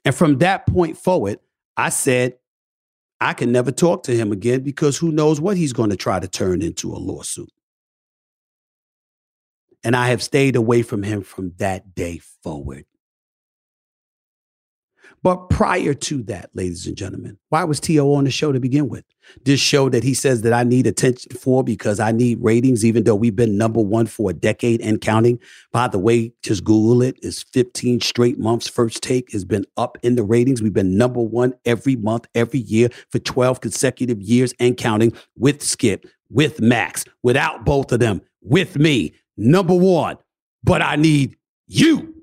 And 0.06 0.16
from 0.16 0.38
that 0.38 0.66
point 0.68 0.98
forward, 0.98 1.40
I 1.76 1.90
said, 1.90 2.38
I 3.26 3.34
can 3.34 3.52
never 3.52 3.72
talk 3.72 4.04
to 4.04 4.16
him 4.16 4.32
again 4.32 4.62
because 4.62 4.98
who 4.98 5.12
knows 5.12 5.42
what 5.42 5.58
he's 5.58 5.74
going 5.74 5.90
to 5.90 5.96
try 5.96 6.20
to 6.20 6.28
turn 6.28 6.62
into 6.62 6.94
a 6.94 6.98
lawsuit. 6.98 7.50
And 9.84 9.96
I 9.96 10.10
have 10.10 10.22
stayed 10.22 10.56
away 10.56 10.84
from 10.84 11.02
him 11.02 11.24
from 11.24 11.54
that 11.58 11.96
day 11.96 12.20
forward. 12.44 12.86
But 15.26 15.50
prior 15.50 15.96
to 15.96 16.22
that, 16.26 16.52
ladies 16.54 16.86
and 16.86 16.96
gentlemen, 16.96 17.40
why 17.50 17.64
was 17.64 17.80
T.O. 17.80 18.14
on 18.14 18.26
the 18.26 18.30
show 18.30 18.52
to 18.52 18.60
begin 18.60 18.90
with? 18.90 19.04
This 19.44 19.60
show 19.60 19.90
that 19.90 20.04
he 20.04 20.14
says 20.14 20.44
that 20.44 20.54
I 20.54 20.64
need 20.64 20.86
attention 20.86 21.32
for 21.32 21.64
because 21.64 22.00
I 22.00 22.12
need 22.12 22.44
ratings, 22.44 22.86
even 22.86 23.06
though 23.06 23.16
we've 23.16 23.36
been 23.36 23.58
number 23.58 23.82
one 23.82 24.06
for 24.06 24.30
a 24.30 24.34
decade 24.36 24.82
and 24.82 25.02
counting. 25.02 25.40
By 25.72 25.88
the 25.88 25.98
way, 25.98 26.32
just 26.44 26.64
Google 26.64 27.02
it. 27.02 27.18
It's 27.24 27.42
15 27.42 28.02
straight 28.02 28.38
months. 28.38 28.68
First 28.68 29.02
Take 29.02 29.32
has 29.32 29.44
been 29.44 29.66
up 29.78 29.98
in 30.04 30.16
the 30.16 30.22
ratings. 30.22 30.62
We've 30.62 30.72
been 30.72 30.96
number 30.96 31.22
one 31.24 31.56
every 31.66 31.96
month, 31.96 32.28
every 32.36 32.60
year 32.60 32.90
for 33.10 33.18
12 33.18 33.62
consecutive 33.62 34.22
years 34.22 34.54
and 34.60 34.78
counting 34.78 35.12
with 35.36 35.64
Skip, 35.64 36.06
with 36.30 36.62
Max, 36.62 37.04
without 37.24 37.66
both 37.66 37.92
of 37.92 38.00
them, 38.00 38.22
with 38.44 38.78
me, 38.78 39.16
number 39.38 39.74
one. 39.74 40.18
But 40.64 40.84
I 40.84 40.98
need 40.98 41.36
you 41.66 42.14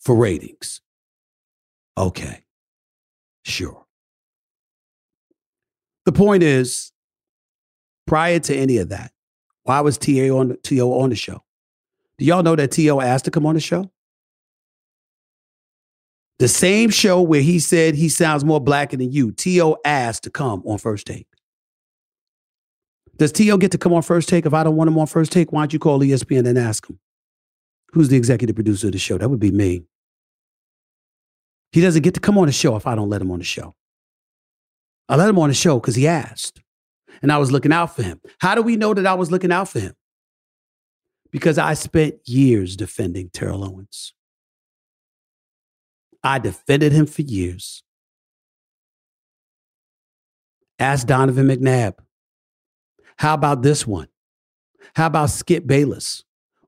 for 0.00 0.14
ratings. 0.14 0.82
Okay, 1.96 2.42
sure. 3.44 3.84
The 6.04 6.12
point 6.12 6.42
is, 6.42 6.92
prior 8.06 8.38
to 8.40 8.56
any 8.56 8.78
of 8.78 8.88
that, 8.88 9.12
why 9.64 9.80
was 9.80 9.98
T.O. 9.98 10.36
on, 10.36 10.56
T.O. 10.62 11.00
on 11.00 11.10
the 11.10 11.16
show? 11.16 11.44
Do 12.18 12.24
y'all 12.24 12.42
know 12.42 12.56
that 12.56 12.72
T.O. 12.72 13.00
asked 13.00 13.26
to 13.26 13.30
come 13.30 13.46
on 13.46 13.54
the 13.54 13.60
show? 13.60 13.90
The 16.38 16.48
same 16.48 16.90
show 16.90 17.22
where 17.22 17.42
he 17.42 17.60
said 17.60 17.94
he 17.94 18.08
sounds 18.08 18.44
more 18.44 18.60
blacker 18.60 18.96
than 18.96 19.12
you, 19.12 19.30
T.O. 19.30 19.76
asked 19.84 20.24
to 20.24 20.30
come 20.30 20.62
on 20.66 20.78
First 20.78 21.06
Take. 21.06 21.28
Does 23.18 23.30
T.O. 23.30 23.58
get 23.58 23.70
to 23.72 23.78
come 23.78 23.92
on 23.92 24.02
First 24.02 24.28
Take? 24.28 24.46
If 24.46 24.54
I 24.54 24.64
don't 24.64 24.74
want 24.74 24.88
him 24.88 24.98
on 24.98 25.06
First 25.06 25.30
Take, 25.30 25.52
why 25.52 25.60
don't 25.60 25.72
you 25.72 25.78
call 25.78 26.00
ESPN 26.00 26.48
and 26.48 26.58
ask 26.58 26.88
him? 26.88 26.98
Who's 27.92 28.08
the 28.08 28.16
executive 28.16 28.56
producer 28.56 28.88
of 28.88 28.94
the 28.94 28.98
show? 28.98 29.18
That 29.18 29.28
would 29.28 29.38
be 29.38 29.52
me. 29.52 29.84
He 31.72 31.80
doesn't 31.80 32.02
get 32.02 32.14
to 32.14 32.20
come 32.20 32.38
on 32.38 32.46
the 32.46 32.52
show 32.52 32.76
if 32.76 32.86
I 32.86 32.94
don't 32.94 33.08
let 33.08 33.22
him 33.22 33.30
on 33.30 33.38
the 33.38 33.44
show. 33.44 33.74
I 35.08 35.16
let 35.16 35.28
him 35.28 35.38
on 35.38 35.48
the 35.48 35.54
show 35.54 35.80
because 35.80 35.96
he 35.96 36.06
asked. 36.06 36.60
And 37.22 37.32
I 37.32 37.38
was 37.38 37.50
looking 37.50 37.72
out 37.72 37.94
for 37.94 38.02
him. 38.02 38.20
How 38.40 38.54
do 38.54 38.62
we 38.62 38.76
know 38.76 38.94
that 38.94 39.06
I 39.06 39.14
was 39.14 39.30
looking 39.30 39.52
out 39.52 39.68
for 39.68 39.80
him? 39.80 39.94
Because 41.30 41.56
I 41.56 41.74
spent 41.74 42.16
years 42.26 42.76
defending 42.76 43.30
Terrell 43.30 43.64
Owens. 43.64 44.12
I 46.22 46.38
defended 46.38 46.92
him 46.92 47.06
for 47.06 47.22
years. 47.22 47.82
Ask 50.78 51.06
Donovan 51.06 51.48
McNabb. 51.48 51.94
How 53.16 53.34
about 53.34 53.62
this 53.62 53.86
one? 53.86 54.08
How 54.94 55.06
about 55.06 55.30
Skip 55.30 55.66
Bayless 55.66 56.24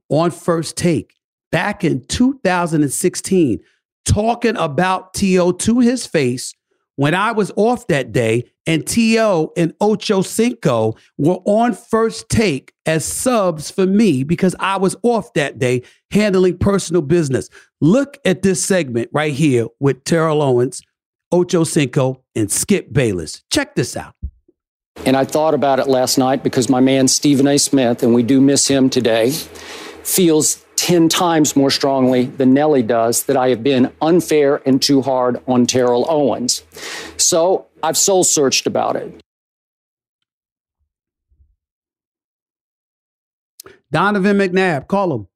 on 0.08 0.30
first 0.30 0.76
take 0.76 1.14
back 1.50 1.84
in 1.84 2.04
2016? 2.06 3.60
Talking 4.04 4.56
about 4.56 5.14
T.O. 5.14 5.52
to 5.52 5.80
his 5.80 6.06
face 6.06 6.54
when 6.96 7.14
I 7.14 7.32
was 7.32 7.50
off 7.56 7.86
that 7.88 8.12
day, 8.12 8.44
and 8.66 8.86
T.O. 8.86 9.52
and 9.56 9.74
Ocho 9.80 10.22
Cinco 10.22 10.94
were 11.18 11.40
on 11.44 11.74
first 11.74 12.28
take 12.28 12.72
as 12.86 13.04
subs 13.04 13.70
for 13.70 13.86
me 13.86 14.22
because 14.22 14.54
I 14.60 14.76
was 14.76 14.96
off 15.02 15.32
that 15.34 15.58
day 15.58 15.82
handling 16.10 16.58
personal 16.58 17.02
business. 17.02 17.48
Look 17.80 18.18
at 18.24 18.42
this 18.42 18.64
segment 18.64 19.10
right 19.12 19.32
here 19.32 19.66
with 19.80 20.04
Terrell 20.04 20.40
Owens, 20.40 20.82
Ocho 21.32 21.64
Cinco, 21.64 22.22
and 22.36 22.50
Skip 22.50 22.92
Bayless. 22.92 23.42
Check 23.50 23.74
this 23.74 23.96
out. 23.96 24.14
And 25.04 25.16
I 25.16 25.24
thought 25.24 25.54
about 25.54 25.80
it 25.80 25.88
last 25.88 26.18
night 26.18 26.44
because 26.44 26.68
my 26.68 26.80
man 26.80 27.08
Stephen 27.08 27.48
A. 27.48 27.58
Smith, 27.58 28.02
and 28.02 28.14
we 28.14 28.22
do 28.22 28.40
miss 28.40 28.68
him 28.68 28.88
today, 28.88 29.32
feels 29.32 30.63
10 30.84 31.08
times 31.08 31.56
more 31.56 31.70
strongly 31.70 32.26
than 32.26 32.52
Nelly 32.52 32.82
does 32.82 33.22
that 33.22 33.38
I 33.38 33.48
have 33.48 33.62
been 33.62 33.90
unfair 34.02 34.60
and 34.66 34.82
too 34.82 35.00
hard 35.00 35.42
on 35.48 35.64
Terrell 35.64 36.04
Owens. 36.10 36.62
So 37.16 37.68
I've 37.82 37.96
soul 37.96 38.22
searched 38.22 38.66
about 38.66 38.96
it. 38.96 39.18
Donovan 43.90 44.36
McNabb, 44.36 44.86
call 44.86 45.14
him. 45.14 45.28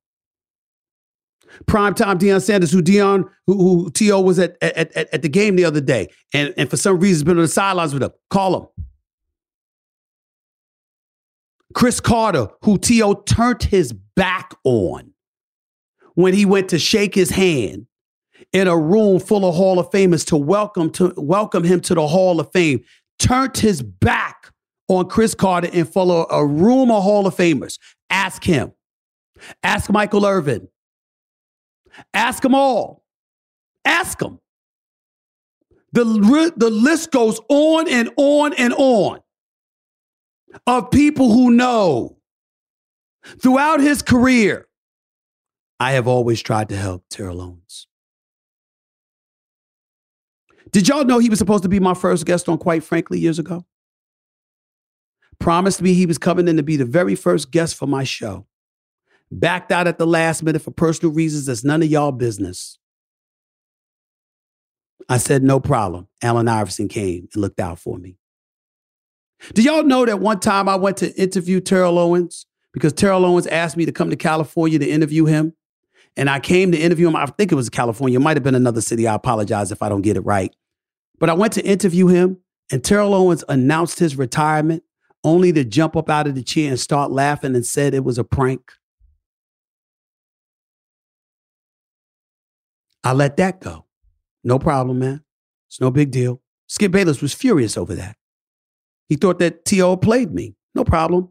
Primetime 1.64 2.18
Deion 2.18 2.42
Sanders, 2.42 2.70
who 2.70 2.82
Deion, 2.82 3.24
who, 3.46 3.57
who 3.57 3.90
T.O. 3.90 4.20
was 4.20 4.38
at, 4.38 4.59
at, 4.61 4.94
at, 4.94 5.14
at 5.14 5.22
the 5.22 5.30
game 5.30 5.57
the 5.57 5.64
other 5.64 5.80
day, 5.80 6.09
and, 6.34 6.53
and 6.59 6.68
for 6.68 6.76
some 6.76 7.01
reason 7.01 7.14
has 7.14 7.24
been 7.24 7.38
on 7.38 7.42
the 7.44 7.49
sidelines 7.49 7.94
with 7.94 8.03
him. 8.03 8.11
Call 8.28 8.61
him. 8.61 8.84
Cris 11.72 12.01
Carter, 12.01 12.49
who 12.64 12.76
T.O. 12.76 13.22
turned 13.22 13.62
his 13.62 13.94
back 14.14 14.53
on 14.64 15.14
when 16.18 16.34
he 16.34 16.44
went 16.44 16.68
to 16.68 16.80
shake 16.80 17.14
his 17.14 17.30
hand 17.30 17.86
in 18.52 18.66
a 18.66 18.76
room 18.76 19.20
full 19.20 19.48
of 19.48 19.54
Hall 19.54 19.78
of 19.78 19.88
Famers 19.90 20.26
to 20.26 20.36
welcome 20.36 20.90
to 20.90 21.14
welcome 21.16 21.62
him 21.62 21.80
to 21.82 21.94
the 21.94 22.08
Hall 22.08 22.40
of 22.40 22.50
Fame, 22.50 22.82
turned 23.20 23.56
his 23.56 23.82
back 23.82 24.50
on 24.88 25.08
Cris 25.08 25.36
Carter 25.36 25.68
in 25.68 25.74
and 25.78 25.88
follow 25.88 26.26
a 26.28 26.44
room 26.44 26.90
of 26.90 27.04
Hall 27.04 27.28
of 27.28 27.36
Famers. 27.36 27.78
Ask 28.10 28.42
him. 28.42 28.72
Ask 29.62 29.92
Michael 29.92 30.26
Irvin. 30.26 30.66
Ask 32.12 32.42
them 32.42 32.52
all. 32.52 33.04
Ask 33.84 34.18
them. 34.18 34.40
The, 35.92 36.52
the 36.56 36.70
list 36.70 37.12
goes 37.12 37.38
on 37.48 37.88
and 37.88 38.10
on 38.16 38.54
and 38.54 38.74
on 38.74 39.20
of 40.66 40.90
people 40.90 41.30
who 41.30 41.52
know. 41.52 42.16
Throughout 43.40 43.80
his 43.80 44.02
career, 44.02 44.67
I 45.81 45.93
have 45.93 46.09
always 46.09 46.43
tried 46.43 46.68
to 46.70 46.76
help 46.76 47.05
Terrell 47.09 47.41
Owens. 47.41 47.87
Did 50.72 50.89
y'all 50.89 51.05
know 51.05 51.18
he 51.18 51.31
was 51.31 51.39
supposed 51.39 51.62
to 51.62 51.68
be 51.68 51.81
my 51.81 51.95
first 51.95 52.26
guest 52.26 52.49
on 52.49 52.59
Quite 52.59 52.83
Frankly 52.83 53.18
years 53.18 53.39
ago? 53.39 53.64
Promised 55.39 55.81
me 55.81 55.95
he 55.95 56.07
was 56.07 56.18
coming 56.18 56.49
in 56.49 56.57
to 56.57 56.62
be 56.62 56.76
the 56.76 56.85
very 56.85 57.14
first 57.14 57.51
guest 57.51 57.76
for 57.76 57.87
my 57.87 58.05
show. 58.05 58.47
Backed 59.31 59.70
out 59.70 59.87
at 59.87 59.99
the 59.99 60.07
last 60.07 60.43
minute 60.43 60.62
for 60.62 60.72
personal 60.72 61.14
reasons 61.14 61.47
that's 61.47 61.64
none 61.64 61.83
of 61.83 61.89
y'all 61.89 62.12
business. 62.12 62.79
I 65.09 65.16
said, 65.18 65.43
no 65.43 65.61
problem. 65.61 66.09
Allen 66.22 66.49
Iverson 66.49 66.89
came 66.89 67.29
and 67.33 67.41
looked 67.41 67.61
out 67.61 67.79
for 67.79 67.97
me. 67.99 68.18
Do 69.55 69.62
y'all 69.62 69.85
know 69.85 70.05
that 70.05 70.20
one 70.20 70.41
time 70.41 70.68
I 70.68 70.76
went 70.76 70.97
to 70.99 71.14
interview 71.14 71.61
Terrell 71.61 71.99
Owens 71.99 72.47
because 72.72 72.93
Terrell 72.93 73.24
Owens 73.24 73.47
asked 73.47 73.76
me 73.76 73.87
to 73.87 73.93
come 73.93 74.11
to 74.11 74.16
California 74.16 74.79
to 74.79 74.89
interview 74.89 75.24
him? 75.24 75.55
And 76.18 76.28
I 76.28 76.40
came 76.40 76.72
to 76.72 76.78
interview 76.78 77.06
him. 77.06 77.14
I 77.14 77.26
think 77.26 77.52
it 77.52 77.54
was 77.54 77.70
California. 77.70 78.18
Might 78.18 78.36
have 78.36 78.42
been 78.42 78.56
another 78.56 78.80
city. 78.80 79.06
I 79.06 79.14
apologize 79.14 79.70
if 79.70 79.82
I 79.82 79.88
don't 79.88 80.02
get 80.02 80.16
it 80.16 80.22
right. 80.22 80.52
But 81.20 81.30
I 81.30 81.34
went 81.34 81.52
to 81.52 81.64
interview 81.64 82.08
him, 82.08 82.38
and 82.72 82.82
Terrell 82.82 83.14
Owens 83.14 83.44
announced 83.48 84.00
his 84.00 84.16
retirement 84.16 84.82
only 85.22 85.52
to 85.52 85.64
jump 85.64 85.96
up 85.96 86.10
out 86.10 86.26
of 86.26 86.34
the 86.34 86.42
chair 86.42 86.70
and 86.70 86.80
start 86.80 87.12
laughing 87.12 87.54
and 87.54 87.64
said 87.64 87.94
it 87.94 88.02
was 88.02 88.18
a 88.18 88.24
prank. 88.24 88.72
I 93.04 93.12
let 93.12 93.36
that 93.36 93.60
go. 93.60 93.86
No 94.42 94.58
problem, 94.58 94.98
man. 94.98 95.22
It's 95.68 95.80
no 95.80 95.92
big 95.92 96.10
deal. 96.10 96.42
Skip 96.66 96.90
Bayless 96.90 97.22
was 97.22 97.32
furious 97.32 97.76
over 97.76 97.94
that. 97.94 98.16
He 99.08 99.14
thought 99.14 99.38
that 99.38 99.64
T.O. 99.64 99.96
played 99.98 100.34
me. 100.34 100.56
No 100.74 100.82
problem. 100.82 101.28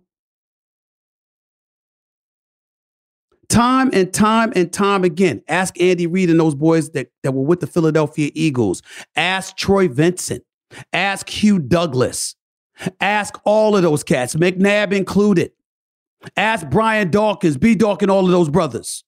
Time 3.49 3.89
and 3.93 4.13
time 4.13 4.51
and 4.55 4.71
time 4.71 5.03
again. 5.03 5.41
Ask 5.47 5.79
Andy 5.79 6.05
Reid 6.05 6.29
and 6.29 6.39
those 6.39 6.55
boys 6.55 6.89
that, 6.91 7.11
that 7.23 7.33
were 7.33 7.43
with 7.43 7.61
the 7.61 7.67
Philadelphia 7.67 8.29
Eagles. 8.33 8.81
Ask 9.15 9.55
Troy 9.55 9.87
Vincent. 9.87 10.43
Ask 10.91 11.29
Hugh 11.29 11.59
Douglas. 11.59 12.35
Ask 12.99 13.39
all 13.45 13.75
of 13.75 13.81
those 13.81 14.03
cats, 14.03 14.35
McNabb 14.35 14.93
included. 14.93 15.51
Ask 16.35 16.67
Brian 16.69 17.09
Dawkins, 17.09 17.57
B. 17.57 17.75
Dawkins, 17.75 18.11
all 18.11 18.25
of 18.25 18.31
those 18.31 18.49
brothers. 18.49 19.03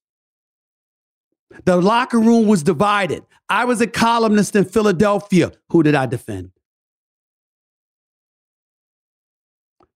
The 1.66 1.78
locker 1.78 2.20
room 2.20 2.48
was 2.48 2.64
divided. 2.64 3.24
I 3.50 3.66
was 3.66 3.82
a 3.82 3.88
columnist 3.88 4.56
in 4.56 4.66
Philadelphia. 4.66 5.52
Who 5.70 5.84
did 5.84 5.96
I 5.96 6.06
defend? 6.06 6.52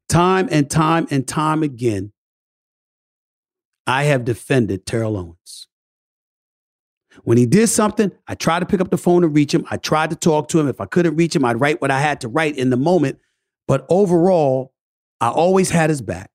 Time 0.09 0.47
and 0.51 0.69
time 0.69 1.07
and 1.09 1.27
time 1.27 1.63
again, 1.63 2.11
I 3.85 4.03
have 4.03 4.25
defended 4.25 4.85
Terrell 4.85 5.17
Owens. 5.17 5.67
When 7.23 7.37
he 7.37 7.45
did 7.45 7.67
something, 7.67 8.11
I 8.27 8.35
tried 8.35 8.59
to 8.59 8.65
pick 8.65 8.81
up 8.81 8.89
the 8.89 8.97
phone 8.97 9.23
and 9.23 9.35
reach 9.35 9.53
him. 9.53 9.65
I 9.69 9.77
tried 9.77 10.09
to 10.09 10.15
talk 10.15 10.47
to 10.49 10.59
him. 10.59 10.67
If 10.67 10.81
I 10.81 10.85
couldn't 10.85 11.15
reach 11.15 11.35
him, 11.35 11.45
I'd 11.45 11.59
write 11.59 11.81
what 11.81 11.91
I 11.91 11.99
had 11.99 12.21
to 12.21 12.27
write 12.27 12.57
in 12.57 12.69
the 12.69 12.77
moment. 12.77 13.19
But 13.67 13.85
overall, 13.89 14.73
I 15.21 15.29
always 15.29 15.69
had 15.69 15.89
his 15.89 16.01
back. 16.01 16.31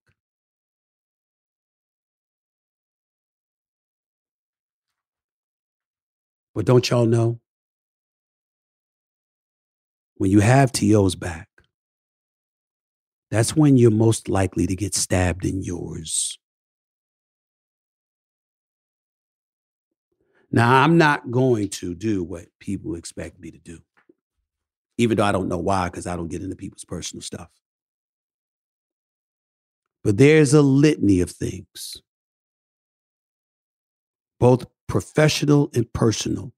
But 6.55 6.65
don't 6.65 6.89
y'all 6.89 7.07
know? 7.07 7.41
When 10.17 10.31
you 10.31 10.41
have 10.41 10.73
T.O.'s 10.73 11.15
back, 11.15 11.49
that's 13.31 13.55
when 13.55 13.77
you're 13.77 13.91
most 13.91 14.29
likely 14.29 14.67
to 14.67 14.75
get 14.75 14.95
stabbed 14.95 15.45
in 15.45 15.63
yours. 15.63 16.39
Now, 20.51 20.83
I'm 20.83 20.97
not 20.97 21.31
going 21.31 21.69
to 21.69 21.95
do 21.95 22.25
what 22.25 22.47
people 22.59 22.95
expect 22.95 23.39
me 23.39 23.51
to 23.51 23.59
do, 23.59 23.81
even 24.97 25.17
though 25.17 25.25
I 25.25 25.33
don't 25.33 25.49
know 25.49 25.59
why, 25.59 25.89
because 25.89 26.07
I 26.07 26.17
don't 26.17 26.29
get 26.29 26.43
into 26.43 26.57
people's 26.57 26.85
personal 26.85 27.23
stuff. 27.23 27.51
But 30.03 30.17
there's 30.17 30.55
a 30.55 30.63
litany 30.63 31.21
of 31.21 31.31
things, 31.31 32.01
both 34.41 34.65
professional 34.87 35.71
and 35.75 35.93
personal, 35.93 36.53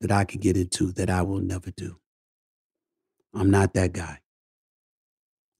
that 0.00 0.12
I 0.12 0.24
can 0.24 0.40
get 0.40 0.56
into 0.56 0.92
that 0.92 1.10
I 1.10 1.22
will 1.22 1.40
never 1.40 1.72
do. 1.72 1.98
I'm 3.34 3.50
not 3.50 3.74
that 3.74 3.92
guy. 3.92 4.20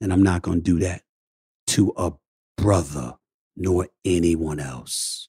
And 0.00 0.12
I'm 0.12 0.22
not 0.22 0.42
going 0.42 0.58
to 0.58 0.62
do 0.62 0.78
that 0.78 1.02
to 1.68 1.92
a 1.96 2.12
brother 2.56 3.14
nor 3.56 3.88
anyone 4.04 4.60
else. 4.60 5.27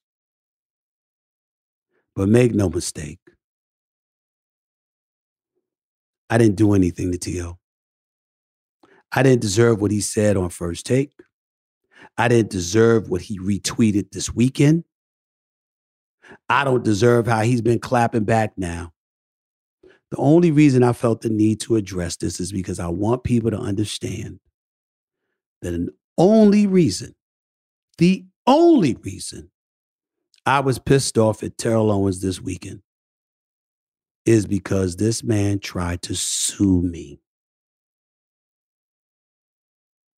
But 2.16 2.30
make 2.30 2.54
no 2.54 2.70
mistake, 2.70 3.20
I 6.30 6.38
didn't 6.38 6.58
do 6.58 6.74
anything 6.74 7.12
to 7.12 7.18
T.O. 7.18 7.58
I 9.12 9.24
didn't 9.24 9.42
deserve 9.42 9.82
what 9.82 9.92
he 9.92 10.02
said 10.02 10.38
on 10.38 10.50
first 10.50 10.86
take. 10.86 11.14
I 12.18 12.28
didn't 12.28 12.52
deserve 12.52 13.10
what 13.10 13.22
he 13.22 13.40
retweeted 13.40 14.12
this 14.12 14.34
weekend. 14.34 14.84
I 16.48 16.64
don't 16.64 16.84
deserve 16.84 17.26
how 17.26 17.42
he's 17.42 17.62
been 17.62 17.80
clapping 17.80 18.26
back 18.26 18.54
now. 18.58 18.92
The 20.12 20.18
only 20.18 20.52
reason 20.52 20.84
I 20.84 20.94
felt 20.94 21.22
the 21.22 21.30
need 21.30 21.60
to 21.62 21.76
address 21.76 22.18
this 22.18 22.40
is 22.40 22.52
because 22.52 22.80
I 22.80 22.88
want 22.88 23.24
people 23.24 23.52
to 23.52 23.58
understand 23.58 24.40
that 25.62 25.74
an 25.74 25.90
only 26.18 26.68
reason, 26.68 27.16
the 27.98 28.26
only 28.48 28.96
reason 28.96 29.50
I 30.50 30.62
was 30.62 30.80
pissed 30.80 31.20
off 31.20 31.44
at 31.44 31.60
Terrell 31.60 31.92
Owens 31.92 32.22
this 32.22 32.42
weekend 32.42 32.82
is 34.26 34.48
because 34.48 34.96
this 34.96 35.24
man 35.24 35.60
tried 35.60 36.02
to 36.02 36.16
sue 36.16 36.82
me. 36.82 37.22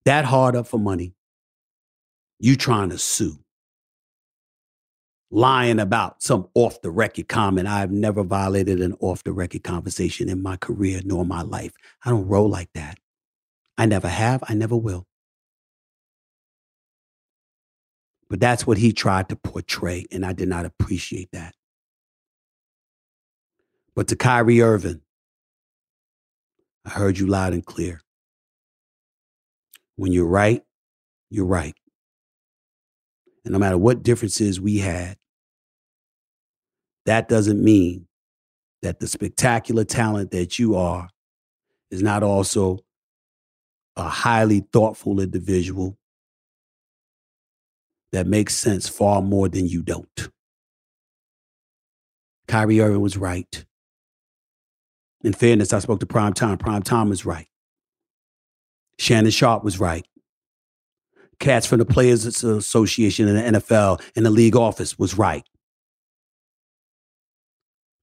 That 0.05 0.23
hard 0.23 0.55
up 0.55 0.67
for 0.67 0.79
money. 0.79 1.15
You 2.39 2.55
trying 2.55 2.91
to 2.91 2.97
sue. 2.97 3.39
Lying 5.29 5.79
about 5.79 6.23
some 6.23 6.47
off 6.53 6.81
the 6.81 6.91
record 6.91 7.27
comment. 7.27 7.67
I've 7.67 7.91
never 7.91 8.23
violated 8.23 8.79
an 8.79 8.93
off 9.01 9.25
the 9.25 9.33
record 9.33 9.63
conversation 9.65 10.29
in 10.29 10.41
my 10.41 10.55
career 10.55 11.01
nor 11.03 11.25
my 11.25 11.41
life. 11.41 11.73
I 12.05 12.09
don't 12.09 12.29
roll 12.29 12.49
like 12.49 12.69
that. 12.73 12.99
I 13.77 13.85
never 13.85 14.07
have. 14.07 14.45
I 14.47 14.53
never 14.53 14.77
will. 14.77 15.07
But 18.31 18.39
that's 18.39 18.65
what 18.65 18.77
he 18.77 18.93
tried 18.93 19.27
to 19.27 19.35
portray, 19.35 20.05
and 20.09 20.25
I 20.25 20.31
did 20.31 20.47
not 20.47 20.65
appreciate 20.65 21.27
that. 21.33 21.53
But 23.93 24.07
to 24.07 24.15
Kyrie 24.15 24.61
Irving, 24.61 25.01
I 26.85 26.91
heard 26.91 27.19
you 27.19 27.27
loud 27.27 27.51
and 27.51 27.65
clear. 27.65 27.99
When 29.97 30.13
you're 30.13 30.29
right, 30.29 30.63
you're 31.29 31.45
right. 31.45 31.75
And 33.43 33.51
no 33.51 33.59
matter 33.59 33.77
what 33.77 34.01
differences 34.01 34.61
we 34.61 34.77
had, 34.77 35.17
that 37.05 37.27
doesn't 37.27 37.61
mean 37.61 38.07
that 38.81 39.01
the 39.01 39.07
spectacular 39.07 39.83
talent 39.83 40.31
that 40.31 40.57
you 40.57 40.77
are 40.77 41.09
is 41.91 42.01
not 42.01 42.23
also 42.23 42.79
a 43.97 44.07
highly 44.07 44.61
thoughtful 44.71 45.19
individual 45.19 45.97
that 48.11 48.27
makes 48.27 48.55
sense 48.55 48.87
far 48.89 49.21
more 49.21 49.47
than 49.47 49.67
you 49.67 49.81
don't. 49.81 50.29
Kyrie 52.47 52.81
Irving 52.81 53.01
was 53.01 53.17
right. 53.17 53.65
In 55.23 55.33
fairness, 55.33 55.71
I 55.71 55.79
spoke 55.79 55.99
to 55.99 56.05
Prime 56.05 56.33
Time. 56.33 56.57
Prime 56.57 56.81
Time 56.81 57.09
was 57.09 57.25
right. 57.25 57.47
Shannon 58.97 59.31
Sharpe 59.31 59.63
was 59.63 59.79
right. 59.79 60.05
Cats 61.39 61.65
from 61.65 61.79
the 61.79 61.85
Players 61.85 62.25
Association 62.25 63.27
in 63.27 63.35
the 63.53 63.59
NFL 63.59 64.01
and 64.15 64.25
the 64.25 64.29
league 64.29 64.55
office 64.55 64.99
was 64.99 65.17
right. 65.17 65.43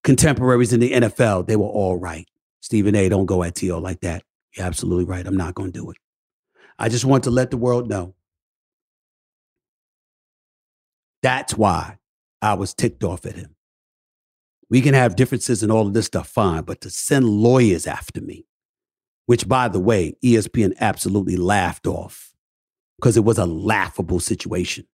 Contemporaries 0.03 0.73
in 0.73 0.79
the 0.79 0.91
NFL, 0.91 1.47
they 1.47 1.55
were 1.55 1.65
all 1.65 1.97
right. 1.97 2.27
Stephen 2.61 2.95
A, 2.95 3.07
don't 3.09 3.25
go 3.25 3.43
at 3.43 3.55
T.O. 3.55 3.77
like 3.79 4.01
that. 4.01 4.23
You're 4.55 4.65
absolutely 4.65 5.05
right. 5.05 5.25
I'm 5.25 5.37
not 5.37 5.55
going 5.55 5.71
to 5.71 5.79
do 5.79 5.91
it. 5.91 5.97
I 6.77 6.89
just 6.89 7.05
want 7.05 7.23
to 7.25 7.31
let 7.31 7.51
the 7.51 7.57
world 7.57 7.89
know 7.89 8.15
that's 11.21 11.55
why 11.55 11.97
I 12.41 12.53
was 12.53 12.73
ticked 12.73 13.03
off 13.03 13.25
at 13.25 13.35
him. 13.35 13.55
We 14.69 14.81
can 14.81 14.93
have 14.93 15.15
differences 15.15 15.63
and 15.63 15.71
all 15.71 15.87
of 15.87 15.93
this 15.93 16.05
stuff, 16.05 16.27
fine, 16.27 16.63
but 16.63 16.81
to 16.81 16.89
send 16.89 17.27
lawyers 17.27 17.87
after 17.87 18.21
me, 18.21 18.45
which, 19.25 19.47
by 19.47 19.67
the 19.67 19.79
way, 19.79 20.15
ESPN 20.23 20.77
absolutely 20.79 21.37
laughed 21.37 21.87
off 21.87 22.33
because 22.97 23.17
it 23.17 23.23
was 23.23 23.37
a 23.37 23.45
laughable 23.45 24.19
situation. 24.19 24.85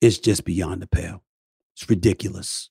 It's 0.00 0.18
just 0.18 0.44
beyond 0.44 0.82
the 0.82 0.88
pale. 0.88 1.22
It's 1.76 1.88
ridiculous. 1.88 2.70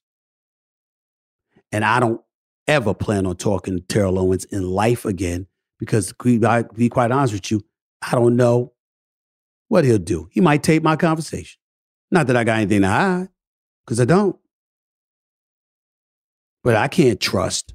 And 1.72 1.86
I 1.86 2.02
don't 2.02 2.22
ever 2.68 2.94
plan 2.94 3.26
on 3.26 3.38
talking 3.38 3.78
to 3.78 3.82
Terrell 3.82 4.20
Owens 4.20 4.44
in 4.46 4.68
life 4.70 5.06
again 5.06 5.48
because, 5.80 6.14
to 6.22 6.66
be 6.76 6.90
quite 6.90 7.12
honest 7.12 7.34
with 7.34 7.50
you, 7.52 7.62
I 8.02 8.12
don't 8.12 8.36
know 8.36 8.74
what 9.72 9.86
he'll 9.86 9.98
do. 9.98 10.28
He 10.34 10.42
might 10.42 10.64
tape 10.64 10.84
my 10.84 10.98
conversation. 10.98 11.58
Not 12.12 12.28
that 12.28 12.36
I 12.36 12.44
got 12.44 12.58
anything 12.58 12.82
to 12.82 12.90
hide, 12.90 13.30
because 13.86 14.02
I 14.02 14.06
don't. 14.06 14.36
But 16.62 16.76
I 16.76 16.90
can't 16.90 17.22
trust 17.22 17.74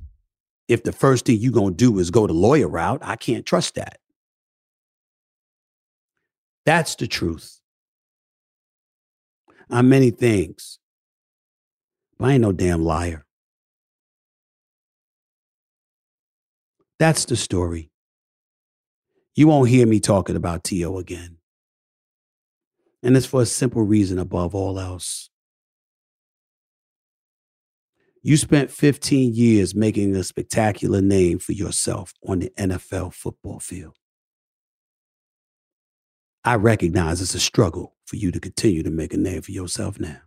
if 0.68 0.82
the 0.82 0.92
first 0.92 1.24
thing 1.24 1.38
you're 1.40 1.52
going 1.52 1.72
to 1.72 1.76
do 1.84 1.98
is 1.98 2.10
go 2.10 2.26
the 2.26 2.34
lawyer 2.34 2.68
route. 2.68 3.00
I 3.00 3.16
can't 3.16 3.46
trust 3.46 3.76
that. 3.76 3.98
That's 6.66 6.96
the 6.96 7.06
truth. 7.06 7.62
I'm 9.70 9.88
many 9.88 10.10
things, 10.10 10.78
but 12.18 12.26
I 12.26 12.32
ain't 12.32 12.42
no 12.42 12.52
damn 12.52 12.84
liar. 12.84 13.24
That's 16.98 17.24
the 17.24 17.36
story. 17.36 17.90
You 19.34 19.48
won't 19.48 19.70
hear 19.70 19.86
me 19.86 19.98
talking 19.98 20.36
about 20.36 20.62
T.O. 20.62 20.98
again. 20.98 21.35
And 23.06 23.16
it's 23.16 23.24
for 23.24 23.40
a 23.40 23.46
simple 23.46 23.84
reason 23.84 24.18
above 24.18 24.52
all 24.52 24.80
else. 24.80 25.30
You 28.20 28.36
spent 28.36 28.72
15 28.72 29.32
years 29.32 29.76
making 29.76 30.16
a 30.16 30.24
spectacular 30.24 31.00
name 31.00 31.38
for 31.38 31.52
yourself 31.52 32.12
on 32.26 32.40
the 32.40 32.50
NFL 32.58 33.14
football 33.14 33.60
field. 33.60 33.94
I 36.42 36.56
recognize 36.56 37.22
it's 37.22 37.36
a 37.36 37.38
struggle 37.38 37.94
for 38.06 38.16
you 38.16 38.32
to 38.32 38.40
continue 38.40 38.82
to 38.82 38.90
make 38.90 39.14
a 39.14 39.18
name 39.18 39.42
for 39.42 39.52
yourself 39.52 40.00
now. 40.00 40.22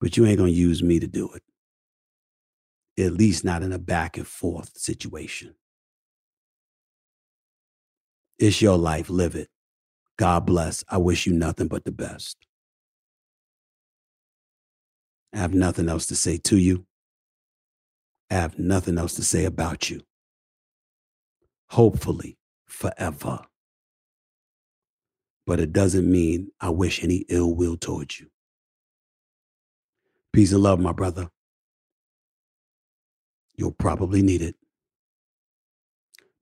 But 0.00 0.16
you 0.16 0.24
ain't 0.24 0.38
going 0.38 0.50
to 0.50 0.58
use 0.58 0.82
me 0.82 0.98
to 0.98 1.06
do 1.06 1.30
it. 1.34 1.42
At 2.98 3.12
least 3.12 3.44
not 3.44 3.62
in 3.62 3.70
a 3.70 3.78
back 3.78 4.16
and 4.16 4.26
forth 4.26 4.78
situation. 4.78 5.56
It's 8.38 8.62
your 8.62 8.78
life. 8.78 9.10
Live 9.10 9.34
it. 9.34 9.50
God 10.16 10.46
bless. 10.46 10.84
I 10.88 10.98
wish 10.98 11.26
you 11.26 11.32
nothing 11.32 11.68
but 11.68 11.84
the 11.84 11.92
best. 11.92 12.36
I 15.34 15.38
have 15.38 15.54
nothing 15.54 15.88
else 15.88 16.06
to 16.06 16.14
say 16.14 16.36
to 16.38 16.56
you. 16.56 16.86
I 18.30 18.34
have 18.34 18.58
nothing 18.58 18.98
else 18.98 19.14
to 19.14 19.24
say 19.24 19.44
about 19.44 19.90
you. 19.90 20.00
Hopefully, 21.70 22.38
forever. 22.66 23.40
But 25.46 25.60
it 25.60 25.72
doesn't 25.72 26.10
mean 26.10 26.52
I 26.60 26.70
wish 26.70 27.02
any 27.02 27.24
ill 27.28 27.54
will 27.54 27.76
towards 27.76 28.20
you. 28.20 28.28
Peace 30.32 30.52
and 30.52 30.62
love, 30.62 30.80
my 30.80 30.92
brother. 30.92 31.28
You'll 33.56 33.72
probably 33.72 34.22
need 34.22 34.42
it. 34.42 34.56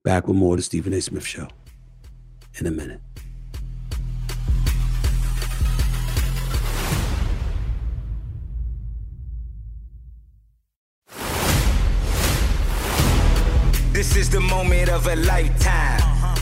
Back 0.03 0.27
with 0.27 0.37
more 0.37 0.53
of 0.53 0.57
the 0.57 0.63
Stephen 0.63 0.93
A. 0.93 1.01
Smith 1.01 1.25
Show 1.25 1.47
in 2.59 2.67
a 2.67 2.71
minute. 2.71 3.01
This 14.03 14.17
is 14.17 14.29
the 14.29 14.41
moment 14.41 14.89
of 14.89 15.07
a 15.07 15.15
lifetime. 15.15 16.35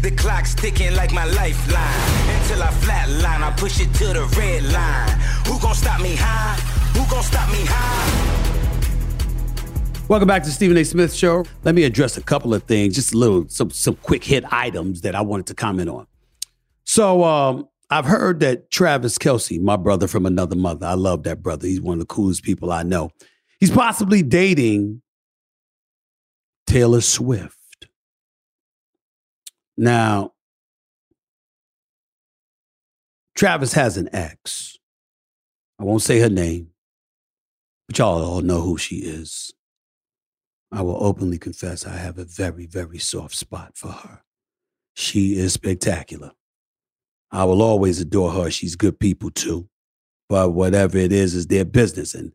The 0.00 0.10
clock's 0.12 0.54
ticking 0.54 0.96
like 0.96 1.12
my 1.12 1.26
lifeline. 1.26 2.38
Until 2.40 2.62
I 2.62 2.70
flatline, 2.80 3.42
I 3.42 3.52
push 3.54 3.82
it 3.82 3.92
to 3.96 4.06
the 4.14 4.24
red 4.34 4.62
line. 4.72 5.10
Who 5.46 5.60
gon' 5.60 5.74
stop 5.74 6.00
me 6.00 6.16
high? 6.18 6.54
Who 6.96 7.04
gon' 7.10 7.22
stop 7.22 7.52
me 7.52 7.66
high? 7.68 8.48
Welcome 10.08 10.26
back 10.26 10.42
to 10.44 10.50
Stephen 10.50 10.74
A. 10.78 10.84
Smith 10.86 11.12
Show. 11.12 11.44
Let 11.64 11.74
me 11.74 11.82
address 11.82 12.16
a 12.16 12.22
couple 12.22 12.54
of 12.54 12.62
things, 12.62 12.94
just 12.94 13.12
a 13.12 13.18
little, 13.18 13.46
some 13.46 13.68
some 13.68 13.96
quick 13.96 14.24
hit 14.24 14.50
items 14.50 15.02
that 15.02 15.14
I 15.14 15.20
wanted 15.20 15.48
to 15.48 15.54
comment 15.54 15.90
on. 15.90 16.06
So 16.84 17.24
um, 17.24 17.68
I've 17.90 18.06
heard 18.06 18.40
that 18.40 18.70
Travis 18.70 19.18
Kelce, 19.18 19.60
my 19.60 19.76
brother 19.76 20.08
from 20.08 20.24
another 20.24 20.56
mother, 20.56 20.86
I 20.86 20.94
love 20.94 21.24
that 21.24 21.42
brother. 21.42 21.66
He's 21.66 21.82
one 21.82 21.92
of 21.92 22.00
the 22.00 22.06
coolest 22.06 22.42
people 22.42 22.72
I 22.72 22.84
know. 22.84 23.10
He's 23.60 23.70
possibly 23.70 24.22
dating 24.22 25.02
Taylor 26.72 27.02
Swift. 27.02 27.58
Now, 29.76 30.32
Travis 33.36 33.74
has 33.74 33.98
an 33.98 34.08
ex. 34.14 34.78
I 35.78 35.84
won't 35.84 36.00
say 36.00 36.18
her 36.20 36.30
name, 36.30 36.68
but 37.86 37.98
y'all 37.98 38.24
all 38.24 38.40
know 38.40 38.62
who 38.62 38.78
she 38.78 38.96
is. 39.00 39.52
I 40.72 40.80
will 40.80 40.96
openly 41.04 41.36
confess 41.36 41.86
I 41.86 41.94
have 41.94 42.16
a 42.16 42.24
very, 42.24 42.64
very 42.64 42.98
soft 42.98 43.34
spot 43.34 43.72
for 43.74 43.88
her. 43.88 44.22
She 44.94 45.36
is 45.36 45.52
spectacular. 45.52 46.32
I 47.30 47.44
will 47.44 47.60
always 47.60 48.00
adore 48.00 48.32
her. 48.32 48.50
She's 48.50 48.76
good 48.76 48.98
people 48.98 49.30
too. 49.30 49.68
But 50.30 50.54
whatever 50.54 50.96
it 50.96 51.12
is, 51.12 51.34
is 51.34 51.48
their 51.48 51.66
business. 51.66 52.14
And 52.14 52.32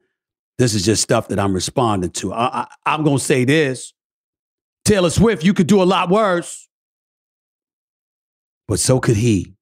this 0.59 0.75
is 0.75 0.85
just 0.85 1.01
stuff 1.01 1.27
that 1.29 1.39
I'm 1.39 1.55
responding 1.55 2.11
to. 2.11 2.33
I, 2.33 2.45
I, 2.45 2.67
I'm 2.85 3.03
going 3.03 3.17
to 3.17 3.23
say 3.23 3.43
this 3.43 3.93
Taylor 4.87 5.09
Swift, 5.09 5.43
you 5.43 5.53
could 5.53 5.67
do 5.67 5.81
a 5.81 5.85
lot 5.85 6.09
worse. 6.09 6.67
But 8.69 8.79
so 8.79 8.99
could 8.99 9.17
he. 9.17 9.53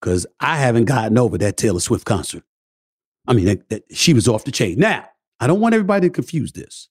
Because 0.00 0.26
I 0.38 0.56
haven't 0.58 0.84
gotten 0.84 1.18
over 1.18 1.36
that 1.38 1.56
Taylor 1.56 1.80
Swift 1.80 2.04
concert. 2.04 2.44
I 3.26 3.32
mean, 3.32 3.46
that, 3.46 3.68
that- 3.68 3.84
she 3.90 4.14
was 4.14 4.28
off 4.28 4.44
the 4.44 4.52
chain. 4.52 4.78
Now, 4.78 5.06
I 5.40 5.48
don't 5.48 5.60
want 5.60 5.74
everybody 5.74 6.08
to 6.08 6.12
confuse 6.12 6.52
this. 6.52 6.88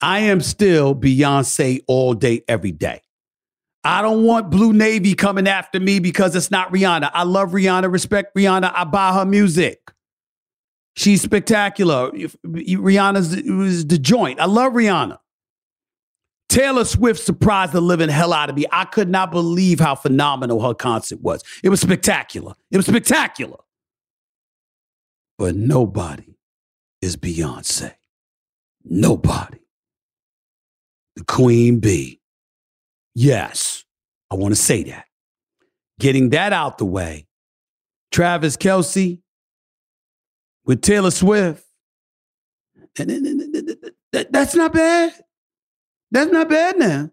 I 0.00 0.18
am 0.20 0.40
still 0.40 0.96
Beyonce 0.96 1.80
all 1.86 2.14
day, 2.14 2.42
every 2.48 2.72
day. 2.72 3.02
I 3.84 4.02
don't 4.02 4.24
want 4.24 4.50
Blue 4.50 4.72
Navy 4.72 5.14
coming 5.14 5.46
after 5.46 5.78
me 5.78 6.00
because 6.00 6.34
it's 6.34 6.50
not 6.50 6.72
Rihanna. 6.72 7.10
I 7.14 7.22
love 7.22 7.50
Rihanna, 7.50 7.90
respect 7.90 8.34
Rihanna. 8.36 8.72
I 8.74 8.82
buy 8.84 9.12
her 9.12 9.24
music. 9.24 9.92
She's 10.96 11.22
spectacular. 11.22 12.10
Rihanna's 12.44 13.86
the 13.86 13.98
joint. 13.98 14.40
I 14.40 14.46
love 14.46 14.72
Rihanna. 14.72 15.18
Taylor 16.52 16.84
Swift 16.84 17.18
surprised 17.18 17.72
the 17.72 17.80
living 17.80 18.10
hell 18.10 18.34
out 18.34 18.50
of 18.50 18.56
me. 18.56 18.66
I 18.70 18.84
could 18.84 19.08
not 19.08 19.30
believe 19.30 19.80
how 19.80 19.94
phenomenal 19.94 20.60
her 20.60 20.74
concert 20.74 21.18
was. 21.22 21.42
It 21.64 21.70
was 21.70 21.80
spectacular. 21.80 22.52
It 22.70 22.76
was 22.76 22.84
spectacular. 22.84 23.56
But 25.38 25.56
nobody 25.56 26.36
is 27.00 27.16
Beyonce. 27.16 27.94
Nobody. 28.84 29.60
The 31.16 31.24
Queen 31.24 31.80
Bee. 31.80 32.20
Yes, 33.14 33.84
I 34.30 34.34
want 34.34 34.54
to 34.54 34.60
say 34.60 34.82
that. 34.82 35.06
Getting 36.00 36.30
that 36.30 36.52
out 36.52 36.76
the 36.76 36.84
way, 36.84 37.26
Travis 38.10 38.58
Kelce 38.58 39.22
with 40.66 40.82
Taylor 40.82 41.10
Swift. 41.10 41.64
That's 44.12 44.54
not 44.54 44.74
bad. 44.74 45.14
That's 46.12 46.30
not 46.30 46.48
bad 46.50 46.78
now. 46.78 47.10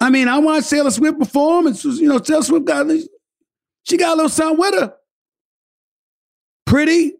I 0.00 0.10
mean, 0.10 0.26
I 0.26 0.38
watched 0.38 0.70
Taylor 0.70 0.90
Swift 0.90 1.18
perform, 1.18 1.66
and 1.66 1.84
you 1.84 2.08
know, 2.08 2.18
Taylor 2.18 2.42
Swift 2.42 2.64
got 2.64 2.90
she 3.84 3.96
got 3.98 4.14
a 4.14 4.16
little 4.16 4.28
something 4.30 4.58
with 4.58 4.74
her. 4.74 4.94
Pretty, 6.66 7.12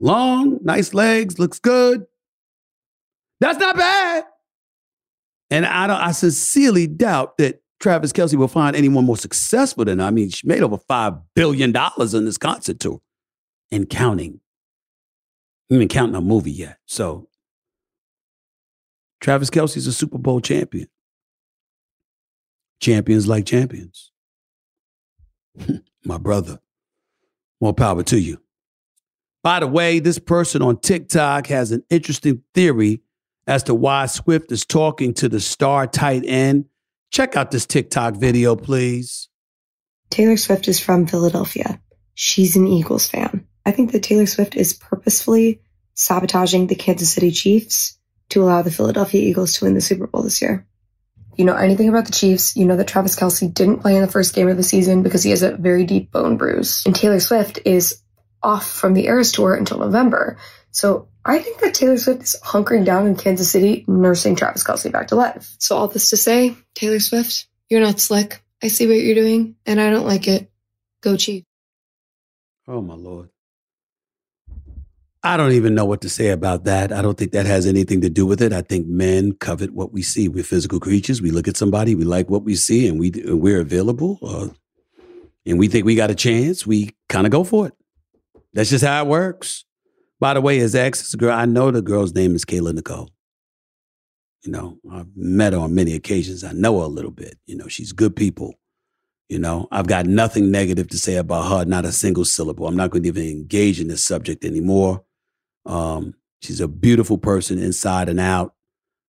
long, 0.00 0.58
nice 0.62 0.92
legs, 0.92 1.38
looks 1.38 1.58
good. 1.58 2.06
That's 3.40 3.58
not 3.58 3.76
bad. 3.76 4.24
And 5.50 5.64
I 5.64 5.86
don't, 5.86 5.96
I 5.96 6.12
sincerely 6.12 6.86
doubt 6.86 7.38
that 7.38 7.62
Travis 7.80 8.12
Kelce 8.12 8.34
will 8.34 8.48
find 8.48 8.76
anyone 8.76 9.06
more 9.06 9.16
successful 9.16 9.86
than 9.86 9.98
her. 9.98 10.04
I 10.04 10.10
mean, 10.10 10.28
she 10.28 10.46
made 10.46 10.62
over 10.62 10.76
five 10.76 11.14
billion 11.34 11.72
dollars 11.72 12.12
in 12.12 12.26
this 12.26 12.36
concert 12.36 12.78
tour 12.78 13.00
and 13.72 13.88
counting. 13.88 14.40
Even 15.70 15.88
counting 15.88 16.16
a 16.16 16.20
movie 16.20 16.52
yet. 16.52 16.76
So 16.84 17.29
Travis 19.20 19.50
Kelce's 19.50 19.86
a 19.86 19.92
Super 19.92 20.18
Bowl 20.18 20.40
champion. 20.40 20.88
Champions 22.80 23.28
like 23.28 23.44
champions. 23.44 24.12
My 26.04 26.18
brother. 26.18 26.60
More 27.60 27.74
power 27.74 28.02
to 28.04 28.18
you. 28.18 28.40
By 29.42 29.60
the 29.60 29.66
way, 29.66 29.98
this 30.00 30.18
person 30.18 30.62
on 30.62 30.78
TikTok 30.78 31.46
has 31.48 31.72
an 31.72 31.82
interesting 31.90 32.42
theory 32.54 33.02
as 33.46 33.62
to 33.64 33.74
why 33.74 34.06
Swift 34.06 34.52
is 34.52 34.64
talking 34.64 35.12
to 35.14 35.28
the 35.28 35.40
star 35.40 35.86
tight 35.86 36.24
end. 36.26 36.66
Check 37.10 37.36
out 37.36 37.50
this 37.50 37.66
TikTok 37.66 38.16
video, 38.16 38.56
please. 38.56 39.28
Taylor 40.10 40.36
Swift 40.36 40.68
is 40.68 40.80
from 40.80 41.06
Philadelphia. 41.06 41.80
She's 42.14 42.56
an 42.56 42.66
Eagles 42.66 43.06
fan. 43.06 43.46
I 43.64 43.72
think 43.72 43.92
that 43.92 44.02
Taylor 44.02 44.26
Swift 44.26 44.56
is 44.56 44.74
purposefully 44.74 45.60
sabotaging 45.94 46.66
the 46.66 46.74
Kansas 46.74 47.12
City 47.12 47.30
Chiefs 47.30 47.98
to 48.30 48.42
allow 48.42 48.62
the 48.62 48.70
Philadelphia 48.70 49.20
Eagles 49.20 49.54
to 49.54 49.64
win 49.64 49.74
the 49.74 49.80
Super 49.80 50.06
Bowl 50.06 50.22
this 50.22 50.40
year. 50.40 50.66
You 51.36 51.44
know 51.44 51.54
anything 51.54 51.88
about 51.88 52.06
the 52.06 52.12
Chiefs, 52.12 52.56
you 52.56 52.64
know 52.64 52.76
that 52.76 52.88
Travis 52.88 53.18
Kelce 53.18 53.52
didn't 53.52 53.78
play 53.78 53.94
in 53.94 54.02
the 54.02 54.10
first 54.10 54.34
game 54.34 54.48
of 54.48 54.56
the 54.56 54.62
season 54.62 55.02
because 55.02 55.22
he 55.22 55.30
has 55.30 55.42
a 55.42 55.56
very 55.56 55.84
deep 55.84 56.10
bone 56.10 56.36
bruise. 56.36 56.82
And 56.84 56.94
Taylor 56.94 57.20
Swift 57.20 57.60
is 57.64 58.02
off 58.42 58.70
from 58.70 58.94
the 58.94 59.06
Eras 59.06 59.32
Tour 59.32 59.54
until 59.54 59.78
November. 59.78 60.38
So 60.70 61.08
I 61.24 61.38
think 61.38 61.60
that 61.60 61.74
Taylor 61.74 61.98
Swift 61.98 62.22
is 62.22 62.36
hunkering 62.42 62.84
down 62.84 63.06
in 63.06 63.16
Kansas 63.16 63.50
City, 63.50 63.84
nursing 63.88 64.36
Travis 64.36 64.64
Kelce 64.64 64.90
back 64.90 65.08
to 65.08 65.16
life. 65.16 65.54
So 65.58 65.76
all 65.76 65.88
this 65.88 66.10
to 66.10 66.16
say, 66.16 66.56
Taylor 66.74 67.00
Swift, 67.00 67.46
you're 67.68 67.80
not 67.80 68.00
slick. 68.00 68.42
I 68.62 68.68
see 68.68 68.86
what 68.86 68.98
you're 68.98 69.14
doing, 69.14 69.56
and 69.64 69.80
I 69.80 69.90
don't 69.90 70.06
like 70.06 70.28
it. 70.28 70.50
Go 71.02 71.16
Chiefs. 71.16 71.46
Oh 72.68 72.82
my 72.82 72.94
lord. 72.94 73.30
I 75.22 75.36
don't 75.36 75.52
even 75.52 75.74
know 75.74 75.84
what 75.84 76.00
to 76.00 76.08
say 76.08 76.30
about 76.30 76.64
that. 76.64 76.92
I 76.92 77.02
don't 77.02 77.18
think 77.18 77.32
that 77.32 77.44
has 77.44 77.66
anything 77.66 78.00
to 78.00 78.08
do 78.08 78.24
with 78.24 78.40
it. 78.40 78.54
I 78.54 78.62
think 78.62 78.86
men 78.86 79.32
covet 79.34 79.72
what 79.72 79.92
we 79.92 80.00
see. 80.00 80.28
We're 80.28 80.44
physical 80.44 80.80
creatures. 80.80 81.20
We 81.20 81.30
look 81.30 81.46
at 81.46 81.58
somebody, 81.58 81.94
we 81.94 82.04
like 82.04 82.30
what 82.30 82.42
we 82.42 82.54
see, 82.54 82.88
and 82.88 82.98
we 82.98 83.12
we're 83.26 83.60
available, 83.60 84.18
uh, 84.22 84.48
and 85.44 85.58
we 85.58 85.68
think 85.68 85.84
we 85.84 85.94
got 85.94 86.10
a 86.10 86.14
chance. 86.14 86.66
We 86.66 86.96
kind 87.10 87.26
of 87.26 87.32
go 87.32 87.44
for 87.44 87.66
it. 87.66 87.74
That's 88.54 88.70
just 88.70 88.84
how 88.84 89.04
it 89.04 89.08
works. 89.08 89.64
By 90.20 90.34
the 90.34 90.40
way, 90.40 90.58
his 90.58 90.74
ex 90.74 91.02
is 91.02 91.14
a 91.14 91.16
girl. 91.18 91.36
I 91.36 91.44
know 91.44 91.70
the 91.70 91.82
girl's 91.82 92.14
name 92.14 92.34
is 92.34 92.44
Kayla 92.44 92.74
Nicole. 92.74 93.10
You 94.42 94.52
know, 94.52 94.78
I've 94.90 95.14
met 95.14 95.52
her 95.52 95.58
on 95.58 95.74
many 95.74 95.94
occasions. 95.94 96.44
I 96.44 96.52
know 96.52 96.78
her 96.78 96.86
a 96.86 96.88
little 96.88 97.10
bit. 97.10 97.38
You 97.44 97.56
know, 97.56 97.68
she's 97.68 97.92
good 97.92 98.16
people. 98.16 98.54
You 99.28 99.38
know, 99.38 99.68
I've 99.70 99.86
got 99.86 100.06
nothing 100.06 100.50
negative 100.50 100.88
to 100.88 100.98
say 100.98 101.16
about 101.16 101.50
her, 101.50 101.64
not 101.66 101.84
a 101.84 101.92
single 101.92 102.24
syllable. 102.24 102.66
I'm 102.66 102.76
not 102.76 102.90
going 102.90 103.02
to 103.02 103.08
even 103.08 103.28
engage 103.28 103.80
in 103.80 103.88
this 103.88 104.02
subject 104.02 104.44
anymore. 104.44 105.04
Um, 105.66 106.14
she's 106.42 106.60
a 106.60 106.68
beautiful 106.68 107.18
person 107.18 107.58
inside 107.58 108.08
and 108.08 108.20
out. 108.20 108.54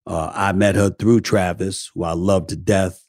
Uh, 0.06 0.32
I 0.34 0.52
met 0.54 0.76
her 0.76 0.90
through 0.90 1.22
Travis, 1.22 1.92
who 1.94 2.04
I 2.04 2.14
love 2.14 2.48
to 2.48 2.56
death. 2.56 3.06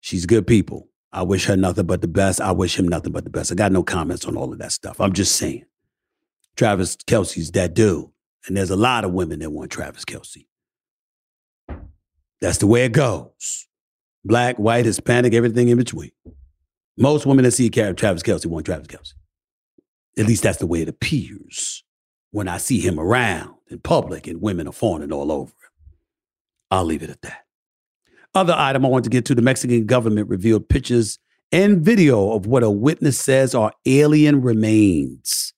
She's 0.00 0.26
good 0.26 0.46
people. 0.46 0.88
I 1.12 1.22
wish 1.22 1.46
her 1.46 1.56
nothing 1.56 1.86
but 1.86 2.00
the 2.00 2.08
best. 2.08 2.40
I 2.40 2.52
wish 2.52 2.78
him 2.78 2.88
nothing 2.88 3.12
but 3.12 3.24
the 3.24 3.30
best. 3.30 3.52
I 3.52 3.54
got 3.54 3.72
no 3.72 3.82
comments 3.82 4.24
on 4.24 4.36
all 4.36 4.52
of 4.52 4.58
that 4.58 4.72
stuff. 4.72 5.00
I'm 5.00 5.12
just 5.12 5.36
saying. 5.36 5.64
Travis 6.56 6.96
Kelce's 6.96 7.52
that 7.52 7.74
dude. 7.74 8.06
And 8.46 8.56
there's 8.56 8.70
a 8.70 8.76
lot 8.76 9.04
of 9.04 9.12
women 9.12 9.38
that 9.38 9.50
want 9.50 9.70
Travis 9.70 10.04
Kelce. 10.04 10.46
That's 12.40 12.58
the 12.58 12.66
way 12.66 12.84
it 12.84 12.92
goes. 12.92 13.68
Black, 14.24 14.56
white, 14.56 14.84
Hispanic, 14.84 15.34
everything 15.34 15.68
in 15.68 15.78
between. 15.78 16.10
Most 16.98 17.26
women 17.26 17.44
that 17.44 17.52
see 17.52 17.70
Travis 17.70 18.22
Kelce 18.22 18.46
want 18.46 18.66
Travis 18.66 18.88
Kelce. 18.88 19.14
At 20.18 20.26
least 20.26 20.42
that's 20.42 20.58
the 20.58 20.66
way 20.66 20.82
it 20.82 20.88
appears 20.88 21.83
when 22.34 22.48
I 22.48 22.58
see 22.58 22.80
him 22.80 22.98
around 22.98 23.54
in 23.70 23.78
public 23.78 24.26
and 24.26 24.42
women 24.42 24.66
are 24.66 24.72
fawning 24.72 25.12
all 25.12 25.30
over 25.30 25.52
him. 25.52 25.70
I'll 26.68 26.84
leave 26.84 27.04
it 27.04 27.10
at 27.10 27.22
that. 27.22 27.44
Other 28.34 28.54
item 28.56 28.84
I 28.84 28.88
want 28.88 29.04
to 29.04 29.10
get 29.10 29.24
to 29.26 29.36
the 29.36 29.40
Mexican 29.40 29.86
government 29.86 30.28
revealed 30.28 30.68
pictures 30.68 31.20
and 31.52 31.84
video 31.84 32.32
of 32.32 32.46
what 32.46 32.64
a 32.64 32.70
witness 32.70 33.20
says 33.20 33.54
are 33.54 33.70
alien 33.86 34.42
remains. 34.42 35.54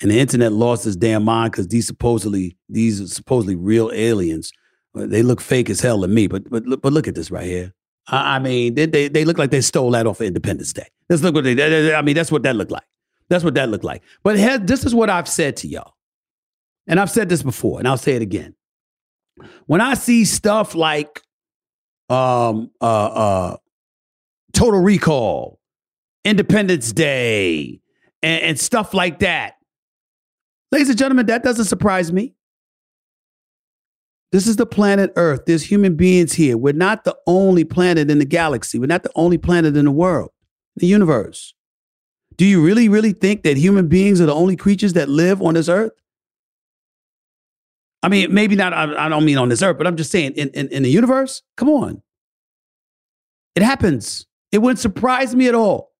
And 0.00 0.10
the 0.10 0.18
internet 0.18 0.52
lost 0.52 0.86
its 0.86 0.96
damn 0.96 1.24
mind 1.24 1.52
because 1.52 1.68
these 1.68 1.88
supposedly 1.88 2.56
these 2.70 3.12
supposedly 3.12 3.54
real 3.54 3.90
aliens. 3.92 4.50
Uh, 4.96 5.06
they 5.06 5.22
look 5.22 5.42
fake 5.42 5.68
as 5.68 5.80
hell 5.82 6.00
to 6.00 6.08
me, 6.08 6.26
but 6.26 6.48
but 6.48 6.64
but 6.80 6.92
look 6.94 7.06
at 7.06 7.14
this 7.14 7.30
right 7.30 7.44
here. 7.44 7.74
I, 8.08 8.36
I 8.36 8.38
mean, 8.38 8.76
they, 8.76 8.86
they 8.86 9.08
they 9.08 9.26
look 9.26 9.36
like 9.36 9.50
they 9.50 9.60
stole 9.60 9.90
that 9.90 10.06
off 10.06 10.20
of 10.20 10.26
Independence 10.26 10.72
Day. 10.72 10.86
Let's 11.10 11.22
look 11.22 11.34
what 11.34 11.44
they. 11.44 11.94
I 11.94 12.00
mean, 12.00 12.14
that's 12.14 12.32
what 12.32 12.44
that 12.44 12.56
looked 12.56 12.70
like. 12.70 12.82
That's 13.28 13.44
what 13.44 13.54
that 13.54 13.68
looked 13.68 13.84
like. 13.84 14.02
But 14.22 14.36
this 14.66 14.84
is 14.84 14.94
what 14.94 15.10
I've 15.10 15.28
said 15.28 15.56
to 15.58 15.68
y'all. 15.68 15.94
And 16.86 16.98
I've 16.98 17.10
said 17.10 17.28
this 17.28 17.42
before, 17.42 17.78
and 17.78 17.88
I'll 17.88 17.96
say 17.96 18.12
it 18.12 18.22
again. 18.22 18.54
When 19.66 19.80
I 19.80 19.94
see 19.94 20.24
stuff 20.24 20.74
like 20.74 21.22
um, 22.08 22.70
uh, 22.80 22.84
uh, 22.84 23.56
Total 24.52 24.80
Recall, 24.80 25.58
Independence 26.24 26.92
Day, 26.92 27.80
and, 28.22 28.42
and 28.42 28.60
stuff 28.60 28.94
like 28.94 29.20
that, 29.20 29.54
ladies 30.70 30.88
and 30.88 30.98
gentlemen, 30.98 31.26
that 31.26 31.42
doesn't 31.42 31.66
surprise 31.66 32.12
me. 32.12 32.34
This 34.32 34.46
is 34.46 34.56
the 34.56 34.66
planet 34.66 35.12
Earth. 35.16 35.42
There's 35.46 35.62
human 35.62 35.94
beings 35.94 36.32
here. 36.32 36.56
We're 36.56 36.72
not 36.72 37.04
the 37.04 37.16
only 37.26 37.64
planet 37.64 38.10
in 38.10 38.18
the 38.18 38.24
galaxy. 38.24 38.78
We're 38.78 38.86
not 38.86 39.02
the 39.02 39.12
only 39.14 39.36
planet 39.38 39.76
in 39.76 39.84
the 39.84 39.90
world, 39.90 40.30
the 40.76 40.86
universe. 40.86 41.54
Do 42.36 42.44
you 42.44 42.64
really, 42.64 42.88
really 42.88 43.12
think 43.12 43.42
that 43.42 43.56
human 43.56 43.88
beings 43.88 44.20
are 44.20 44.26
the 44.26 44.34
only 44.34 44.56
creatures 44.56 44.94
that 44.94 45.08
live 45.08 45.42
on 45.42 45.54
this 45.54 45.68
earth? 45.68 45.92
I 48.02 48.08
mean, 48.08 48.34
maybe 48.34 48.56
not, 48.56 48.72
I, 48.72 49.08
don't 49.08 49.24
mean 49.24 49.38
on 49.38 49.48
this 49.48 49.62
earth, 49.62 49.78
but 49.78 49.86
I'm 49.86 49.96
just 49.96 50.10
saying 50.10 50.32
in, 50.32 50.48
in, 50.50 50.68
in 50.68 50.82
the 50.82 50.90
universe, 50.90 51.42
come 51.56 51.68
on. 51.68 52.02
It 53.54 53.62
happens. 53.62 54.26
It 54.50 54.58
wouldn't 54.58 54.80
surprise 54.80 55.34
me 55.36 55.46
at 55.46 55.54
all. 55.54 55.92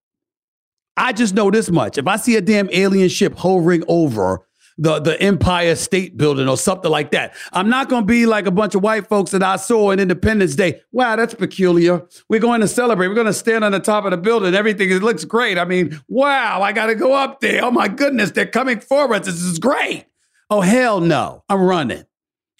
I 0.96 1.12
just 1.12 1.34
know 1.34 1.50
this 1.50 1.70
much. 1.70 1.98
If 1.98 2.06
I 2.06 2.16
see 2.16 2.36
a 2.36 2.40
damn 2.40 2.68
alien 2.72 3.08
ship 3.08 3.34
hovering 3.36 3.84
over 3.88 4.46
the, 4.78 5.00
the 5.00 5.20
Empire 5.20 5.74
State 5.76 6.16
Building 6.16 6.48
or 6.48 6.56
something 6.56 6.90
like 6.90 7.10
that. 7.12 7.34
I'm 7.52 7.68
not 7.68 7.88
going 7.88 8.02
to 8.02 8.06
be 8.06 8.26
like 8.26 8.46
a 8.46 8.50
bunch 8.50 8.74
of 8.74 8.82
white 8.82 9.08
folks 9.08 9.30
that 9.32 9.42
I 9.42 9.56
saw 9.56 9.90
in 9.90 10.00
Independence 10.00 10.54
Day. 10.54 10.80
Wow, 10.92 11.16
that's 11.16 11.34
peculiar. 11.34 12.06
We're 12.28 12.40
going 12.40 12.60
to 12.60 12.68
celebrate. 12.68 13.08
We're 13.08 13.14
going 13.14 13.26
to 13.26 13.32
stand 13.32 13.64
on 13.64 13.72
the 13.72 13.80
top 13.80 14.04
of 14.04 14.10
the 14.10 14.16
building. 14.16 14.54
Everything 14.54 14.90
it 14.90 15.02
looks 15.02 15.24
great. 15.24 15.58
I 15.58 15.64
mean, 15.64 16.00
wow, 16.08 16.62
I 16.62 16.72
got 16.72 16.86
to 16.86 16.94
go 16.94 17.14
up 17.14 17.40
there. 17.40 17.64
Oh 17.64 17.70
my 17.70 17.88
goodness, 17.88 18.30
they're 18.30 18.46
coming 18.46 18.80
for 18.80 19.12
us. 19.14 19.26
This 19.26 19.42
is 19.42 19.58
great. 19.58 20.06
Oh 20.50 20.60
hell 20.60 21.00
no, 21.00 21.44
I'm 21.48 21.62
running. 21.62 22.04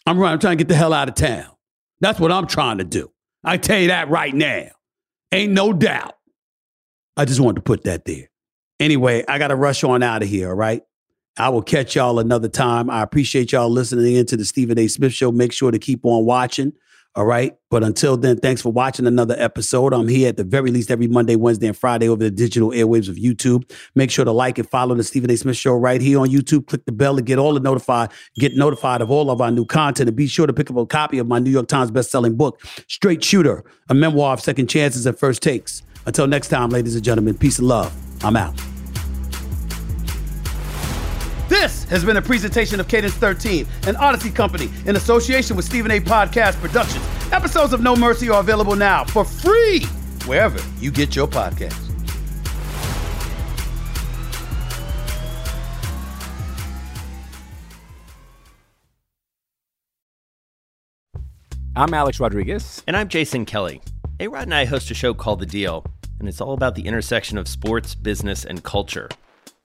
I'm 0.07 0.19
running. 0.19 0.35
I'm 0.35 0.39
trying 0.39 0.57
to 0.57 0.65
get 0.65 0.69
the 0.69 0.75
hell 0.75 0.93
out 0.93 1.09
of 1.09 1.15
town. 1.15 1.51
That's 2.01 2.19
what 2.19 2.33
I'm 2.33 2.47
trying 2.47 2.79
to 2.79 2.85
do. 2.85 3.13
I 3.45 3.57
tell 3.57 3.79
you 3.79 3.89
that 3.89 4.09
right 4.09 4.35
now. 4.35 4.71
Ain't 5.33 5.53
no 5.53 5.73
doubt. 5.73 6.15
I 7.17 7.25
just 7.25 7.41
wanted 7.41 7.57
to 7.57 7.63
put 7.63 7.85
that 7.85 8.05
there. 8.05 8.31
Anyway, 8.81 9.25
I 9.29 9.39
got 9.39 9.49
to 9.49 9.57
rush 9.57 9.85
on 9.85 10.03
out 10.03 10.23
of 10.23 10.29
here, 10.29 10.49
all 10.49 10.57
right? 10.57 10.83
I 11.39 11.49
will 11.49 11.63
catch 11.63 11.97
y'all 11.97 12.19
another 12.19 12.49
time. 12.49 12.91
I 12.91 13.03
appreciate 13.03 13.53
y'all 13.53 13.71
listening 13.71 14.15
in 14.15 14.27
to 14.27 14.37
the 14.37 14.45
Stephen 14.45 14.79
A. 14.79 14.87
Smith 14.89 15.13
Show. 15.15 15.33
Make 15.33 15.53
sure 15.53 15.71
to 15.71 15.79
keep 15.79 16.05
on 16.05 16.27
watching. 16.27 16.73
All 17.15 17.27
right. 17.27 17.55
But 17.71 17.85
until 17.85 18.17
then, 18.17 18.39
thanks 18.39 18.63
for 18.63 18.73
watching 18.73 19.07
another 19.07 19.35
episode. 19.39 19.93
I'm 19.93 20.09
here 20.09 20.31
at 20.31 20.39
the 20.39 20.45
very 20.45 20.71
least 20.71 20.91
every 20.91 21.09
Monday, 21.09 21.37
Wednesday, 21.37 21.67
and 21.67 21.77
Friday 21.77 22.09
over 22.09 22.23
the 22.23 22.31
digital 22.31 22.71
airwaves 22.71 23.09
of 23.09 23.17
YouTube. 23.17 23.71
Make 23.95 24.11
sure 24.11 24.25
to 24.25 24.33
like 24.33 24.57
and 24.59 24.69
follow 24.69 24.95
the 24.95 25.05
Stephen 25.05 25.31
A. 25.31 25.37
Smith 25.37 25.59
Show 25.59 25.75
right 25.75 26.01
here 26.01 26.19
on 26.19 26.29
YouTube. 26.29 26.67
Click 26.69 26.87
the 26.87 26.93
bell 26.93 27.17
to 27.17 27.23
get 27.23 27.39
all 27.39 27.53
the 27.53 27.61
notified, 27.61 28.11
get 28.37 28.55
notified 28.55 29.03
of 29.03 29.11
all 29.11 29.31
of 29.31 29.43
our 29.43 29.51
new 29.51 29.67
content. 29.67 30.09
And 30.09 30.17
be 30.17 30.27
sure 30.27 30.47
to 30.47 30.55
pick 30.55 30.71
up 30.71 30.77
a 30.77 30.87
copy 30.87 31.19
of 31.19 31.27
my 31.27 31.39
New 31.39 31.51
York 31.51 31.69
Times 31.69 31.91
best-selling 31.91 32.37
book, 32.37 32.63
Straight 32.89 33.23
Shooter, 33.23 33.63
a 33.91 33.95
memoir 33.95 34.33
of 34.33 34.41
second 34.41 34.69
chances 34.69 35.05
and 35.05 35.19
first 35.19 35.43
takes. 35.43 35.83
Until 36.07 36.27
next 36.27 36.49
time, 36.49 36.71
ladies 36.71 36.95
and 36.95 37.05
gentlemen, 37.05 37.37
peace 37.37 37.59
and 37.59 37.69
love. 37.69 37.95
I'm 38.25 38.37
out. 38.37 38.59
This 41.53 41.85
has 41.91 42.03
been 42.03 42.17
a 42.17 42.23
presentation 42.23 42.81
of 42.81 42.89
Cadence 42.89 43.13
13, 43.13 43.67
an 43.87 43.95
Odyssey 43.97 44.31
company 44.31 44.71
in 44.87 44.97
association 44.97 45.55
with 45.55 45.67
Stephen 45.67 45.91
A. 45.91 46.01
Podcast 46.01 46.59
Productions. 46.63 47.05
Episodes 47.31 47.75
of 47.75 47.83
No 47.83 47.95
Mercy 47.95 48.31
are 48.31 48.41
available 48.41 48.75
now 48.75 49.05
for 49.05 49.23
free 49.23 49.85
wherever 50.25 50.59
you 50.81 50.91
get 50.91 51.15
your 51.15 51.29
podcasts. 51.29 51.91
I'm 61.77 61.93
Alex 61.93 62.19
Rodriguez. 62.19 62.83
And 62.87 62.97
I'm 62.97 63.09
Jason 63.09 63.45
Kelly. 63.45 63.83
A 64.21 64.29
Rod 64.29 64.45
and 64.45 64.55
I 64.55 64.65
host 64.65 64.91
a 64.91 64.95
show 64.95 65.13
called 65.13 65.41
The 65.41 65.47
Deal, 65.47 65.85
and 66.19 66.31
it's 66.31 66.41
all 66.41 66.55
about 66.55 66.77
the 66.77 66.87
intersection 66.87 67.37
of 67.37 67.47
sports, 67.47 67.95
business, 67.95 68.47
and 68.47 68.65
culture. 68.65 69.11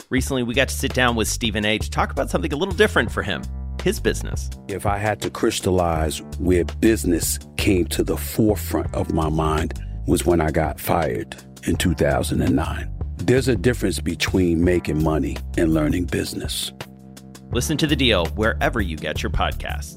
Recently, 0.09 0.43
we 0.43 0.53
got 0.53 0.69
to 0.69 0.75
sit 0.75 0.93
down 0.93 1.17
with 1.17 1.27
Stephen 1.27 1.65
A. 1.65 1.77
to 1.77 1.89
talk 1.89 2.11
about 2.11 2.29
something 2.29 2.53
a 2.53 2.55
little 2.55 2.73
different 2.73 3.11
for 3.11 3.23
him 3.23 3.43
his 3.83 3.99
business. 3.99 4.49
If 4.67 4.85
I 4.85 4.97
had 4.97 5.21
to 5.21 5.29
crystallize 5.29 6.21
where 6.39 6.65
business 6.65 7.39
came 7.57 7.85
to 7.87 8.03
the 8.03 8.17
forefront 8.17 8.93
of 8.93 9.13
my 9.13 9.29
mind, 9.29 9.81
was 10.07 10.25
when 10.25 10.41
I 10.41 10.51
got 10.51 10.79
fired 10.79 11.37
in 11.65 11.75
2009. 11.75 12.91
There's 13.17 13.47
a 13.47 13.55
difference 13.55 13.99
between 13.99 14.63
making 14.63 15.03
money 15.03 15.37
and 15.57 15.73
learning 15.73 16.05
business. 16.05 16.71
Listen 17.51 17.77
to 17.77 17.87
the 17.87 17.95
deal 17.95 18.25
wherever 18.29 18.81
you 18.81 18.97
get 18.97 19.21
your 19.21 19.29
podcasts 19.29 19.96